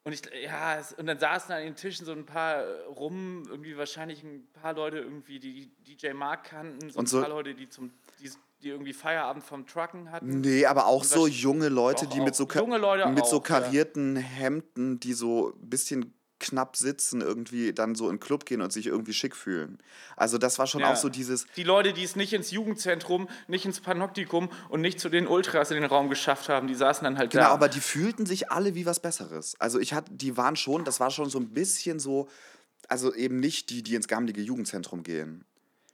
Und, 0.06 0.12
ich, 0.12 0.22
ja, 0.44 0.78
und 0.98 1.06
dann 1.06 1.18
saßen 1.18 1.52
an 1.52 1.62
den 1.62 1.74
Tischen 1.74 2.06
so 2.06 2.12
ein 2.12 2.24
paar 2.24 2.62
äh, 2.62 2.82
rum, 2.84 3.42
irgendwie 3.48 3.76
wahrscheinlich 3.76 4.22
ein 4.22 4.46
paar 4.52 4.72
Leute, 4.72 4.98
irgendwie, 4.98 5.40
die 5.40 5.68
DJ 5.84 6.12
Mark 6.12 6.44
kannten, 6.44 6.90
so 6.90 7.00
Und 7.00 7.06
ein 7.06 7.08
so- 7.08 7.20
paar 7.20 7.28
Leute, 7.28 7.56
die, 7.56 7.68
zum, 7.68 7.90
die, 8.20 8.30
die 8.62 8.68
irgendwie 8.68 8.92
Feierabend 8.92 9.42
vom 9.42 9.66
Trucken 9.66 10.12
hatten. 10.12 10.42
Nee, 10.42 10.64
aber 10.64 10.86
auch 10.86 11.00
Und 11.00 11.08
so 11.08 11.26
junge 11.26 11.68
Leute, 11.68 12.06
die 12.06 12.20
mit 12.20 12.36
so, 12.36 12.46
Junge 12.46 12.78
Leute 12.78 13.08
mit 13.08 13.26
so 13.26 13.38
auch, 13.38 13.48
ja. 13.48 13.60
karierten 13.60 14.14
Hemden, 14.14 15.00
die 15.00 15.12
so 15.12 15.52
ein 15.60 15.68
bisschen 15.70 16.14
knapp 16.38 16.76
sitzen, 16.76 17.20
irgendwie 17.20 17.72
dann 17.72 17.94
so 17.94 18.08
in 18.08 18.16
den 18.16 18.20
Club 18.20 18.44
gehen 18.44 18.60
und 18.60 18.72
sich 18.72 18.86
irgendwie 18.86 19.12
schick 19.14 19.34
fühlen. 19.34 19.78
Also 20.16 20.36
das 20.38 20.58
war 20.58 20.66
schon 20.66 20.82
Ja. 20.82 20.92
auch 20.92 20.96
so 20.96 21.08
dieses, 21.08 21.46
Die 21.56 21.62
Leute, 21.62 21.92
die 21.92 22.02
es 22.04 22.14
nicht 22.16 22.32
ins 22.32 22.50
Jugendzentrum, 22.50 23.28
nicht 23.48 23.64
ins 23.64 23.80
Panoptikum 23.80 24.50
und 24.68 24.80
nicht 24.80 25.00
zu 25.00 25.08
den 25.08 25.26
Ultras 25.26 25.70
in 25.70 25.76
den 25.80 25.84
Raum 25.90 26.08
geschafft 26.10 26.48
haben, 26.48 26.66
die 26.66 26.74
saßen 26.74 27.04
dann 27.04 27.16
halt 27.18 27.30
Genau, 27.32 27.44
da. 27.44 27.50
aber 27.50 27.68
die 27.68 27.80
fühlten 27.80 28.26
sich 28.26 28.50
alle 28.50 28.74
wie 28.74 28.84
was 28.86 29.00
Besseres. 29.00 29.54
Also 29.58 29.78
ich 29.80 29.94
hatte, 29.94 30.12
die 30.12 30.36
waren 30.36 30.56
schon, 30.56 30.84
das 30.84 31.00
war 31.00 31.10
schon 31.10 31.30
so 31.30 31.38
ein 31.38 31.50
bisschen 31.50 31.98
so, 31.98 32.28
also 32.88 33.14
eben 33.14 33.40
nicht 33.40 33.70
die, 33.70 33.82
die 33.82 33.94
ins 33.94 34.06
gammelige 34.08 34.42
Jugendzentrum 34.42 35.02
gehen. 35.02 35.44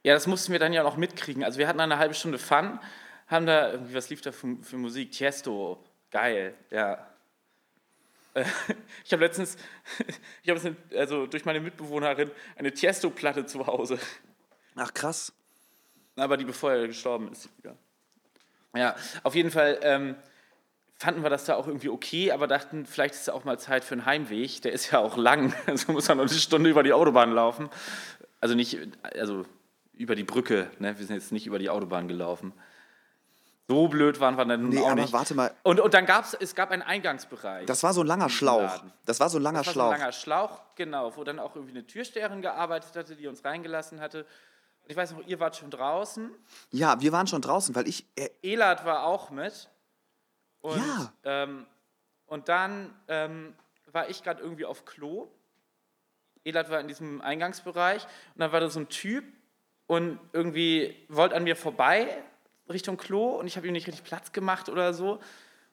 Ja, 0.03 0.13
das 0.13 0.27
mussten 0.27 0.51
wir 0.51 0.59
dann 0.59 0.73
ja 0.73 0.83
noch 0.83 0.97
mitkriegen. 0.97 1.43
Also 1.45 1.57
wir 1.59 1.67
hatten 1.67 1.79
eine 1.79 1.97
halbe 1.97 2.13
Stunde 2.13 2.37
Fun, 2.37 2.79
haben 3.27 3.45
da, 3.45 3.71
irgendwie, 3.71 3.93
was 3.95 4.09
lief 4.09 4.19
da 4.21 4.33
für, 4.33 4.57
für 4.61 4.77
Musik? 4.77 5.11
Tiesto, 5.13 5.81
geil, 6.11 6.53
ja. 6.69 7.07
Ich 9.03 9.13
habe 9.13 9.23
letztens, 9.23 9.57
ich 10.43 10.49
habe 10.49 10.75
also 10.95 11.27
durch 11.27 11.45
meine 11.45 11.59
Mitbewohnerin 11.59 12.31
eine 12.55 12.73
Tiesto-Platte 12.73 13.45
zu 13.45 13.67
Hause, 13.67 13.99
Ach 14.75 14.93
krass. 14.93 15.33
aber 16.15 16.37
die 16.37 16.45
bevor 16.45 16.71
er 16.71 16.87
gestorben 16.87 17.31
ist. 17.31 17.49
Ja, 17.63 17.75
ja 18.75 18.95
auf 19.21 19.35
jeden 19.35 19.51
Fall 19.51 19.79
ähm, 19.83 20.15
fanden 20.95 21.21
wir 21.21 21.29
das 21.29 21.45
da 21.45 21.55
auch 21.55 21.67
irgendwie 21.67 21.89
okay, 21.89 22.31
aber 22.31 22.47
dachten, 22.47 22.85
vielleicht 22.85 23.13
ist 23.13 23.21
es 23.21 23.29
auch 23.29 23.43
mal 23.43 23.59
Zeit 23.59 23.83
für 23.83 23.93
einen 23.93 24.05
Heimweg. 24.05 24.61
Der 24.61 24.71
ist 24.71 24.91
ja 24.91 24.99
auch 24.99 25.17
lang, 25.17 25.53
also 25.67 25.91
muss 25.91 26.07
man 26.07 26.17
noch 26.17 26.29
eine 26.29 26.33
Stunde 26.33 26.69
über 26.69 26.81
die 26.81 26.93
Autobahn 26.93 27.31
laufen. 27.31 27.69
Also 28.39 28.55
nicht, 28.55 28.77
also 29.01 29.45
über 29.93 30.15
die 30.15 30.23
Brücke, 30.23 30.69
ne? 30.79 30.97
wir 30.97 31.05
sind 31.05 31.15
jetzt 31.15 31.31
nicht 31.31 31.45
über 31.45 31.59
die 31.59 31.69
Autobahn 31.69 32.07
gelaufen. 32.07 32.53
So 33.69 33.87
blöd 33.87 34.19
waren 34.19 34.35
wir 34.37 34.43
dann 34.45 34.67
Nee, 34.69 34.79
auch 34.81 34.87
aber 34.91 35.01
nicht. 35.01 35.13
warte 35.13 35.35
mal, 35.35 35.53
Und, 35.63 35.79
und 35.79 35.93
dann 35.93 36.05
gab 36.05 36.25
es, 36.25 36.33
es 36.33 36.53
gab 36.53 36.71
einen 36.71 36.81
Eingangsbereich. 36.81 37.65
das 37.65 37.81
war 37.83 37.93
so 37.93 38.01
ein 38.01 38.07
langer 38.07 38.29
Schlauch. 38.29 38.83
Das 39.05 39.19
war 39.21 39.29
so 39.29 39.37
ein 39.39 39.41
langer 39.43 39.59
Das 39.59 39.67
war 39.67 39.73
so 39.73 39.79
Schlauch. 39.79 39.91
ein 39.93 39.99
langer 39.99 40.11
Schlauch, 40.11 40.61
genau, 40.75 41.15
wo 41.15 41.23
dann 41.23 41.39
auch 41.39 41.55
irgendwie 41.55 41.73
eine 41.77 41.87
Türsteherin 41.87 42.41
gearbeitet 42.41 42.95
hatte, 42.95 43.15
die 43.15 43.27
uns 43.27 43.45
reingelassen 43.45 44.01
hatte. 44.01 44.25
Und 44.83 44.89
ich 44.91 44.97
weiß 44.97 45.13
noch, 45.13 45.25
ihr 45.25 45.39
wart 45.39 45.55
schon 45.55 45.69
draußen. 45.71 46.29
Ja, 46.71 46.99
wir 46.99 47.13
waren 47.13 47.27
schon 47.27 47.41
draußen, 47.41 47.73
weil 47.73 47.87
ich, 47.87 48.05
äh, 48.17 48.29
Elad 48.41 48.83
war 48.85 49.05
auch 49.05 49.29
mit. 49.29 49.69
Und, 50.59 50.77
Ja. 50.85 51.13
Ähm, 51.23 51.65
und 52.25 52.49
dann 52.49 52.93
ähm, 53.07 53.53
war 53.91 54.09
ich 54.09 54.23
gerade 54.23 54.41
irgendwie 54.41 54.65
auf 54.65 54.83
Klo. 54.85 55.29
Elad 56.43 56.69
war 56.69 56.81
in 56.81 56.89
diesem 56.89 57.21
Eingangsbereich 57.21 58.03
und 58.35 58.41
dann 58.41 58.51
war 58.51 58.59
da 58.59 58.69
so 58.69 58.79
ein 58.81 58.89
Typ 58.89 59.23
und 59.87 60.19
irgendwie 60.33 60.97
wollte 61.07 61.35
an 61.35 61.43
mir 61.45 61.55
vorbei 61.55 62.21
Richtung 62.69 62.97
Klo 62.97 63.35
und 63.39 63.47
ich 63.47 63.57
habe 63.57 63.67
ihm 63.67 63.73
nicht 63.73 63.87
richtig 63.87 64.03
Platz 64.03 64.31
gemacht 64.31 64.69
oder 64.69 64.93
so. 64.93 65.19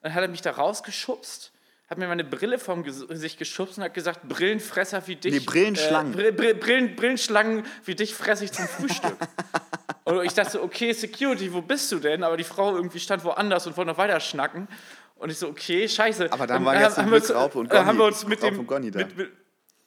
Dann 0.02 0.14
hat 0.14 0.22
er 0.22 0.28
mich 0.28 0.40
da 0.42 0.50
rausgeschubst, 0.52 1.52
hat 1.88 1.98
mir 1.98 2.08
meine 2.08 2.24
Brille 2.24 2.58
vom 2.58 2.82
Ges- 2.84 3.06
Gesicht 3.06 3.38
geschubst 3.38 3.78
und 3.78 3.84
hat 3.84 3.94
gesagt, 3.94 4.28
Brillenfresser 4.28 5.06
wie 5.06 5.16
dich. 5.16 5.32
Nee, 5.32 5.40
Brillenschlangen. 5.40 6.18
Äh, 6.18 6.32
Brill, 6.32 6.54
Brillen, 6.54 6.96
Brillenschlangen 6.96 7.64
wie 7.84 7.94
dich 7.94 8.14
fresse 8.14 8.44
ich 8.44 8.52
zum 8.52 8.66
Frühstück. 8.66 9.16
Und 10.04 10.24
ich 10.24 10.32
dachte, 10.32 10.60
okay, 10.62 10.92
Security, 10.92 11.52
wo 11.52 11.60
bist 11.62 11.92
du 11.92 11.98
denn? 12.00 12.24
Aber 12.24 12.36
die 12.36 12.42
Frau 12.42 12.74
irgendwie 12.74 12.98
stand 12.98 13.22
woanders 13.22 13.66
und 13.68 13.76
wollte 13.76 13.90
noch 13.92 13.98
weiter 13.98 14.18
schnacken. 14.18 14.66
Und 15.16 15.30
ich 15.30 15.38
so, 15.38 15.46
okay, 15.48 15.86
scheiße. 15.88 16.32
Aber 16.32 16.46
dann 16.48 16.64
waren 16.64 16.78
äh, 16.78 16.82
jetzt 16.82 16.96
haben 16.98 17.10
wir 17.10 17.18
uns- 17.18 17.32
Raupe 17.32 17.58
und 17.58 17.70
äh, 17.72 17.76
haben 17.76 17.96
wir 17.98 18.06
Gonny- 18.06 18.14
uns 18.14 18.26
mit 18.26 18.42
dem, 18.42 18.66
Gonny 18.66 18.90
mit, 18.90 19.16
mit, 19.16 19.30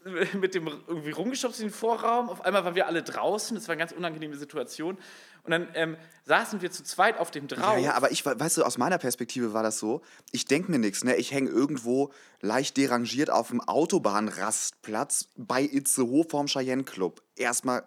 mit 0.39 0.55
dem 0.55 0.67
irgendwie 0.87 1.11
rumgeschubst 1.11 1.59
in 1.61 1.67
den 1.67 1.73
Vorraum. 1.73 2.29
Auf 2.29 2.41
einmal 2.41 2.63
waren 2.65 2.75
wir 2.75 2.87
alle 2.87 3.03
draußen. 3.03 3.55
Das 3.55 3.67
war 3.67 3.73
eine 3.73 3.79
ganz 3.79 3.91
unangenehme 3.91 4.35
Situation. 4.37 4.97
Und 5.43 5.51
dann 5.51 5.67
ähm, 5.73 5.97
saßen 6.25 6.61
wir 6.61 6.71
zu 6.71 6.83
zweit 6.83 7.17
auf 7.17 7.31
dem 7.31 7.47
drauf. 7.47 7.73
Ja, 7.73 7.77
ja, 7.77 7.93
aber 7.95 8.11
ich, 8.11 8.25
we- 8.25 8.39
weißt 8.39 8.57
du, 8.57 8.63
aus 8.63 8.77
meiner 8.77 8.97
Perspektive 8.97 9.53
war 9.53 9.63
das 9.63 9.77
so, 9.79 10.01
ich 10.31 10.45
denke 10.45 10.71
mir 10.71 10.79
nichts, 10.79 11.03
ne? 11.03 11.15
Ich 11.17 11.31
hänge 11.31 11.49
irgendwo 11.49 12.11
leicht 12.41 12.77
derangiert 12.77 13.29
auf 13.29 13.49
dem 13.49 13.59
Autobahnrastplatz 13.61 15.27
bei 15.35 15.63
Itzehoe 15.63 16.23
vorm 16.29 16.47
Cheyenne 16.47 16.83
Club. 16.83 17.21
Erstmal 17.35 17.83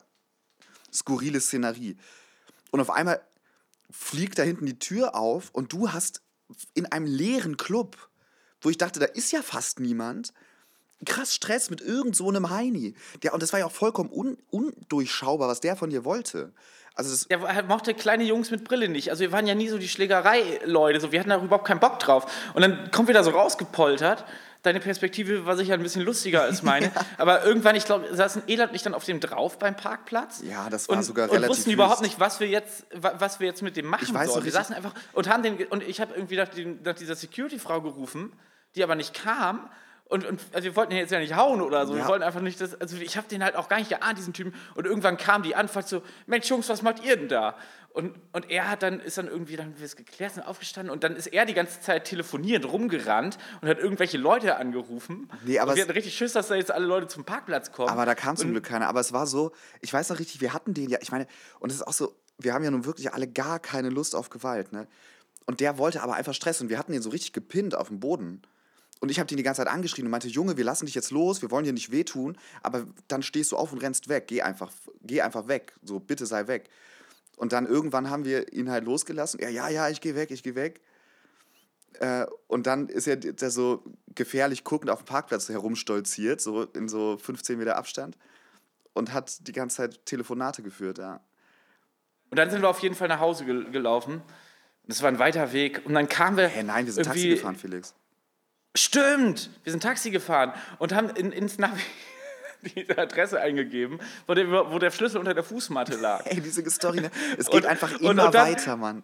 skurrile 0.93 1.41
Szenerie. 1.41 1.97
Und 2.71 2.81
auf 2.81 2.91
einmal 2.91 3.21
fliegt 3.91 4.39
da 4.39 4.43
hinten 4.43 4.67
die 4.67 4.79
Tür 4.79 5.15
auf 5.15 5.51
und 5.53 5.73
du 5.73 5.93
hast 5.93 6.23
in 6.75 6.87
einem 6.87 7.07
leeren 7.07 7.57
Club, 7.57 8.09
wo 8.61 8.71
ich 8.71 8.79
dachte, 8.79 9.01
da 9.01 9.07
ist 9.07 9.33
ja 9.33 9.43
fast 9.43 9.81
niemand, 9.81 10.33
krass 11.05 11.35
Stress 11.35 11.69
mit 11.71 11.81
irgend 11.81 12.17
so 12.17 12.29
einem 12.29 12.51
Heini. 12.51 12.95
Der, 13.23 13.35
und 13.35 13.43
das 13.43 13.53
war 13.53 13.61
ja 13.61 13.67
auch 13.67 13.73
vollkommen 13.73 14.11
un, 14.13 14.39
undurchschaubar, 14.51 15.49
was 15.49 15.61
der 15.61 15.77
von 15.77 15.91
dir 15.91 16.05
wollte. 16.05 16.53
Also 16.95 17.27
Der 17.29 17.41
er 17.43 17.63
mochte 17.65 17.93
kleine 17.93 18.25
Jungs 18.25 18.51
mit 18.51 18.65
Brille 18.65 18.89
nicht. 18.89 19.11
Also 19.11 19.21
wir 19.21 19.31
waren 19.31 19.47
ja 19.47 19.55
nie 19.55 19.69
so 19.69 19.77
die 19.77 19.89
Schlägerei-Leute. 19.89 20.99
So. 21.01 21.13
Wir 21.13 21.21
hatten 21.21 21.29
da 21.29 21.37
überhaupt 21.43 21.67
keinen 21.67 21.81
Bock 21.81 21.99
drauf. 21.99 22.25
Und 22.55 22.63
dann 22.63 22.91
kommt 22.91 23.09
wir 23.09 23.15
da 23.15 23.23
so 23.23 23.31
rausgepoltert. 23.31 24.25
Deine 24.63 24.81
Perspektive 24.81 25.45
war 25.45 25.57
sicher 25.57 25.75
ein 25.75 25.83
bisschen 25.83 26.03
lustiger 26.03 26.43
als 26.43 26.63
meine. 26.63 26.91
Aber 27.19 27.45
irgendwann, 27.45 27.77
ich 27.77 27.85
glaube, 27.85 28.09
saßen 28.17 28.45
Elad 28.49 28.73
nicht 28.73 28.87
dann 28.87 28.95
auf 28.95 29.05
dem 29.05 29.21
drauf 29.21 29.59
beim 29.59 29.77
Parkplatz. 29.77 30.43
Ja, 30.43 30.71
das 30.71 30.89
war 30.89 30.97
und, 30.97 31.03
sogar 31.03 31.27
Und 31.29 31.35
relativ 31.37 31.57
wussten 31.59 31.71
überhaupt 31.71 32.01
nicht, 32.01 32.19
was 32.19 32.41
wir 32.41 32.49
jetzt, 32.49 32.87
wa- 32.95 33.15
was 33.19 33.39
wir 33.41 33.47
jetzt 33.47 33.61
mit 33.63 33.77
dem 33.77 33.87
machen 33.87 34.05
Ich 34.09 34.15
weiß 34.15 34.27
noch 34.29 34.33
sollen. 34.35 34.45
Wir 34.47 34.53
saßen 34.53 34.75
einfach 34.75 34.95
und 35.13 35.29
haben 35.29 35.43
den, 35.43 35.67
und 35.67 35.83
ich 35.83 36.01
habe 36.01 36.15
irgendwie 36.15 36.37
nach, 36.37 36.49
dem, 36.49 36.81
nach 36.83 36.95
dieser 36.95 37.15
Security-Frau 37.15 37.83
gerufen, 37.83 38.33
die 38.75 38.83
aber 38.83 38.95
nicht 38.95 39.13
kam. 39.15 39.69
Und, 40.09 40.25
und 40.25 40.41
also 40.53 40.65
wir 40.65 40.77
wollten 40.77 40.93
ihn 40.93 40.99
jetzt 40.99 41.11
ja 41.11 41.19
nicht 41.19 41.35
hauen 41.35 41.61
oder 41.61 41.85
so. 41.87 41.95
Wir 41.95 42.03
Ja. 42.03 42.09
wollten 42.09 42.23
einfach 42.23 42.41
nicht 42.41 42.61
das. 42.61 42.81
Also 42.81 42.97
ich 42.97 43.17
habe 43.17 43.27
den 43.29 43.43
halt 43.43 43.57
auch 43.57 43.69
gar 43.69 43.79
nicht 43.79 43.89
geahnt, 43.91 44.19
diesen 44.19 44.33
Typen. 44.33 44.55
Und 44.77 44.87
irgendwann 44.87 45.17
kam 45.17 45.43
die 45.43 45.57
an, 45.57 45.67
fragt 45.69 45.89
so: 45.89 46.03
Mensch, 46.27 46.49
Jungs, 46.49 46.69
was 46.69 46.83
macht 46.83 47.05
ihr 47.05 47.17
denn 47.17 47.29
da? 47.29 47.57
Und, 47.93 48.15
und 48.35 48.51
er 48.51 48.71
hat 48.71 48.83
dann, 48.83 49.01
ist 49.01 49.17
dann 49.17 49.27
irgendwie, 49.27 49.57
dann 49.57 49.67
haben 49.69 49.79
wir 49.79 49.87
es 49.87 49.97
geklärt, 49.97 50.35
sind 50.35 50.43
aufgestanden 50.47 50.93
und 50.93 51.03
dann 51.03 51.17
ist 51.17 51.29
er 51.29 51.47
die 51.47 51.55
ganze 51.55 51.81
Zeit 51.81 52.05
telefoniert, 52.05 52.67
rumgerannt 52.67 53.39
und 53.63 53.69
hat 53.71 53.79
irgendwelche 53.79 54.19
Leute 54.19 54.57
angerufen. 54.57 55.31
Nee, 55.47 55.59
aber 55.59 55.71
und 55.71 55.77
wir 55.77 55.83
hatten 55.83 55.93
richtig 55.93 56.15
Schiss, 56.15 56.35
dass 56.35 56.49
da 56.49 56.57
jetzt 56.57 56.71
alle 56.71 56.85
Leute 56.85 57.07
zum 57.09 57.25
Parkplatz 57.25 57.73
kommen. 57.73 57.89
Aber 57.89 58.05
da 58.05 58.15
kam 58.15 58.37
zum 58.37 58.51
Glück 58.51 58.65
keiner. 58.65 58.89
Aber 58.89 59.01
es 59.01 59.15
war 59.15 59.27
so, 59.27 59.53
ich 59.81 59.93
weiß 59.93 60.11
noch 60.11 60.19
richtig, 60.19 60.43
wir 60.43 60.53
hatten 60.53 60.75
den 60.75 60.91
ja, 60.91 60.99
ich 61.01 61.11
meine, 61.11 61.27
und 61.59 61.71
es 61.71 61.77
ist 61.77 61.87
auch 61.87 61.95
so, 61.95 62.15
wir 62.39 62.53
haben 62.53 62.63
ja 62.63 62.71
nun 62.71 62.85
wirklich 62.85 63.15
alle 63.15 63.27
gar 63.27 63.59
keine 63.61 63.89
Lust 63.89 64.15
auf 64.15 64.29
Gewalt, 64.29 64.73
ne? 64.73 64.87
Und 65.47 65.61
der 65.61 65.79
wollte 65.79 66.03
aber 66.03 66.15
einfach 66.17 66.35
Stress 66.35 66.61
und 66.61 66.69
wir 66.69 66.79
hatten 66.79 66.93
den 66.93 67.01
so 67.03 67.09
richtig 67.09 67.33
gepinnt 67.33 67.75
auf 67.75 67.89
dem 67.89 67.99
Boden. 67.99 68.43
Und 69.01 69.11
ich 69.11 69.19
habe 69.19 69.27
den 69.27 69.37
die 69.37 69.43
ganze 69.43 69.63
Zeit 69.63 69.73
angeschrien 69.73 70.07
und 70.07 70.11
meinte, 70.11 70.29
Junge, 70.29 70.57
wir 70.57 70.65
lassen 70.65 70.87
dich 70.87 70.95
jetzt 70.95 71.11
los, 71.11 71.43
wir 71.43 71.51
wollen 71.51 71.65
dir 71.65 71.73
nicht 71.73 71.93
wehtun, 71.93 72.39
aber 72.63 72.87
dann 73.09 73.23
stehst 73.23 73.53
du 73.53 73.57
auf 73.57 73.73
und 73.73 73.83
rennst 73.83 74.09
weg, 74.09 74.27
geh 74.27 74.43
einfach, 74.43 74.73
geh 75.03 75.21
einfach 75.21 75.49
weg, 75.49 75.75
so 75.83 76.01
bitte 76.01 76.25
sei 76.25 76.47
weg. 76.47 76.71
Und 77.37 77.53
dann 77.53 77.67
irgendwann 77.67 78.09
haben 78.09 78.25
wir 78.25 78.53
ihn 78.53 78.71
halt 78.71 78.85
losgelassen. 78.85 79.39
Er, 79.41 79.51
ja, 79.51 79.69
ja, 79.69 79.91
ich 79.91 80.01
gehe 80.01 80.15
weg, 80.15 80.31
ich 80.31 80.43
gehe 80.43 80.55
weg. 80.55 80.81
Äh, 82.01 82.27
und 82.47 82.67
dann 82.67 82.89
ist 82.89 83.07
er 83.07 83.17
der 83.17 83.51
so 83.51 83.85
gefährlich 84.15 84.65
guckend 84.65 84.91
auf 84.91 85.03
dem 85.03 85.07
Parkplatz 85.07 85.49
herumstolziert, 85.49 86.41
so 86.41 86.63
in 86.63 86.89
so 86.89 87.19
15 87.19 87.59
Meter 87.59 87.77
Abstand. 87.77 88.17
Und 88.95 89.13
hat 89.13 89.47
die 89.47 89.53
ganze 89.53 89.77
Zeit 89.77 90.07
Telefonate 90.07 90.63
geführt, 90.63 90.97
ja. 90.97 91.21
Und 92.31 92.39
dann 92.39 92.51
sind 92.51 92.63
wir 92.63 92.71
auf 92.71 92.81
jeden 92.81 92.95
Fall 92.95 93.09
nach 93.09 93.21
Hause 93.21 93.45
gel 93.45 93.71
gelaufen. 93.71 94.23
Das 94.87 95.03
war 95.03 95.09
ein 95.09 95.19
weiter 95.19 95.53
Weg. 95.53 95.83
Und 95.85 95.95
dann 95.95 96.09
kamen 96.09 96.37
wir. 96.39 96.49
Hä, 96.49 96.63
nein, 96.63 96.87
wir 96.87 96.93
sind 96.93 97.05
Taxi 97.05 97.29
gefahren, 97.29 97.57
Felix. 97.57 97.95
Stimmt, 98.77 99.51
wir 99.65 99.73
sind 99.73 99.83
Taxi 99.83 100.11
gefahren 100.11 100.53
und 100.79 100.95
haben 100.95 101.11
in, 101.11 101.33
ins 101.33 101.59
Navi 101.59 101.81
diese 102.77 102.97
Adresse 102.99 103.41
eingegeben, 103.41 103.99
wo 104.27 104.35
der, 104.35 104.51
wo 104.71 104.79
der 104.79 104.91
Schlüssel 104.91 105.19
unter 105.19 105.35
der 105.35 105.45
Fußmatte 105.45 105.97
lag. 105.97 106.25
Ey, 106.27 106.41
diese 106.41 106.69
Story, 106.71 107.01
ne? 107.01 107.11
Es 107.39 107.47
geht 107.47 107.65
Und- 107.65 107.67
einfach 107.67 107.93
und- 107.93 108.01
immer 108.03 108.27
und 108.27 108.35
dann- 108.35 108.49
weiter, 108.49 108.77
Mann. 108.77 109.03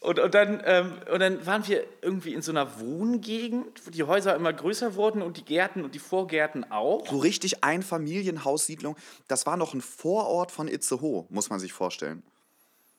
Und, 0.00 0.18
und, 0.18 0.34
dann, 0.34 0.60
ähm, 0.66 0.92
und 1.10 1.20
dann 1.20 1.46
waren 1.46 1.66
wir 1.66 1.82
irgendwie 2.02 2.34
in 2.34 2.42
so 2.42 2.52
einer 2.52 2.78
Wohngegend, 2.78 3.86
wo 3.86 3.90
die 3.90 4.02
Häuser 4.02 4.36
immer 4.36 4.52
größer 4.52 4.96
wurden 4.96 5.22
und 5.22 5.38
die 5.38 5.44
Gärten 5.46 5.82
und 5.82 5.94
die 5.94 5.98
Vorgärten 5.98 6.70
auch. 6.70 7.06
So 7.08 7.16
richtig 7.16 7.64
Einfamilienhaussiedlung. 7.64 8.96
Das 9.28 9.46
war 9.46 9.56
noch 9.56 9.72
ein 9.72 9.80
Vorort 9.80 10.52
von 10.52 10.68
Itzehoe, 10.68 11.24
muss 11.30 11.48
man 11.48 11.58
sich 11.58 11.72
vorstellen. 11.72 12.22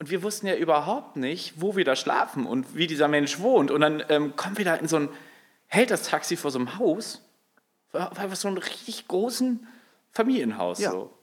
Und 0.00 0.10
wir 0.10 0.24
wussten 0.24 0.48
ja 0.48 0.56
überhaupt 0.56 1.14
nicht, 1.16 1.54
wo 1.60 1.76
wir 1.76 1.84
da 1.84 1.94
schlafen 1.94 2.44
und 2.44 2.74
wie 2.76 2.88
dieser 2.88 3.06
Mensch 3.06 3.38
wohnt. 3.38 3.70
Und 3.70 3.82
dann 3.82 4.02
ähm, 4.08 4.34
kommen 4.34 4.58
wir 4.58 4.64
da 4.64 4.74
in 4.74 4.88
so 4.88 4.96
ein, 4.96 5.08
hält 5.66 5.90
das 5.90 6.04
Taxi 6.04 6.36
vor 6.36 6.50
so 6.50 6.58
einem 6.58 6.78
Haus, 6.78 7.22
war 7.92 8.10
war 8.12 8.20
einfach 8.20 8.36
so 8.36 8.48
ein 8.48 8.58
richtig 8.58 9.08
großen 9.08 9.66
Familienhaus. 10.12 10.78
Ja. 10.80 10.90
So. 10.92 11.18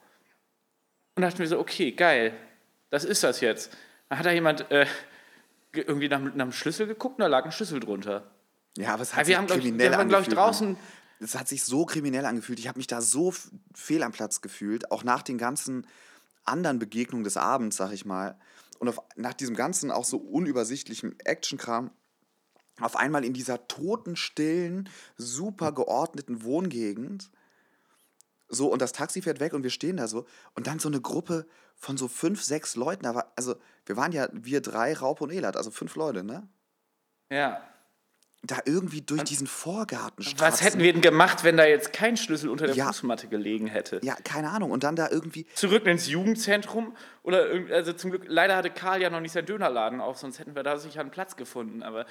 Und 1.16 1.22
dachten 1.22 1.40
wir 1.40 1.48
so, 1.48 1.60
okay, 1.60 1.92
geil, 1.92 2.34
das 2.90 3.04
ist 3.06 3.24
das 3.24 3.42
jetzt. 3.42 3.76
Dann 4.10 4.20
hat 4.20 4.26
da 4.26 4.32
jemand 4.32 4.70
äh, 4.72 4.86
ge- 5.72 5.84
irgendwie 5.86 6.10
nach, 6.10 6.20
nach 6.20 6.32
einem 6.34 6.52
Schlüssel 6.52 6.88
geguckt 6.88 7.16
und 7.16 7.22
da 7.22 7.28
lag 7.28 7.46
ein 7.46 7.52
Schlüssel 7.52 7.80
drunter. 7.80 8.30
Ja, 8.78 8.94
aber 8.94 9.04
es 9.04 9.14
hat 9.14 9.20
wir 9.20 9.26
sich 9.26 9.38
haben, 9.38 9.46
glaub 9.48 9.60
ich, 9.60 9.64
kriminell 9.66 9.92
wir 9.92 9.98
haben, 9.98 10.10
ich, 10.10 10.16
angefühlt. 10.16 10.38
draußen. 10.38 10.78
Es 11.20 11.36
hat 11.36 11.48
sich 11.48 11.64
so 11.64 11.86
kriminell 11.86 12.26
angefühlt. 12.26 12.60
Ich 12.60 12.68
habe 12.68 12.80
mich 12.80 12.88
da 12.88 13.02
so 13.02 13.34
fehl 13.74 14.04
am 14.04 14.12
Platz 14.12 14.42
gefühlt, 14.42 14.92
auch 14.92 15.04
nach 15.04 15.22
den 15.22 15.38
ganzen 15.38 15.88
anderen 16.44 16.80
Begegnungen 16.80 17.24
des 17.24 17.38
Abends, 17.38 17.78
sag 17.78 17.94
ich 17.94 18.06
mal. 18.06 18.38
Und 18.80 18.90
auf, 18.90 19.00
nach 19.16 19.34
diesem 19.34 19.56
ganzen 19.56 19.92
auch 19.92 20.04
so 20.04 20.18
unübersichtlichen 20.18 21.18
Actionkram, 21.20 21.92
auf 22.80 22.96
einmal 22.96 23.24
in 23.24 23.34
dieser 23.34 23.68
totenstillen, 23.68 24.90
super 25.18 25.72
geordneten 25.72 26.44
Wohngegend. 26.44 27.30
So, 28.50 28.68
und 28.68 28.82
das 28.82 28.92
Taxi 28.92 29.22
fährt 29.22 29.40
weg 29.40 29.54
und 29.54 29.64
wir 29.64 29.70
stehen 29.70 29.98
da 29.98 30.08
so. 30.08 30.26
Und 30.56 30.68
dann 30.68 30.80
so 30.80 30.88
eine 30.88 31.02
Gruppe 31.02 31.48
von 31.76 31.98
so 31.98 32.08
fünf, 32.08 32.44
sechs 32.44 32.76
Leuten. 32.76 33.06
Aber, 33.06 33.32
also, 33.36 33.56
wir 33.86 33.98
waren 33.98 34.12
ja, 34.12 34.28
wir 34.32 34.62
drei, 34.62 34.94
Raupe 34.94 35.24
und 35.24 35.32
Elat, 35.32 35.58
also 35.58 35.72
fünf 35.72 35.96
Leute, 35.96 36.24
ne? 36.24 36.48
Ja. 37.32 37.64
Da 38.46 38.58
irgendwie 38.66 39.02
durch 39.02 39.24
diesen 39.24 39.48
Vorgarten 39.48 40.26
Was 40.38 40.62
hätten 40.62 40.80
wir 40.80 40.92
denn 40.92 41.02
gemacht, 41.02 41.46
wenn 41.46 41.56
da 41.56 41.66
jetzt 41.66 41.94
kein 41.94 42.18
Schlüssel 42.18 42.50
unter 42.50 42.68
der 42.68 42.76
Ja. 42.76 42.88
Fußmatte 42.88 43.30
gelegen 43.30 43.68
hätte? 43.68 44.02
Ja, 44.04 44.16
keine 44.16 44.50
Ahnung. 44.50 44.72
Und 44.72 44.84
dann 44.84 44.98
da 44.98 45.10
irgendwie. 45.10 45.48
zurück 45.56 45.86
ins 45.88 46.10
Jugendzentrum 46.10 46.94
oder 47.24 47.48
also 47.72 47.94
zum 47.94 48.12
Glück 48.12 48.26
leider 48.28 48.58
hatte 48.58 48.70
Karl 48.70 49.02
ja 49.02 49.10
noch 49.10 49.22
nicht 49.22 49.32
seinen 49.32 49.46
Dönerladen 49.46 50.02
auf, 50.02 50.18
sonst 50.18 50.40
hätten 50.40 50.56
wir 50.56 50.64
da 50.64 50.78
sicher 50.78 51.00
einen 51.00 51.12
Platz 51.12 51.38
gefunden, 51.38 51.84
aber 51.84 52.06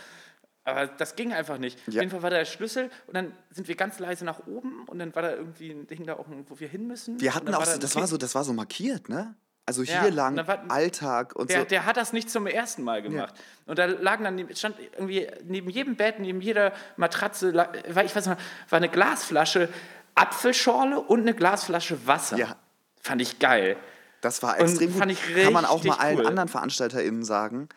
aber 0.65 0.87
das 0.87 1.17
ging 1.17 1.33
einfach 1.33 1.59
nicht. 1.59 1.79
Auf 1.89 1.95
Ja. 1.95 2.01
jeden 2.03 2.11
Fall 2.11 2.23
war 2.23 2.31
da 2.31 2.37
der 2.39 2.45
Schlüssel 2.45 2.91
und 3.07 3.15
dann 3.15 3.33
sind 3.51 3.69
wir 3.69 3.75
ganz 3.75 3.99
leise 3.99 4.25
nach 4.25 4.47
oben 4.47 4.85
und 4.87 4.99
dann 4.99 5.15
war 5.15 5.23
da 5.23 5.33
irgendwie 5.33 5.71
ein 5.71 5.87
Ding 5.87 6.05
da 6.07 6.15
auch, 6.15 6.27
wo 6.49 6.61
wir 6.61 6.69
hin 6.69 6.87
müssen. 6.87 7.21
Wir 7.21 7.31
Und 7.31 7.35
hatten 7.37 7.55
auch, 7.55 7.61
da 7.61 7.67
so, 7.67 7.73
ein 7.73 7.81
das 7.81 7.97
war 7.97 8.07
so, 8.07 8.17
das 8.17 8.35
war 8.35 8.45
so 8.45 8.53
markiert, 8.53 9.09
ne? 9.09 9.35
Also 9.65 9.85
Ja, 9.85 10.01
hier 10.01 10.09
und 10.11 10.15
lang 10.17 10.37
dann 10.37 10.47
war- 10.49 10.71
Alltag 10.71 11.37
und 11.37 11.49
Der, 11.51 11.61
so. 11.61 11.67
der 11.67 11.85
hat 11.87 11.97
das 11.97 12.13
nicht 12.13 12.29
zum 12.31 12.49
ersten 12.49 12.83
Mal 12.83 13.01
gemacht. 13.01 13.35
Und 13.67 13.79
da 13.79 13.85
lagen 13.87 14.25
dann, 14.25 14.57
stand 14.57 14.77
irgendwie 14.95 15.29
neben 15.45 15.71
jedem 15.71 15.95
Bett, 15.95 16.19
neben 16.19 16.41
jeder 16.41 16.73
Matratze, 16.97 17.55
war, 17.55 18.05
ich 18.05 18.15
weiß 18.15 18.27
noch, 18.27 18.37
war 18.69 18.77
eine 18.79 18.89
Glasflasche 18.89 19.69
Apfelschorle 20.17 21.01
und 21.01 21.21
eine 21.21 21.35
Glasflasche 21.35 22.07
Wasser. 22.07 22.37
Ja. 22.37 22.57
Fand 23.01 23.23
ich 23.23 23.39
geil. 23.39 23.77
Das 24.21 24.43
war 24.43 24.57
Und 24.59 24.63
extrem 24.67 24.91
gut. 24.91 24.99
fand 24.99 25.13
ich 25.13 25.21
Kann 25.45 25.53
man 25.53 25.65
auch 25.65 25.83
mal 25.85 25.91
richtig 25.91 26.01
allen 26.01 26.19
cool. 26.19 26.27
anderen 26.27 26.49
VeranstalterInnen 26.49 27.25
sagen. 27.25 27.69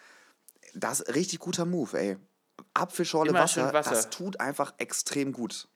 Das 0.74 1.00
ist 1.00 1.16
richtig 1.16 1.40
guter 1.40 1.66
Move, 1.66 1.98
ey. 2.00 2.18
Apfelschorle 2.74 3.34
Wasser, 3.34 3.74
Wasser. 3.74 3.92
das 3.92 4.10
tut 4.10 4.40
einfach 4.40 4.74
extrem 4.78 5.32
gut. 5.34 5.68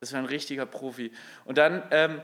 Das 0.00 0.12
war 0.12 0.18
ein 0.20 0.26
richtiger 0.26 0.66
Profi. 0.66 1.12
Und 1.44 1.58
dann, 1.58 1.82
ähm, 1.90 2.20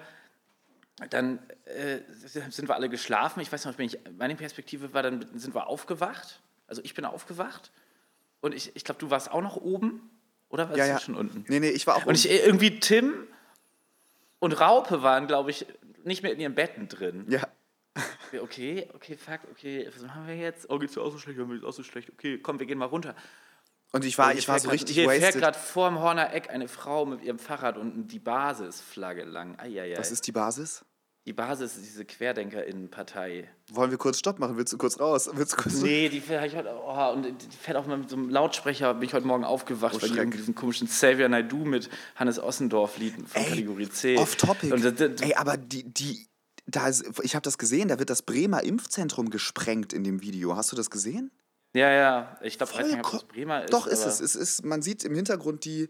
dann 1.10 1.38
äh, 1.66 2.00
sind 2.24 2.68
wir 2.68 2.74
alle 2.74 2.88
geschlafen. 2.88 3.40
Ich 3.40 3.52
weiß 3.52 3.64
noch, 3.66 3.78
ich, 3.78 3.98
meine 4.16 4.34
Perspektive 4.36 4.94
war 4.94 5.02
dann, 5.02 5.26
sind 5.38 5.54
wir 5.54 5.66
aufgewacht. 5.66 6.40
Also 6.66 6.82
ich 6.84 6.94
bin 6.94 7.04
aufgewacht. 7.04 7.70
Und 8.40 8.54
ich, 8.54 8.74
ich 8.74 8.84
glaube, 8.84 9.00
du 9.00 9.10
warst 9.10 9.30
auch 9.30 9.42
noch 9.42 9.56
oben. 9.56 10.10
Oder 10.48 10.68
warst 10.68 10.78
Ja, 10.78 10.84
du 10.84 10.90
ja. 10.92 11.00
schon 11.00 11.16
unten? 11.16 11.44
Nee, 11.48 11.60
nee, 11.60 11.70
ich 11.70 11.86
war 11.86 11.96
auch 11.96 12.06
Und 12.06 12.14
ich, 12.14 12.30
irgendwie 12.30 12.78
Tim 12.80 13.26
und 14.38 14.52
Raupe 14.52 15.02
waren, 15.02 15.26
glaube 15.26 15.50
ich, 15.50 15.66
nicht 16.04 16.22
mehr 16.22 16.32
in 16.32 16.40
ihren 16.40 16.54
Betten 16.54 16.88
drin. 16.88 17.26
Ja. 17.28 17.46
Okay, 18.40 18.88
okay, 18.94 19.16
fuck, 19.16 19.40
okay, 19.50 19.90
was 19.92 20.02
machen 20.02 20.26
wir 20.26 20.36
jetzt? 20.36 20.68
Oh, 20.68 20.78
geht's 20.78 20.94
dir 20.94 21.00
auch 21.02 21.10
so 21.10 21.18
schlecht? 21.18 21.38
Ja, 21.38 21.44
mir 21.46 21.54
geht's 21.54 21.66
auch 21.66 21.72
so 21.72 21.82
schlecht. 21.82 22.10
Okay, 22.10 22.38
komm, 22.38 22.58
wir 22.58 22.66
gehen 22.66 22.78
mal 22.78 22.84
runter. 22.86 23.14
Und 23.96 24.04
ich 24.04 24.16
war, 24.18 24.30
Hier 24.30 24.38
ich 24.38 24.46
war 24.48 24.54
fährt 24.54 24.62
so 24.62 24.68
grad- 24.68 24.74
richtig 24.74 24.94
Hier 24.96 25.08
fährt 25.10 25.22
wasted. 25.22 25.42
gerade 25.42 25.58
vorm 25.58 25.98
Horner 26.00 26.32
Eck 26.32 26.50
eine 26.50 26.68
Frau 26.68 27.04
mit 27.06 27.22
ihrem 27.22 27.38
Fahrrad 27.38 27.76
und 27.78 28.08
die 28.08 28.18
Basisflagge 28.18 29.24
lang. 29.24 29.58
Eieiei. 29.58 29.98
Was 29.98 30.10
ist 30.12 30.26
die 30.26 30.32
Basis? 30.32 30.84
die 31.28 31.32
Basis 31.32 31.76
ist 31.76 31.84
diese 31.86 32.04
QuerdenkerInnen-Partei. 32.04 33.48
Wollen 33.72 33.90
wir 33.90 33.98
kurz 33.98 34.18
Stopp 34.20 34.38
machen? 34.38 34.56
Willst 34.56 34.72
du 34.72 34.78
kurz 34.78 35.00
raus? 35.00 35.28
Willst 35.32 35.54
du 35.54 35.56
kurz 35.56 35.82
Nee, 35.82 36.08
die 36.08 36.20
fährt, 36.20 36.46
ich 36.46 36.54
heute, 36.56 36.70
oh, 36.72 37.12
und 37.12 37.24
die 37.24 37.56
fährt 37.56 37.76
auch 37.76 37.86
mal 37.86 37.98
mit 37.98 38.08
so 38.10 38.14
einem 38.16 38.30
Lautsprecher, 38.30 38.94
bin 38.94 39.08
ich 39.08 39.12
heute 39.14 39.26
Morgen 39.26 39.42
aufgewacht, 39.44 39.94
Oh, 39.96 40.02
weil 40.02 40.08
die 40.10 40.14
Schreck. 40.14 40.30
diesen 40.30 40.54
komischen 40.54 40.86
Xavier 40.86 41.28
Naidoo 41.28 41.64
mit 41.64 41.90
Hannes 42.14 42.38
Ossendorf 42.38 42.96
Lied 42.98 43.14
von 43.28 43.42
Ey, 43.42 43.48
Kategorie 43.50 43.88
C. 43.88 44.16
Off 44.18 44.36
topic. 44.36 44.72
Und 44.72 44.84
das, 44.84 44.94
das, 44.94 45.20
Ey, 45.20 45.34
aber 45.34 45.56
die, 45.56 45.82
die, 45.92 46.28
da 46.66 46.86
ist, 46.86 47.04
ich 47.22 47.34
habe 47.34 47.42
das 47.42 47.58
gesehen, 47.58 47.88
da 47.88 47.98
wird 47.98 48.10
das 48.10 48.22
Bremer 48.22 48.62
Impfzentrum 48.62 49.30
gesprengt 49.30 49.92
in 49.92 50.04
dem 50.04 50.22
Video. 50.22 50.54
Hast 50.56 50.70
du 50.70 50.76
das 50.76 50.90
gesehen? 50.90 51.32
Ja, 51.76 51.90
ja, 51.92 52.36
ich 52.42 52.56
glaube, 52.58 52.74
weiß 52.74 52.92
nicht, 52.92 53.28
Bremer 53.28 53.64
ist. 53.64 53.72
Doch, 53.72 53.86
ist 53.86 54.04
es. 54.04 54.20
es 54.20 54.34
ist, 54.34 54.64
man 54.64 54.82
sieht 54.82 55.04
im 55.04 55.14
Hintergrund 55.14 55.64
die, 55.64 55.88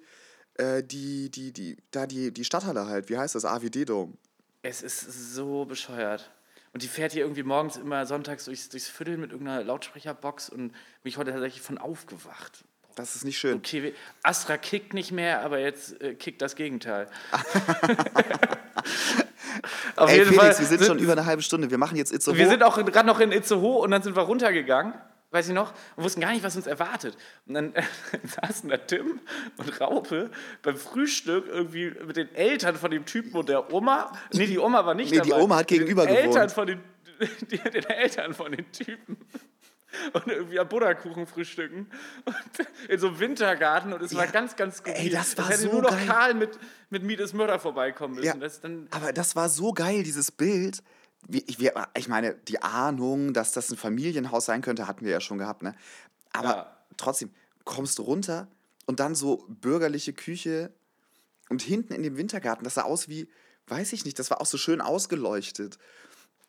Äh, 0.58 0.82
die, 0.82 1.30
die, 1.30 1.52
die, 1.52 1.76
da 1.90 2.06
die, 2.06 2.32
die 2.32 2.44
Stadthalle 2.44 2.86
halt, 2.86 3.10
wie 3.10 3.18
heißt 3.18 3.34
das? 3.34 3.44
AWD-Dome. 3.44 4.14
Es 4.62 4.80
ist 4.82 5.34
so 5.34 5.66
bescheuert. 5.66 6.30
Und 6.72 6.82
die 6.82 6.88
fährt 6.88 7.12
hier 7.12 7.22
irgendwie 7.24 7.42
morgens 7.42 7.76
immer 7.76 8.06
sonntags 8.06 8.46
durchs, 8.46 8.70
durchs 8.70 8.88
Viertel 8.88 9.18
mit 9.18 9.32
irgendeiner 9.32 9.62
Lautsprecherbox 9.64 10.48
und 10.48 10.72
mich 11.04 11.18
heute 11.18 11.30
tatsächlich 11.32 11.60
von 11.62 11.76
aufgewacht. 11.78 12.64
Das 12.94 13.16
ist 13.16 13.24
nicht 13.24 13.38
schön. 13.38 13.58
Okay, 13.58 13.92
Astra 14.22 14.56
kickt 14.56 14.94
nicht 14.94 15.12
mehr, 15.12 15.42
aber 15.42 15.58
jetzt 15.58 16.00
äh, 16.00 16.14
kickt 16.14 16.40
das 16.40 16.56
Gegenteil. 16.56 17.08
Auf 19.96 20.10
Ey, 20.10 20.18
jeden 20.18 20.28
Felix, 20.30 20.42
Fall 20.42 20.58
wir 20.58 20.66
sind 20.66 20.84
schon 20.84 20.98
über 20.98 21.12
eine 21.12 21.26
halbe 21.26 21.42
Stunde. 21.42 21.70
Wir 21.70 21.78
machen 21.78 21.96
jetzt 21.96 22.12
Itzehoe. 22.12 22.36
Wir 22.36 22.48
sind 22.48 22.62
auch 22.62 22.76
gerade 22.76 23.06
noch 23.06 23.20
in 23.20 23.32
Itzehoe 23.32 23.78
und 23.80 23.90
dann 23.90 24.02
sind 24.02 24.16
wir 24.16 24.22
runtergegangen, 24.22 24.94
weiß 25.30 25.48
ich 25.48 25.54
noch, 25.54 25.72
und 25.96 26.04
wussten 26.04 26.20
gar 26.20 26.32
nicht, 26.32 26.42
was 26.44 26.56
uns 26.56 26.66
erwartet. 26.66 27.16
Und 27.46 27.54
dann 27.54 27.74
äh, 27.74 27.82
saßen 28.42 28.68
da 28.68 28.76
Tim 28.76 29.20
und 29.56 29.80
Raupe 29.80 30.30
beim 30.62 30.76
Frühstück 30.76 31.46
irgendwie 31.48 31.90
mit 32.06 32.16
den 32.16 32.34
Eltern 32.34 32.76
von 32.76 32.90
dem 32.90 33.04
Typen 33.04 33.32
und 33.34 33.48
der 33.48 33.72
Oma. 33.72 34.12
Nee, 34.32 34.46
die 34.46 34.58
Oma 34.58 34.86
war 34.86 34.94
nicht 34.94 35.10
Nee, 35.12 35.20
die 35.20 35.30
dabei. 35.30 35.42
Oma 35.42 35.56
hat 35.56 35.68
gegenüber 35.68 36.06
den 36.06 36.16
Eltern 36.16 36.32
gewohnt. 36.48 36.52
von 36.52 36.66
den, 36.66 36.80
die, 37.50 37.58
den 37.58 37.84
Eltern 37.84 38.34
von 38.34 38.52
den 38.52 38.70
Typen. 38.72 39.16
Und 40.12 40.26
irgendwie 40.26 40.58
am 40.60 40.68
Butterkuchen 40.68 41.26
frühstücken. 41.26 41.88
Und 42.26 42.36
in 42.90 42.98
so 42.98 43.06
einem 43.08 43.18
Wintergarten. 43.18 43.92
Und 43.94 44.02
es 44.02 44.14
war 44.14 44.26
Ja. 44.26 44.30
ganz, 44.30 44.54
ganz 44.54 44.82
gut. 44.82 44.92
Ey, 44.94 45.08
das 45.08 45.38
war 45.38 45.48
hätte 45.48 45.58
so 45.62 45.72
nur 45.72 45.82
noch 45.82 45.90
geil. 45.90 46.06
Karl 46.06 46.34
mit, 46.34 46.58
mit 46.90 47.02
Meet 47.02 47.20
is 47.20 47.32
Murder 47.32 47.58
vorbeikommen 47.58 48.14
müssen. 48.16 48.26
Ja. 48.26 48.34
Das 48.34 48.60
dann, 48.60 48.88
Aber 48.90 49.12
das 49.14 49.36
war 49.36 49.48
so 49.48 49.72
geil, 49.72 50.02
dieses 50.02 50.30
Bild. 50.30 50.82
Ich, 51.28 51.58
ich 51.94 52.08
meine, 52.08 52.34
die 52.34 52.62
Ahnung, 52.62 53.32
dass 53.32 53.52
das 53.52 53.70
ein 53.70 53.76
Familienhaus 53.76 54.46
sein 54.46 54.62
könnte, 54.62 54.86
hatten 54.86 55.04
wir 55.04 55.12
ja 55.12 55.20
schon 55.20 55.38
gehabt, 55.38 55.62
ne? 55.62 55.74
Aber 56.32 56.48
Ja. 56.48 56.76
trotzdem, 56.96 57.30
kommst 57.64 57.98
du 57.98 58.02
runter 58.02 58.48
und 58.86 59.00
dann 59.00 59.14
so 59.14 59.44
bürgerliche 59.48 60.12
Küche 60.12 60.72
und 61.48 61.62
hinten 61.62 61.92
in 61.94 62.02
dem 62.02 62.16
Wintergarten, 62.16 62.64
das 62.64 62.74
sah 62.74 62.82
aus 62.82 63.08
wie, 63.08 63.28
weiß 63.66 63.92
ich 63.92 64.04
nicht, 64.04 64.18
das 64.18 64.30
war 64.30 64.40
auch 64.40 64.46
so 64.46 64.58
schön 64.58 64.80
ausgeleuchtet. 64.80 65.78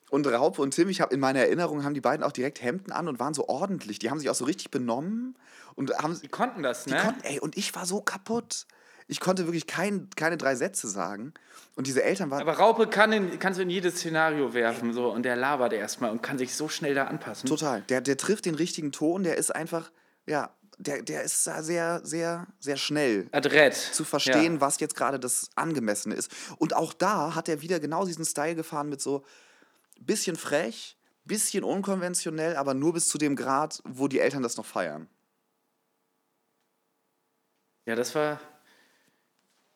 Und 0.09 0.25
Raupe 0.25 0.61
und 0.61 0.71
Tim, 0.73 0.87
ich 0.89 1.01
habe 1.01 1.13
in 1.13 1.19
meiner 1.19 1.39
Erinnerung, 1.39 1.83
haben 1.83 1.93
die 1.93 2.01
beiden 2.01 2.23
auch 2.23 2.31
direkt 2.31 2.61
Hemden 2.61 2.91
an 2.91 3.07
und 3.09 3.19
waren 3.19 3.33
so 3.33 3.47
ordentlich. 3.49 3.99
Die 3.99 4.09
haben 4.09 4.19
sich 4.19 4.29
auch 4.29 4.35
so 4.35 4.45
richtig 4.45 4.71
benommen 4.71 5.37
und 5.75 5.93
haben, 5.97 6.19
die 6.21 6.29
konnten 6.29 6.63
das, 6.63 6.85
die 6.85 6.91
ne? 6.91 6.97
konnten, 6.97 7.21
ey, 7.23 7.39
und 7.39 7.57
ich 7.57 7.75
war 7.75 7.85
so 7.85 8.01
kaputt. 8.01 8.67
Ich 9.07 9.19
konnte 9.21 9.45
wirklich 9.45 9.67
kein, 9.67 10.09
keine 10.15 10.37
drei 10.37 10.55
Sätze 10.55 10.87
sagen. 10.87 11.33
Und 11.75 11.87
diese 11.87 12.03
Eltern 12.03 12.29
waren 12.29 12.41
Aber 12.41 12.57
Raupe 12.57 12.87
kann 12.87 13.13
in, 13.13 13.39
kannst 13.39 13.57
du 13.57 13.63
in 13.63 13.69
jedes 13.69 13.95
Szenario 13.95 14.53
werfen 14.53 14.93
so, 14.93 15.09
und 15.09 15.23
der 15.23 15.35
labert 15.35 15.73
erstmal 15.73 16.11
und 16.11 16.21
kann 16.21 16.37
sich 16.37 16.55
so 16.55 16.67
schnell 16.67 16.93
da 16.93 17.05
anpassen. 17.05 17.47
total. 17.47 17.81
Der, 17.83 18.01
der 18.01 18.17
trifft 18.17 18.45
den 18.45 18.55
richtigen 18.55 18.91
Ton, 18.91 19.23
der 19.23 19.37
ist 19.37 19.55
einfach, 19.55 19.91
ja, 20.25 20.53
der, 20.77 21.01
der 21.01 21.23
ist 21.23 21.47
da 21.47 21.63
sehr, 21.63 22.01
sehr, 22.03 22.47
sehr 22.59 22.77
schnell 22.77 23.27
Adrett. 23.31 23.75
zu 23.75 24.03
verstehen, 24.03 24.61
was 24.61 24.79
jetzt 24.79 24.95
gerade 24.95 25.19
das 25.19 25.49
Angemessene 25.55 26.13
ist. 26.13 26.31
Und 26.57 26.75
auch 26.75 26.93
da 26.93 27.33
hat 27.33 27.49
er 27.49 27.61
wieder 27.61 27.79
genau 27.79 28.05
diesen 28.05 28.25
Style 28.25 28.55
gefahren 28.55 28.89
mit 28.89 29.01
so 29.01 29.23
bisschen 29.99 30.35
frech, 30.35 30.97
bisschen 31.25 31.63
unkonventionell, 31.63 32.55
aber 32.55 32.73
nur 32.73 32.93
bis 32.93 33.07
zu 33.07 33.17
dem 33.17 33.35
Grad, 33.35 33.81
wo 33.85 34.07
die 34.07 34.19
Eltern 34.19 34.43
das 34.43 34.57
noch 34.57 34.65
feiern. 34.65 35.07
Ja, 37.85 37.95
das 37.95 38.13
war. 38.15 38.39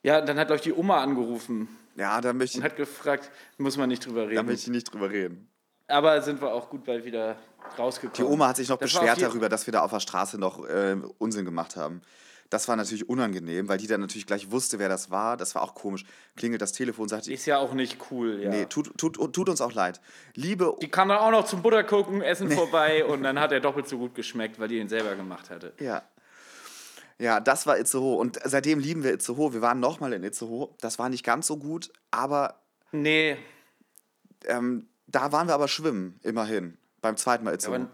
Ja, 0.04 0.22
dann 0.22 0.38
hat, 0.39 0.47
glaube 0.47 0.58
ich, 0.58 0.64
die 0.64 0.74
Oma 0.74 1.02
angerufen 1.02 1.68
Ja, 1.95 2.20
da 2.22 2.34
möchte 2.34 2.58
und 2.58 2.64
ich, 2.66 2.72
hat 2.72 2.78
gefragt, 2.78 3.30
muss 3.58 3.78
man 3.78 3.89
nicht 3.89 4.06
drüber 4.06 4.22
da 4.24 4.28
reden. 4.30 4.45
möchte 4.45 4.64
ich 4.64 4.70
nicht 4.70 4.91
drüber 4.91 5.10
reden. 5.10 5.47
Aber 5.88 6.22
sind 6.22 6.41
wir 6.41 6.54
auch 6.54 6.70
gut 6.70 6.86
bald 6.86 7.04
wieder 7.06 7.36
Die 7.76 7.82
rausgekommen. 7.82 8.32
Oma 8.32 8.47
hat 8.47 8.56
sich 8.58 8.70
noch 8.70 8.78
Das 8.78 8.91
beschwert 8.91 9.22
darüber, 9.22 9.49
dass 9.49 9.68
wir 9.68 9.74
da 9.74 9.82
auf 9.82 9.91
der 9.91 9.99
Straße 9.99 10.38
noch 10.38 10.66
äh, 10.68 10.95
Unsinn 11.18 11.45
gemacht 11.45 11.76
haben. 11.76 12.02
Das 12.49 12.68
war 12.68 12.76
natürlich 12.76 13.08
unangenehm, 13.08 13.70
weil 13.70 13.78
die 13.78 13.88
dann 13.88 14.02
natürlich 14.02 14.26
gleich 14.26 14.52
wusste, 14.52 14.78
wer 14.78 14.89
das 14.89 15.10
war. 15.10 15.38
Das 15.38 15.56
war 15.56 15.62
auch 15.62 15.74
komisch. 15.74 16.04
Klingelt 16.36 16.62
das 16.62 16.74
Telefon, 16.74 17.08
sagt 17.08 17.28
die, 17.28 17.34
Ist 17.34 17.45
ja 17.45 17.58
auch 17.60 17.74
nicht 17.74 17.97
cool, 18.12 18.41
ja. 18.41 18.49
nee, 18.49 18.66
tut, 18.66 18.97
tut, 18.97 19.16
tut 19.34 19.47
uns 19.49 19.62
auch 19.62 19.72
leid. 19.74 20.02
Liebe, 20.36 20.76
Die 20.82 20.89
kam 20.89 21.08
dann 21.08 21.20
auch 21.20 21.32
noch 21.32 21.45
zum 21.45 21.62
Buttergucken, 21.62 22.22
Essen 22.22 22.52
vorbei 22.52 23.06
und 23.08 23.24
dann 23.24 23.39
hat 23.39 23.54
er 23.54 23.62
doppelt 23.62 23.88
so 23.88 23.97
gut 23.97 24.16
geschmeckt, 24.16 24.60
weil 24.60 24.68
die 24.68 24.80
ihn 24.80 24.89
selber 24.89 25.16
gemacht 25.16 25.49
hatte. 25.49 25.74
ja. 25.80 26.04
Ja, 27.22 27.39
das 27.39 27.67
war 27.67 27.78
Itzehoe. 27.78 28.17
Und 28.17 28.39
seitdem 28.43 28.80
lieben 28.80 29.03
wir 29.03 29.13
Itzehoe. 29.13 29.53
Wir 29.53 29.61
waren 29.61 29.80
nochmal 29.80 30.11
in 30.13 30.24
Itzehoe. 30.24 30.74
Das 30.82 30.97
war 30.97 31.07
nicht 31.07 31.24
ganz 31.24 31.45
so 31.47 31.57
gut, 31.57 31.93
aber 32.09 32.59
Nee, 32.91 33.38
ähm, 34.45 34.89
da 35.07 35.32
waren 35.32 35.47
wir 35.47 35.53
aber 35.53 35.67
schwimmen, 35.67 36.19
immerhin. 36.24 36.78
Beim 37.01 37.17
zweiten 37.17 37.43
Mal 37.43 37.53
Itzehoe. 37.53 37.76
aber, 37.76 37.89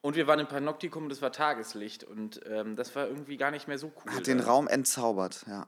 und 0.00 0.16
wir 0.16 0.26
waren 0.26 0.40
im 0.40 0.48
Panoptikum, 0.48 1.08
das 1.08 1.22
war 1.22 1.32
Tageslicht 1.32 2.04
und 2.04 2.40
ähm, 2.46 2.76
das 2.76 2.94
war 2.94 3.06
irgendwie 3.06 3.36
gar 3.36 3.50
nicht 3.50 3.68
mehr 3.68 3.78
so 3.78 3.92
cool. 4.04 4.12
Hat 4.14 4.26
den 4.26 4.40
Raum 4.40 4.68
entzaubert, 4.68 5.44
ja. 5.46 5.66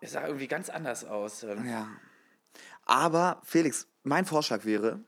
Es 0.00 0.12
sah 0.12 0.26
irgendwie 0.26 0.48
ganz 0.48 0.68
anders 0.68 1.04
aus. 1.04 1.42
ähm. 1.44 1.68
Ja. 1.68 1.88
Aber, 2.84 3.40
Felix, 3.44 3.88
mein 4.02 4.24
Vorschlag 4.24 4.64
wäre, 4.64 5.00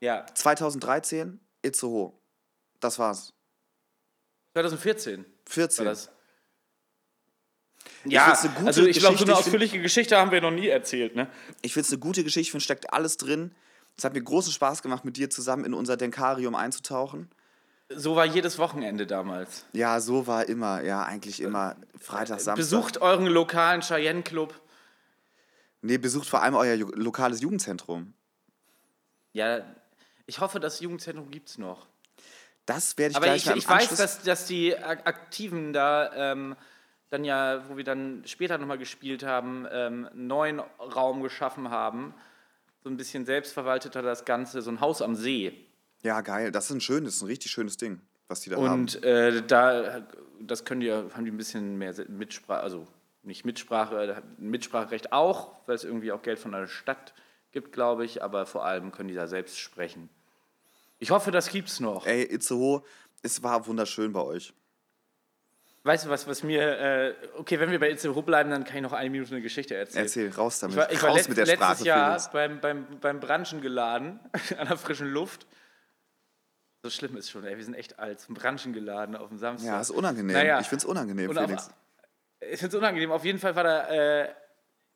Ja, 0.00 0.26
2013, 0.34 1.40
Itzehoe. 1.62 2.12
Das 2.80 2.98
war's. 2.98 3.34
2014 4.52 5.18
war 5.20 5.24
14. 5.46 5.84
das. 5.84 6.10
find's 8.02 8.14
Ja, 8.14 8.32
eine 8.32 8.50
gute 8.54 8.66
also 8.66 8.86
ich 8.86 8.98
glaube, 8.98 9.16
so 9.18 9.24
eine 9.24 9.32
Ich 9.32 9.36
find- 9.38 9.46
ausführliche 9.46 9.80
Geschichte 9.80 10.16
haben 10.16 10.30
wir 10.30 10.40
noch 10.40 10.50
nie 10.50 10.68
erzählt, 10.68 11.14
ne? 11.16 11.28
Ich 11.62 11.72
finde 11.72 11.86
es 11.86 11.92
eine 11.92 12.00
gute 12.00 12.24
Geschichte, 12.24 12.40
ich 12.40 12.50
finde, 12.50 12.64
steckt 12.64 12.92
alles 12.92 13.16
drin. 13.16 13.54
Es 13.96 14.04
hat 14.04 14.14
mir 14.14 14.22
großen 14.22 14.52
Spaß 14.52 14.82
gemacht, 14.82 15.04
mit 15.04 15.16
dir 15.16 15.30
zusammen 15.30 15.64
in 15.64 15.74
unser 15.74 15.96
Denkarium 15.96 16.54
einzutauchen. 16.54 17.30
So 17.92 18.14
war 18.16 18.24
jedes 18.24 18.58
Wochenende 18.58 19.06
damals. 19.06 19.66
Ja, 19.72 20.00
so 20.00 20.26
war 20.26 20.48
immer, 20.48 20.80
ja, 20.82 21.02
eigentlich 21.02 21.40
immer 21.40 21.76
Freitag, 22.00 22.38
Samstag. 22.40 22.56
Besucht 22.56 22.98
euren 23.02 23.26
lokalen 23.26 23.80
Cheyenne-Club. 23.82 24.54
Nee, 25.82 25.98
besucht 25.98 26.28
vor 26.28 26.42
allem 26.42 26.54
euer 26.54 26.76
lokales 26.76 27.40
Jugendzentrum. 27.40 28.14
Ja, 29.32 29.64
ich 30.26 30.38
hoffe, 30.40 30.60
das 30.60 30.80
Jugendzentrum 30.80 31.30
gibt 31.30 31.48
es 31.48 31.58
noch. 31.58 31.88
Das 32.74 32.96
werde 32.98 33.10
ich 33.12 33.16
Aber 33.16 33.26
gleich 33.26 33.42
ich, 33.42 33.46
mal 33.46 33.58
ich 33.58 33.68
weiß, 33.68 33.96
dass, 33.96 34.22
dass 34.22 34.46
die 34.46 34.76
Ak- 34.76 35.06
Aktiven 35.06 35.72
da 35.72 36.12
ähm, 36.32 36.56
dann 37.10 37.24
ja, 37.24 37.68
wo 37.68 37.76
wir 37.76 37.84
dann 37.84 38.22
später 38.26 38.56
nochmal 38.58 38.78
gespielt 38.78 39.24
haben, 39.24 39.66
ähm, 39.70 40.06
einen 40.12 40.26
neuen 40.28 40.60
Raum 40.78 41.22
geschaffen 41.22 41.70
haben. 41.70 42.14
So 42.84 42.88
ein 42.88 42.96
bisschen 42.96 43.26
selbstverwalteter 43.26 44.00
das 44.02 44.24
Ganze, 44.24 44.62
so 44.62 44.70
ein 44.70 44.80
Haus 44.80 45.02
am 45.02 45.14
See. 45.16 45.52
Ja, 46.02 46.20
geil. 46.20 46.52
Das 46.52 46.66
ist 46.66 46.76
ein 46.76 46.80
schönes, 46.80 47.20
ein 47.20 47.26
richtig 47.26 47.50
schönes 47.50 47.76
Ding, 47.76 48.00
was 48.28 48.40
die 48.42 48.50
da 48.50 48.56
haben. 48.56 48.72
Und 48.82 49.02
äh, 49.02 49.42
da, 49.44 50.06
das 50.40 50.64
können 50.64 50.80
die, 50.80 50.86
ja- 50.86 51.04
haben 51.12 51.24
die 51.24 51.30
ein 51.32 51.36
bisschen 51.36 51.76
mehr 51.78 51.92
Mitsprache, 52.08 52.60
also 52.62 52.86
nicht 53.22 53.44
Mitsprache, 53.44 54.22
Mitspracherecht 54.38 55.12
auch, 55.12 55.52
weil 55.66 55.74
es 55.74 55.84
irgendwie 55.84 56.12
auch 56.12 56.22
Geld 56.22 56.38
von 56.38 56.52
der 56.52 56.68
Stadt 56.68 57.12
gibt, 57.50 57.72
glaube 57.72 58.04
ich, 58.04 58.22
aber 58.22 58.46
vor 58.46 58.64
allem 58.64 58.92
können 58.92 59.08
die 59.08 59.14
da 59.14 59.26
selbst 59.26 59.58
sprechen. 59.58 60.08
Ich 61.00 61.10
hoffe, 61.10 61.30
das 61.30 61.48
gibt's 61.48 61.80
noch. 61.80 62.06
Ey, 62.06 62.22
Itzehoe, 62.22 62.82
es 63.22 63.42
war 63.42 63.66
wunderschön 63.66 64.12
bei 64.12 64.20
euch. 64.20 64.52
Weißt 65.82 66.04
du 66.04 66.10
was, 66.10 66.26
was 66.26 66.42
mir, 66.42 66.60
äh, 66.78 67.14
okay, 67.38 67.58
wenn 67.58 67.70
wir 67.70 67.80
bei 67.80 67.90
Itzehoe 67.90 68.22
bleiben, 68.22 68.50
dann 68.50 68.64
kann 68.64 68.76
ich 68.76 68.82
noch 68.82 68.92
eine 68.92 69.08
Minute 69.08 69.32
eine 69.32 69.40
Geschichte 69.40 69.74
erzählen. 69.74 70.04
Erzähl, 70.04 70.30
raus 70.30 70.58
damit. 70.60 70.74
Ich 70.76 70.78
war, 70.78 70.92
ich 70.92 71.02
war 71.02 71.10
raus 71.10 71.26
mit 71.26 71.38
der 71.38 71.46
letztes 71.46 71.66
Sprache, 71.66 71.84
Jahr 71.84 72.10
Felix. 72.20 72.30
beim, 72.32 72.60
beim, 72.60 73.00
beim 73.00 73.18
Branchen 73.18 73.62
geladen, 73.62 74.20
an 74.58 74.68
der 74.68 74.76
frischen 74.76 75.10
Luft. 75.10 75.46
So 76.82 76.90
schlimm 76.90 77.16
ist 77.16 77.30
schon, 77.30 77.44
ey, 77.44 77.56
wir 77.56 77.64
sind 77.64 77.74
echt 77.74 77.98
alt, 77.98 78.20
zum 78.20 78.34
Branchen 78.34 78.74
geladen 78.74 79.16
auf 79.16 79.28
dem 79.28 79.38
Samstag. 79.38 79.68
Ja, 79.68 79.80
ist 79.80 79.90
unangenehm. 79.90 80.34
Naja. 80.36 80.60
Ich 80.60 80.66
finde 80.68 80.82
es 80.82 80.84
unangenehm, 80.84 81.30
Und 81.30 81.38
auf- 81.38 81.44
Felix. 81.46 81.70
Ich 82.40 82.58
finde 82.58 82.68
es 82.68 82.74
unangenehm. 82.74 83.10
Auf 83.12 83.24
jeden 83.24 83.38
Fall 83.38 83.56
war 83.56 83.64
da 83.64 83.88
äh, 83.88 84.34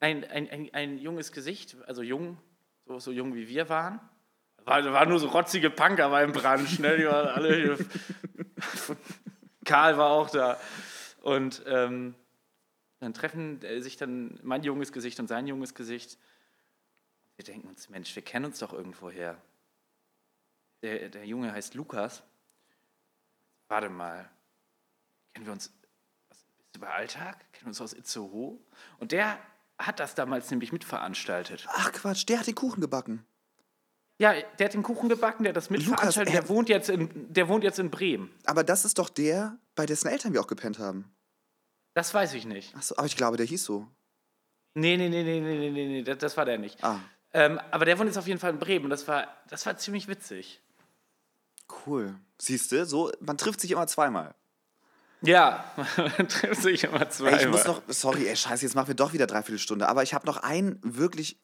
ein, 0.01 0.25
ein, 0.25 0.51
ein, 0.51 0.69
ein 0.75 0.99
junges 0.99 1.33
Gesicht, 1.33 1.77
also 1.87 2.03
jung, 2.03 2.37
so, 2.87 2.99
so 2.99 3.11
jung 3.11 3.35
wie 3.35 3.49
wir 3.49 3.71
waren. 3.71 4.01
War, 4.65 4.93
war 4.93 5.07
nur 5.07 5.19
so 5.19 5.29
rotzige 5.29 5.71
Punker 5.71 6.09
beim 6.09 6.33
Branch, 6.33 6.79
ne? 6.79 6.97
Die 6.97 7.07
waren 7.07 7.29
alle 7.29 7.55
hier. 7.55 7.79
Karl 9.65 9.99
war 9.99 10.11
auch 10.11 10.31
da. 10.31 10.59
Und 11.23 11.63
ähm, 11.67 12.15
dann 13.01 13.15
treffen 13.15 13.63
äh, 13.63 13.81
sich 13.81 13.97
dann 13.97 14.39
mein 14.43 14.63
junges 14.63 14.93
Gesicht 14.93 15.21
und 15.21 15.29
sein 15.29 15.47
junges 15.47 15.75
Gesicht. 15.75 16.19
Wir 17.37 17.45
denken 17.45 17.69
uns, 17.69 17.89
Mensch, 17.89 18.15
wir 18.15 18.23
kennen 18.23 18.47
uns 18.47 18.59
doch 18.59 18.73
irgendwoher. 18.73 19.37
Der, 20.83 21.09
der 21.09 21.27
Junge 21.27 21.53
heißt 21.53 21.75
Lukas. 21.75 22.23
Warte 23.69 23.89
mal. 23.89 24.29
Kennen 25.33 25.47
wir 25.47 25.53
uns 25.53 25.73
was, 26.29 26.47
bei 26.79 26.89
Alltag? 26.89 27.41
Kennen 27.53 27.67
wir 27.67 27.69
uns 27.69 27.81
aus 27.81 27.93
Itzehoe? 27.93 28.59
Und 28.99 29.13
der 29.13 29.39
hat 29.79 29.99
das 30.01 30.15
damals 30.15 30.51
nämlich 30.51 30.73
mitveranstaltet. 30.73 31.67
Ach 31.71 31.93
Quatsch, 31.93 32.29
der 32.29 32.39
hat 32.39 32.47
den 32.47 32.55
Kuchen 32.55 32.81
gebacken. 32.81 33.27
Ja, 34.19 34.33
der 34.59 34.67
hat 34.67 34.75
den 34.75 34.83
Kuchen 34.85 35.09
gebacken, 35.09 35.43
der 35.45 35.51
hat 35.51 35.57
das 35.57 35.71
mitveranstaltet. 35.71 36.33
er- 36.35 36.41
der, 36.43 36.49
wohnt 36.49 36.69
jetzt 36.69 36.89
in, 36.89 37.33
der 37.33 37.49
wohnt 37.49 37.65
jetzt 37.65 37.79
in 37.79 37.91
Bremen. 37.91 38.31
Aber 38.45 38.63
das 38.63 38.85
ist 38.85 38.99
doch 38.99 39.09
der, 39.09 39.59
bei 39.75 39.87
dessen 39.87 40.07
Eltern 40.09 40.33
wir 40.33 40.41
auch 40.41 40.47
gepennt 40.47 40.79
haben. 40.79 41.13
Das 41.95 42.15
weiß 42.15 42.35
ich 42.35 42.45
nicht. 42.45 42.75
Achso, 42.77 42.95
aber 42.97 43.07
ich 43.07 43.17
glaube, 43.17 43.37
der 43.37 43.47
hieß 43.47 43.65
so. 43.65 43.89
Nee, 44.75 44.97
nee, 44.97 45.09
nee, 45.09 45.23
nee, 45.23 45.41
nee, 45.41 45.59
nee, 45.59 45.71
nee, 45.71 45.87
nee 45.87 46.03
das, 46.03 46.19
das 46.19 46.37
war 46.37 46.45
der 46.45 46.59
nicht. 46.59 46.83
Ah, 46.83 47.01
Ähm, 47.33 47.61
aber 47.71 47.85
der 47.85 47.99
wohnt 47.99 48.09
jetzt 48.09 48.17
auf 48.19 48.27
jeden 48.29 48.39
Fall 48.41 48.51
in 48.51 48.59
Bremen 48.59 48.85
und 48.85 48.91
das 48.91 49.07
war, 49.09 49.27
das 49.49 49.67
war 49.67 49.77
ziemlich 49.77 50.07
witzig. 50.09 50.61
cool. 51.87 52.15
Siehst 52.41 52.73
du, 52.73 52.85
so, 52.87 53.11
man 53.21 53.39
trifft 53.39 53.61
sich 53.61 53.71
immer 53.71 53.87
zweimal. 53.87 54.35
Ja, 55.23 55.65
man 56.19 56.29
trifft 56.29 56.63
sich 56.63 56.85
immer 56.85 57.09
zweimal. 57.09 57.39
Ey, 57.41 57.45
ich 57.47 57.51
muss 57.51 57.65
noch, 57.65 57.83
sorry, 57.89 58.27
ey, 58.29 58.37
scheiße, 58.37 58.65
jetzt 58.65 58.75
machen 58.75 58.89
wir 58.89 58.95
doch 58.95 59.13
wieder 59.13 59.27
dreiviertel 59.27 59.59
Stunde. 59.59 59.89
Aber 59.89 60.03
ich 60.03 60.13
habe 60.15 60.27
noch 60.27 60.37
einen 60.39 60.79
wirklich 60.83 61.41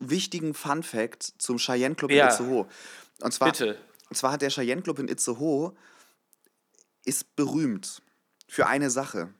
wichtigen 0.00 0.54
Fun 0.54 0.82
Fact 0.82 1.34
zum 1.38 1.58
Cheyenne 1.58 1.94
Club 1.94 2.10
Ja. 2.10 2.24
in 2.26 2.30
Itzehoe. 2.32 2.66
Und 3.20 3.32
zwar, 3.32 3.52
Bitte. 3.52 3.78
Und 4.08 4.16
zwar 4.16 4.32
hat 4.32 4.42
der 4.42 4.50
Cheyenne 4.50 4.82
Club 4.82 4.98
in 4.98 5.08
Itzehoe 5.08 5.72
ist 7.04 7.36
berühmt 7.36 8.02
für 8.48 8.66
eine 8.66 8.90
Sache. 8.90 9.32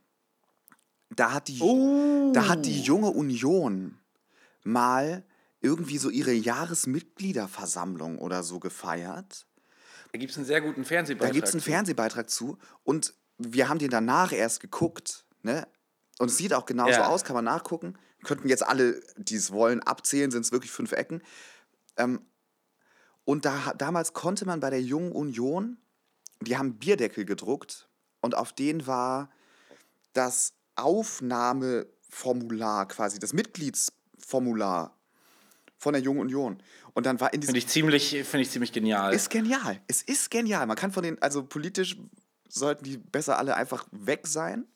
Da 1.11 1.33
hat 1.33 1.49
die, 1.49 1.59
Oh. 1.61 2.31
da 2.33 2.49
hat 2.49 2.65
die 2.67 2.81
junge 2.83 3.09
Union 3.11 3.99
mal 4.63 5.25
irgendwie 5.61 5.99
so 5.99 6.09
ihre 6.11 6.33
Jahresmitgliederversammlung 6.33 8.19
oder 8.19 8.43
so 8.43 8.61
gefeiert. 8.61 9.47
Da 10.13 10.19
gibt 10.19 10.31
es 10.33 10.37
einen 10.37 10.47
sehr 10.47 10.61
guten 10.61 10.85
Fernsehbeitrag. 10.85 11.29
Da 11.31 11.35
gibt 11.35 11.49
es 11.49 11.55
einen 11.55 11.63
zu. 11.63 11.71
Fernsehbeitrag 11.71 12.31
zu 12.31 12.59
und 12.85 13.15
wir 13.39 13.69
haben 13.69 13.79
den 13.79 13.91
danach 13.91 14.33
erst 14.33 14.61
geguckt. 14.61 15.25
Ne? 15.43 15.67
Und 16.21 16.29
es 16.29 16.37
sieht 16.37 16.53
auch 16.53 16.67
genauso 16.67 17.01
Ja. 17.01 17.09
aus, 17.09 17.25
kann 17.25 17.33
man 17.35 17.47
nachgucken. 17.47 17.95
Könnten 18.25 18.51
jetzt 18.51 18.63
alle, 18.63 19.01
die 19.17 19.37
es 19.37 19.53
wollen, 19.53 19.83
abzählen, 19.83 20.31
sind 20.31 20.45
es 20.45 20.53
wirklich 20.53 20.71
fünf 20.71 20.93
Ecken. 20.93 21.23
Ähm, 21.97 22.21
und 23.25 23.47
da, 23.47 23.73
damals 23.79 24.13
konnte 24.13 24.45
man 24.45 24.61
bei 24.61 24.69
der 24.69 24.83
Jungen 24.83 25.13
Union, 25.13 25.79
die 26.43 26.59
haben 26.59 26.79
Bierdeckel 26.79 27.25
gedruckt 27.25 27.89
und 28.21 28.35
auf 28.37 28.53
denen 28.53 28.87
war 28.87 29.31
das 30.13 30.53
Aufnahmeformular 30.77 32.87
quasi, 32.89 33.19
das 33.19 33.33
Mitgliedsformular 33.33 34.95
von 35.79 35.95
der 35.95 36.03
Jungen 36.03 36.21
Union. 36.21 36.63
Und 36.93 37.07
dann 37.07 37.19
war 37.21 37.33
in 37.33 37.41
diesem 37.41 37.55
Finde 37.55 37.65
ich 37.67 37.73
ziemlich, 37.73 38.11
finde 38.11 38.41
ich 38.43 38.51
ziemlich 38.51 38.73
genial. 38.73 39.15
ist 39.15 39.31
genial. 39.31 39.81
Es 39.87 40.03
ist 40.03 40.31
genial. 40.31 40.67
Man 40.67 40.77
kann 40.77 40.93
von 40.93 41.03
den, 41.03 41.21
also 41.23 41.43
politisch 41.45 41.97
sollten 42.49 42.85
die 42.85 42.99
besser 42.99 43.39
alle 43.39 43.57
einfach 43.57 43.87
weg 43.91 44.27
sein. 44.27 44.67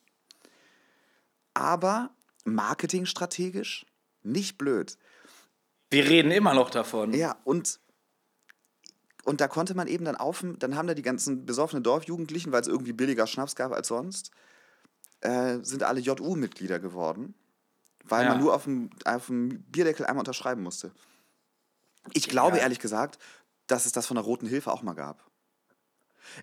Aber 1.55 2.11
marketingstrategisch 2.45 3.87
nicht 4.23 4.59
blöd. 4.59 4.99
Wir 5.91 6.09
reden 6.09 6.31
immer 6.31 6.55
noch 6.55 6.71
davon. 6.71 7.13
Ja, 7.15 7.37
und, 7.45 7.79
und 9.25 9.41
da 9.41 9.49
konnte 9.49 9.75
man 9.75 9.87
eben 9.87 10.05
dann 10.05 10.17
auf, 10.17 10.45
dann 10.59 10.77
haben 10.77 10.89
da 10.89 10.95
die 10.95 11.03
ganzen 11.03 11.47
besoffenen 11.47 11.83
Dorfjugendlichen, 11.85 12.53
weil 12.53 12.61
es 12.63 12.69
irgendwie 12.69 12.93
billiger 12.93 13.27
Schnaps 13.27 13.55
gab 13.55 13.73
als 13.73 13.89
sonst, 13.89 14.31
äh, 15.21 15.59
sind 15.63 15.83
alle 15.85 16.01
JU-Mitglieder 16.01 16.81
geworden, 16.81 17.35
weil 18.05 18.25
Ja. 18.25 18.31
man 18.31 18.39
nur 18.41 18.55
auf 18.55 18.65
dem, 18.65 18.91
auf 19.05 19.27
dem 19.27 19.63
Bierdeckel 19.65 20.05
einmal 20.07 20.23
unterschreiben 20.23 20.63
musste. 20.63 20.93
Ich 22.13 22.29
glaube 22.29 22.57
Ja. 22.57 22.65
ehrlich 22.65 22.81
gesagt, 22.81 23.19
dass 23.67 23.87
es 23.87 23.93
das 23.93 24.07
von 24.07 24.17
der 24.17 24.25
Roten 24.25 24.47
Hilfe 24.47 24.73
auch 24.73 24.83
mal 24.83 24.93
gab. 24.95 25.25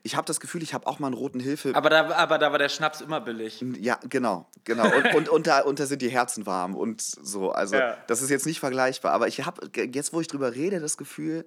Ich 0.03 0.15
habe 0.15 0.25
das 0.25 0.39
Gefühl, 0.39 0.63
ich 0.63 0.73
habe 0.73 0.87
auch 0.87 0.99
mal 0.99 1.07
einen 1.07 1.15
Roten 1.15 1.39
Hilfe. 1.39 1.75
Aber 1.75 1.89
da, 1.89 2.09
aber 2.15 2.37
da 2.37 2.51
war 2.51 2.59
der 2.59 2.69
Schnaps 2.69 3.01
immer 3.01 3.21
billig. 3.21 3.63
Ja, 3.79 3.99
genau, 4.09 4.47
genau. 4.63 4.85
Und, 4.95 5.13
und, 5.15 5.29
und, 5.29 5.47
da, 5.47 5.61
und 5.61 5.79
da 5.79 5.85
sind 5.85 6.01
die 6.01 6.09
Herzen 6.09 6.45
warm 6.45 6.75
und 6.75 7.01
so. 7.01 7.51
Also, 7.51 7.75
Ja. 7.75 7.97
das 8.07 8.21
ist 8.21 8.29
jetzt 8.29 8.45
nicht 8.45 8.59
vergleichbar. 8.59 9.11
Aber 9.13 9.27
ich 9.27 9.45
habe 9.45 9.69
jetzt, 9.93 10.13
wo 10.13 10.21
ich 10.21 10.27
drüber 10.27 10.55
rede, 10.55 10.79
das 10.79 10.97
Gefühl, 10.97 11.45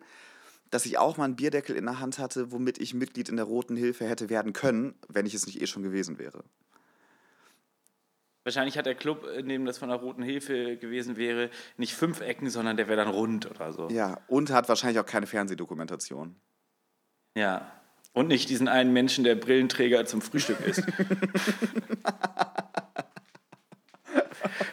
dass 0.71 0.87
ich 0.87 0.99
auch 0.99 1.17
mal 1.17 1.25
einen 1.25 1.37
Bierdeckel 1.37 1.77
in 1.77 1.85
der 1.85 2.01
Hand 2.01 2.19
hatte, 2.19 2.51
womit 2.51 2.79
ich 2.79 2.95
Mitglied 2.95 3.29
in 3.29 3.37
der 3.37 3.45
Roten 3.45 3.77
Hilfe 3.77 4.07
hätte 4.09 4.29
werden 4.31 4.53
können, 4.53 4.95
wenn 5.09 5.27
ich 5.27 5.35
es 5.35 5.47
nicht 5.47 5.61
eh 5.63 5.67
schon 5.67 5.83
gewesen 5.83 6.19
wäre. 6.19 6.43
Wahrscheinlich 8.43 8.77
hat 8.77 8.85
der 8.85 8.95
Club, 8.95 9.25
in 9.39 9.49
dem 9.49 9.65
das 9.65 9.79
von 9.79 9.89
der 9.89 9.99
Roten 9.99 10.23
Hilfe 10.23 10.77
gewesen 10.77 11.17
wäre, 11.17 11.49
nicht 11.79 11.95
fünf 11.95 12.21
Ecken, 12.21 12.51
sondern 12.51 12.77
der 12.77 12.89
wäre 12.89 13.03
dann 13.03 13.09
rund 13.09 13.51
oder 13.51 13.73
so. 13.73 13.89
Ja, 13.89 14.19
und 14.29 14.51
hat 14.51 14.69
wahrscheinlich 14.69 14.99
auch 15.01 15.07
keine 15.07 15.27
Fernsehdokumentation. 15.27 16.37
Ja. 17.37 17.73
Und 18.15 18.29
nicht 18.29 18.49
diesen 18.49 18.69
einen 18.69 18.95
Menschen, 18.95 19.25
der 19.25 19.35
Brillenträger 19.35 20.07
zum 20.07 20.23
Frühstück 20.23 20.61
ist. 20.61 20.83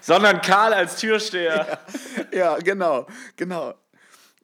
sondern 0.01 0.41
Karl 0.41 0.73
als 0.73 0.97
Türsteher. 0.97 1.79
Ja, 2.33 2.57
genau, 2.57 3.07
genau. 3.35 3.73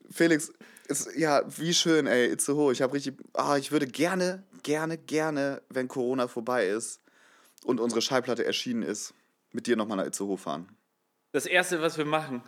Felix, 0.10 0.52
ist, 0.88 1.16
ja, 1.16 1.44
wie 1.58 1.74
schön, 1.74 2.08
ey, 2.08 2.28
Itzehoe. 2.32 2.72
Ich 2.72 2.82
habe 2.82 2.94
richtig, 2.94 3.16
ah, 3.34 3.58
ich 3.58 3.72
würde 3.72 3.88
gerne, 3.88 4.44
gerne, 4.64 4.98
gerne, 4.98 5.62
wenn 5.70 5.88
Corona 5.88 6.28
vorbei 6.28 6.68
ist 6.68 7.02
und 7.66 7.80
unsere 7.80 8.02
Schallplatte 8.02 8.46
erschienen 8.46 8.84
ist, 8.84 9.14
mit 9.52 9.68
dir 9.68 9.76
nochmal 9.76 9.98
nach 9.98 10.06
Itzehoe 10.06 10.38
fahren. 10.38 10.70
Das 11.34 11.46
Erste, 11.46 11.82
was 11.82 11.98
wir 11.98 12.06
machen. 12.06 12.42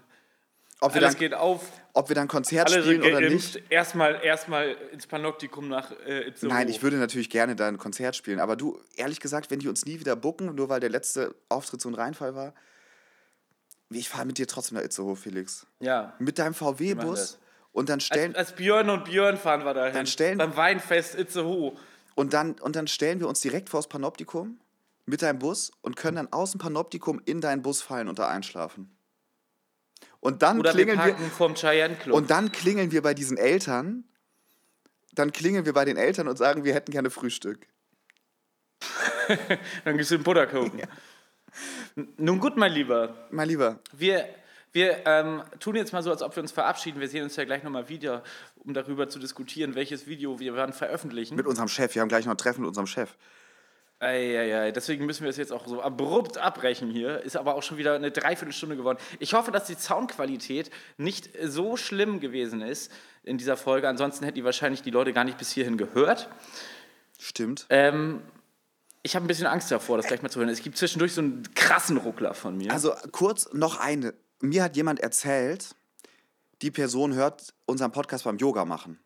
Ob 0.81 0.93
wir, 0.93 1.01
Alles 1.01 1.15
dann, 1.15 1.19
geht 1.19 1.33
auf, 1.33 1.61
ob 1.91 2.07
wir 2.07 2.15
dann 2.15 2.29
Konzert 2.29 2.71
alle 2.71 2.81
spielen 2.81 3.01
oder 3.03 3.19
nicht. 3.19 3.61
Erstmal, 3.69 4.23
erstmal 4.23 4.77
ins 4.93 5.07
Panoptikum 5.07 5.67
nach 5.67 5.91
äh, 6.05 6.27
Itzehoe. 6.29 6.53
Nein, 6.53 6.69
ich 6.69 6.81
würde 6.81 6.95
natürlich 6.95 7.29
gerne 7.29 7.55
da 7.57 7.67
ein 7.67 7.77
Konzert 7.77 8.15
spielen. 8.15 8.39
Aber 8.39 8.55
du, 8.55 8.79
ehrlich 8.95 9.19
gesagt, 9.19 9.51
wenn 9.51 9.59
die 9.59 9.67
uns 9.67 9.85
nie 9.85 9.99
wieder 9.99 10.15
bucken, 10.15 10.55
nur 10.55 10.69
weil 10.69 10.79
der 10.79 10.89
letzte 10.89 11.35
Auftritt 11.49 11.81
so 11.81 11.89
ein 11.89 11.95
Reinfall 11.95 12.33
war, 12.33 12.53
ich 13.89 14.07
fahre 14.07 14.25
mit 14.25 14.37
dir 14.37 14.47
trotzdem 14.47 14.77
nach 14.77 14.83
Itzehoe, 14.85 15.15
Felix. 15.17 15.65
Ja. 15.79 16.13
Mit 16.19 16.39
deinem 16.39 16.53
VW-Bus 16.53 17.19
das. 17.19 17.39
und 17.73 17.89
dann 17.89 17.99
stellen, 17.99 18.35
Als, 18.35 18.49
als 18.49 18.55
Björn 18.55 18.89
und 18.89 19.03
Björn 19.05 19.35
fahren 19.37 19.65
wir 19.65 19.73
dahin. 19.73 19.93
Dann 19.93 20.07
stellen- 20.07 20.37
Beim 20.37 20.55
Weinfest 20.55 21.15
Itzehoe. 21.15 21.73
und, 22.15 22.33
dann, 22.33 22.53
und 22.59 22.75
dann 22.77 22.87
stellen 22.87 23.19
wir 23.19 23.27
uns 23.27 23.41
direkt 23.41 23.67
vors 23.69 23.89
Panoptikum 23.89 24.59
mit 25.05 25.23
deinem 25.23 25.39
Bus 25.39 25.71
und 25.81 25.95
können 25.97 26.15
dann 26.17 26.31
aus 26.31 26.51
dem 26.51 26.59
Panoptikum 26.59 27.19
in 27.25 27.41
deinen 27.41 27.63
Bus 27.63 27.81
fallen 27.81 28.07
und 28.07 28.19
da 28.19 28.29
einschlafen. 28.29 28.95
Und 30.21 30.41
dann 30.41 30.59
Oder 30.59 30.75
wir 30.75 30.85
klingeln 30.85 30.99
wir, 31.05 31.95
Club. 31.99 32.15
und 32.15 32.29
dann 32.29 32.51
klingeln 32.51 32.91
wir 32.91 33.01
bei 33.01 33.13
diesen 33.13 33.37
Eltern, 33.37 34.03
dann 35.13 35.31
klingeln 35.31 35.65
wir 35.65 35.73
bei 35.73 35.85
den 35.85 35.97
Eltern 35.97 36.27
und 36.27 36.37
sagen, 36.37 36.63
wir 36.65 36.73
hätten 36.73 36.91
gerne 36.91 37.09
Frühstück. 37.09 37.67
dann 39.85 39.97
gibst 39.97 40.11
du 40.11 40.17
den 40.17 40.23
Butterkuchen. 40.23 40.81
N- 41.95 42.07
Nun 42.17 42.39
gut, 42.39 42.57
mein 42.57 42.71
Lieber. 42.71 43.15
Mein 43.31 43.47
Lieber, 43.47 43.79
Wir, 43.93 44.27
wir 44.71 45.05
ähm, 45.05 45.43
tun 45.59 45.75
jetzt 45.75 45.93
mal 45.93 46.03
so, 46.03 46.11
als 46.11 46.21
ob 46.21 46.35
wir 46.35 46.43
uns 46.43 46.51
verabschieden. 46.51 46.99
Wir 46.99 47.07
sehen 47.07 47.23
uns 47.23 47.35
ja 47.35 47.45
gleich 47.45 47.63
nochmal 47.63 47.89
wieder, 47.89 48.23
um 48.57 48.73
darüber 48.73 49.09
zu 49.09 49.19
diskutieren, 49.19 49.75
welches 49.75 50.07
Video 50.07 50.39
wir 50.39 50.55
wann 50.55 50.73
veröffentlichen. 50.73 51.35
mit 51.35 51.47
unserem 51.47 51.69
Chef, 51.69 51.95
wir 51.95 52.01
haben 52.01 52.09
gleich 52.09 52.25
noch 52.25 52.33
ein 52.33 52.37
Treffen 52.37 52.61
mit 52.61 52.67
unserem 52.67 52.87
Chef. 52.87 53.15
Eieiei, 54.01 54.71
deswegen 54.71 55.05
müssen 55.05 55.23
wir 55.23 55.29
es 55.29 55.35
jetzt 55.35 55.51
auch 55.51 55.67
so 55.67 55.81
abrupt 55.81 56.37
abbrechen 56.37 56.89
hier. 56.89 57.21
Ist 57.21 57.35
aber 57.35 57.55
auch 57.55 57.63
schon 57.63 57.77
wieder 57.77 57.95
eine 57.95 58.11
Dreiviertelstunde 58.11 58.77
geworden. 58.77 58.97
Ich 59.19 59.33
hoffe, 59.33 59.51
dass 59.51 59.67
die 59.67 59.75
Soundqualität 59.75 60.71
nicht 60.97 61.29
so 61.43 61.75
schlimm 61.75 62.21
gewesen 62.21 62.61
ist 62.61 62.91
in 63.23 63.37
dieser 63.37 63.57
Folge. 63.57 63.89
Ansonsten 63.89 64.23
hätten 64.23 64.35
die 64.35 64.45
wahrscheinlich 64.45 64.81
die 64.81 64.91
Leute 64.91 65.11
gar 65.11 65.25
nicht 65.25 65.37
bis 65.37 65.51
hierhin 65.51 65.77
gehört. 65.77 66.29
Stimmt. 67.19 67.65
Ähm, 67.69 68.21
ich 69.03 69.15
habe 69.15 69.25
ein 69.25 69.27
bisschen 69.27 69.47
Angst 69.47 69.69
davor, 69.69 69.97
das 69.97 70.07
gleich 70.07 70.21
mal 70.21 70.29
zu 70.29 70.39
hören. 70.39 70.49
Es 70.49 70.63
gibt 70.63 70.77
zwischendurch 70.77 71.13
so 71.13 71.21
einen 71.21 71.43
krassen 71.53 71.97
Ruckler 71.97 72.33
von 72.33 72.57
mir. 72.57 72.71
Also 72.71 72.93
kurz 73.11 73.49
noch 73.53 73.79
eine. 73.79 74.13
Mir 74.39 74.63
hat 74.63 74.77
jemand 74.77 75.01
erzählt, 75.01 75.75
die 76.61 76.71
Person 76.71 77.13
hört 77.13 77.53
unseren 77.65 77.91
Podcast 77.91 78.23
beim 78.23 78.37
Yoga 78.37 78.63
machen. 78.63 78.97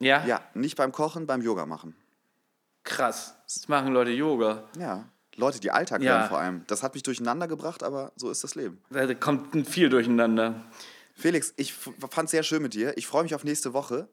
ja? 0.00 0.26
Ja, 0.26 0.42
nicht 0.54 0.76
beim 0.76 0.90
Kochen, 0.90 1.26
beim 1.26 1.42
Yoga 1.42 1.66
machen. 1.66 1.94
Krass. 2.86 3.34
Das 3.44 3.68
machen 3.68 3.92
Leute 3.92 4.12
Yoga. 4.12 4.64
Ja. 4.78 5.04
Leute, 5.34 5.60
die 5.60 5.70
Alltag 5.70 6.00
Ja. 6.02 6.18
hören 6.20 6.28
vor 6.28 6.38
allem. 6.38 6.64
Das 6.66 6.82
hat 6.82 6.94
mich 6.94 7.02
durcheinander 7.02 7.46
gebracht, 7.46 7.82
aber 7.82 8.12
so 8.16 8.30
ist 8.30 8.42
das 8.42 8.54
Leben. 8.54 8.80
Da 8.88 9.12
kommt 9.14 9.68
viel 9.68 9.90
durcheinander. 9.90 10.64
Felix, 11.14 11.52
ich 11.56 11.74
fand 11.74 12.24
es 12.26 12.30
sehr 12.30 12.42
schön 12.42 12.62
mit 12.62 12.72
dir. 12.74 12.96
Ich 12.96 13.06
freue 13.06 13.22
mich 13.22 13.34
auf 13.34 13.44
nächste 13.44 13.72
Woche. 13.74 14.08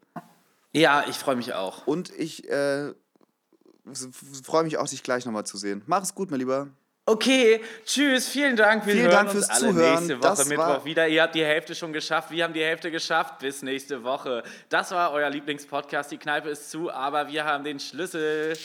Ja, 0.74 1.06
ich 1.08 1.16
freue 1.18 1.36
mich 1.36 1.54
auch. 1.54 1.86
Und 1.88 2.10
ich 2.18 2.50
äh, 2.50 2.94
freue 4.44 4.64
mich 4.64 4.78
auch, 4.78 4.88
dich 4.88 5.04
gleich 5.04 5.26
nochmal 5.26 5.46
zu 5.46 5.58
sehen. 5.58 5.84
Mach 5.86 6.02
es 6.04 6.16
gut, 6.16 6.32
mein 6.32 6.40
Lieber. 6.40 6.68
Okay, 7.06 7.60
tschüss, 7.86 8.30
vielen 8.30 8.56
Dank. 8.56 8.86
Wir 8.86 8.94
Vielen 8.94 9.06
hören 9.08 9.12
Dank 9.28 9.34
uns 9.34 9.46
fürs 9.46 9.50
alle 9.50 9.72
Zuhören. 9.74 9.94
nächste 9.96 10.18
Woche 10.20 10.22
Das 10.22 10.46
Mittwoch 10.46 10.86
wieder. 10.86 11.06
Ihr 11.10 11.22
habt 11.22 11.36
die 11.36 11.44
Hälfte 11.44 11.76
schon 11.76 11.92
geschafft. 11.92 12.32
Wir 12.32 12.46
haben 12.46 12.54
die 12.54 12.64
Hälfte 12.64 12.92
geschafft. 12.92 13.40
Bis 13.40 13.62
nächste 13.62 14.06
Woche. 14.06 14.42
Das 14.70 14.92
war 14.92 15.12
euer 15.12 15.30
Lieblingspodcast. 15.30 16.12
Die 16.12 16.18
Kneipe 16.18 16.48
ist 16.50 16.72
zu, 16.72 16.90
aber 16.90 17.28
wir 17.28 17.44
haben 17.44 17.66
den 17.66 17.82
Schlüssel. 17.82 18.58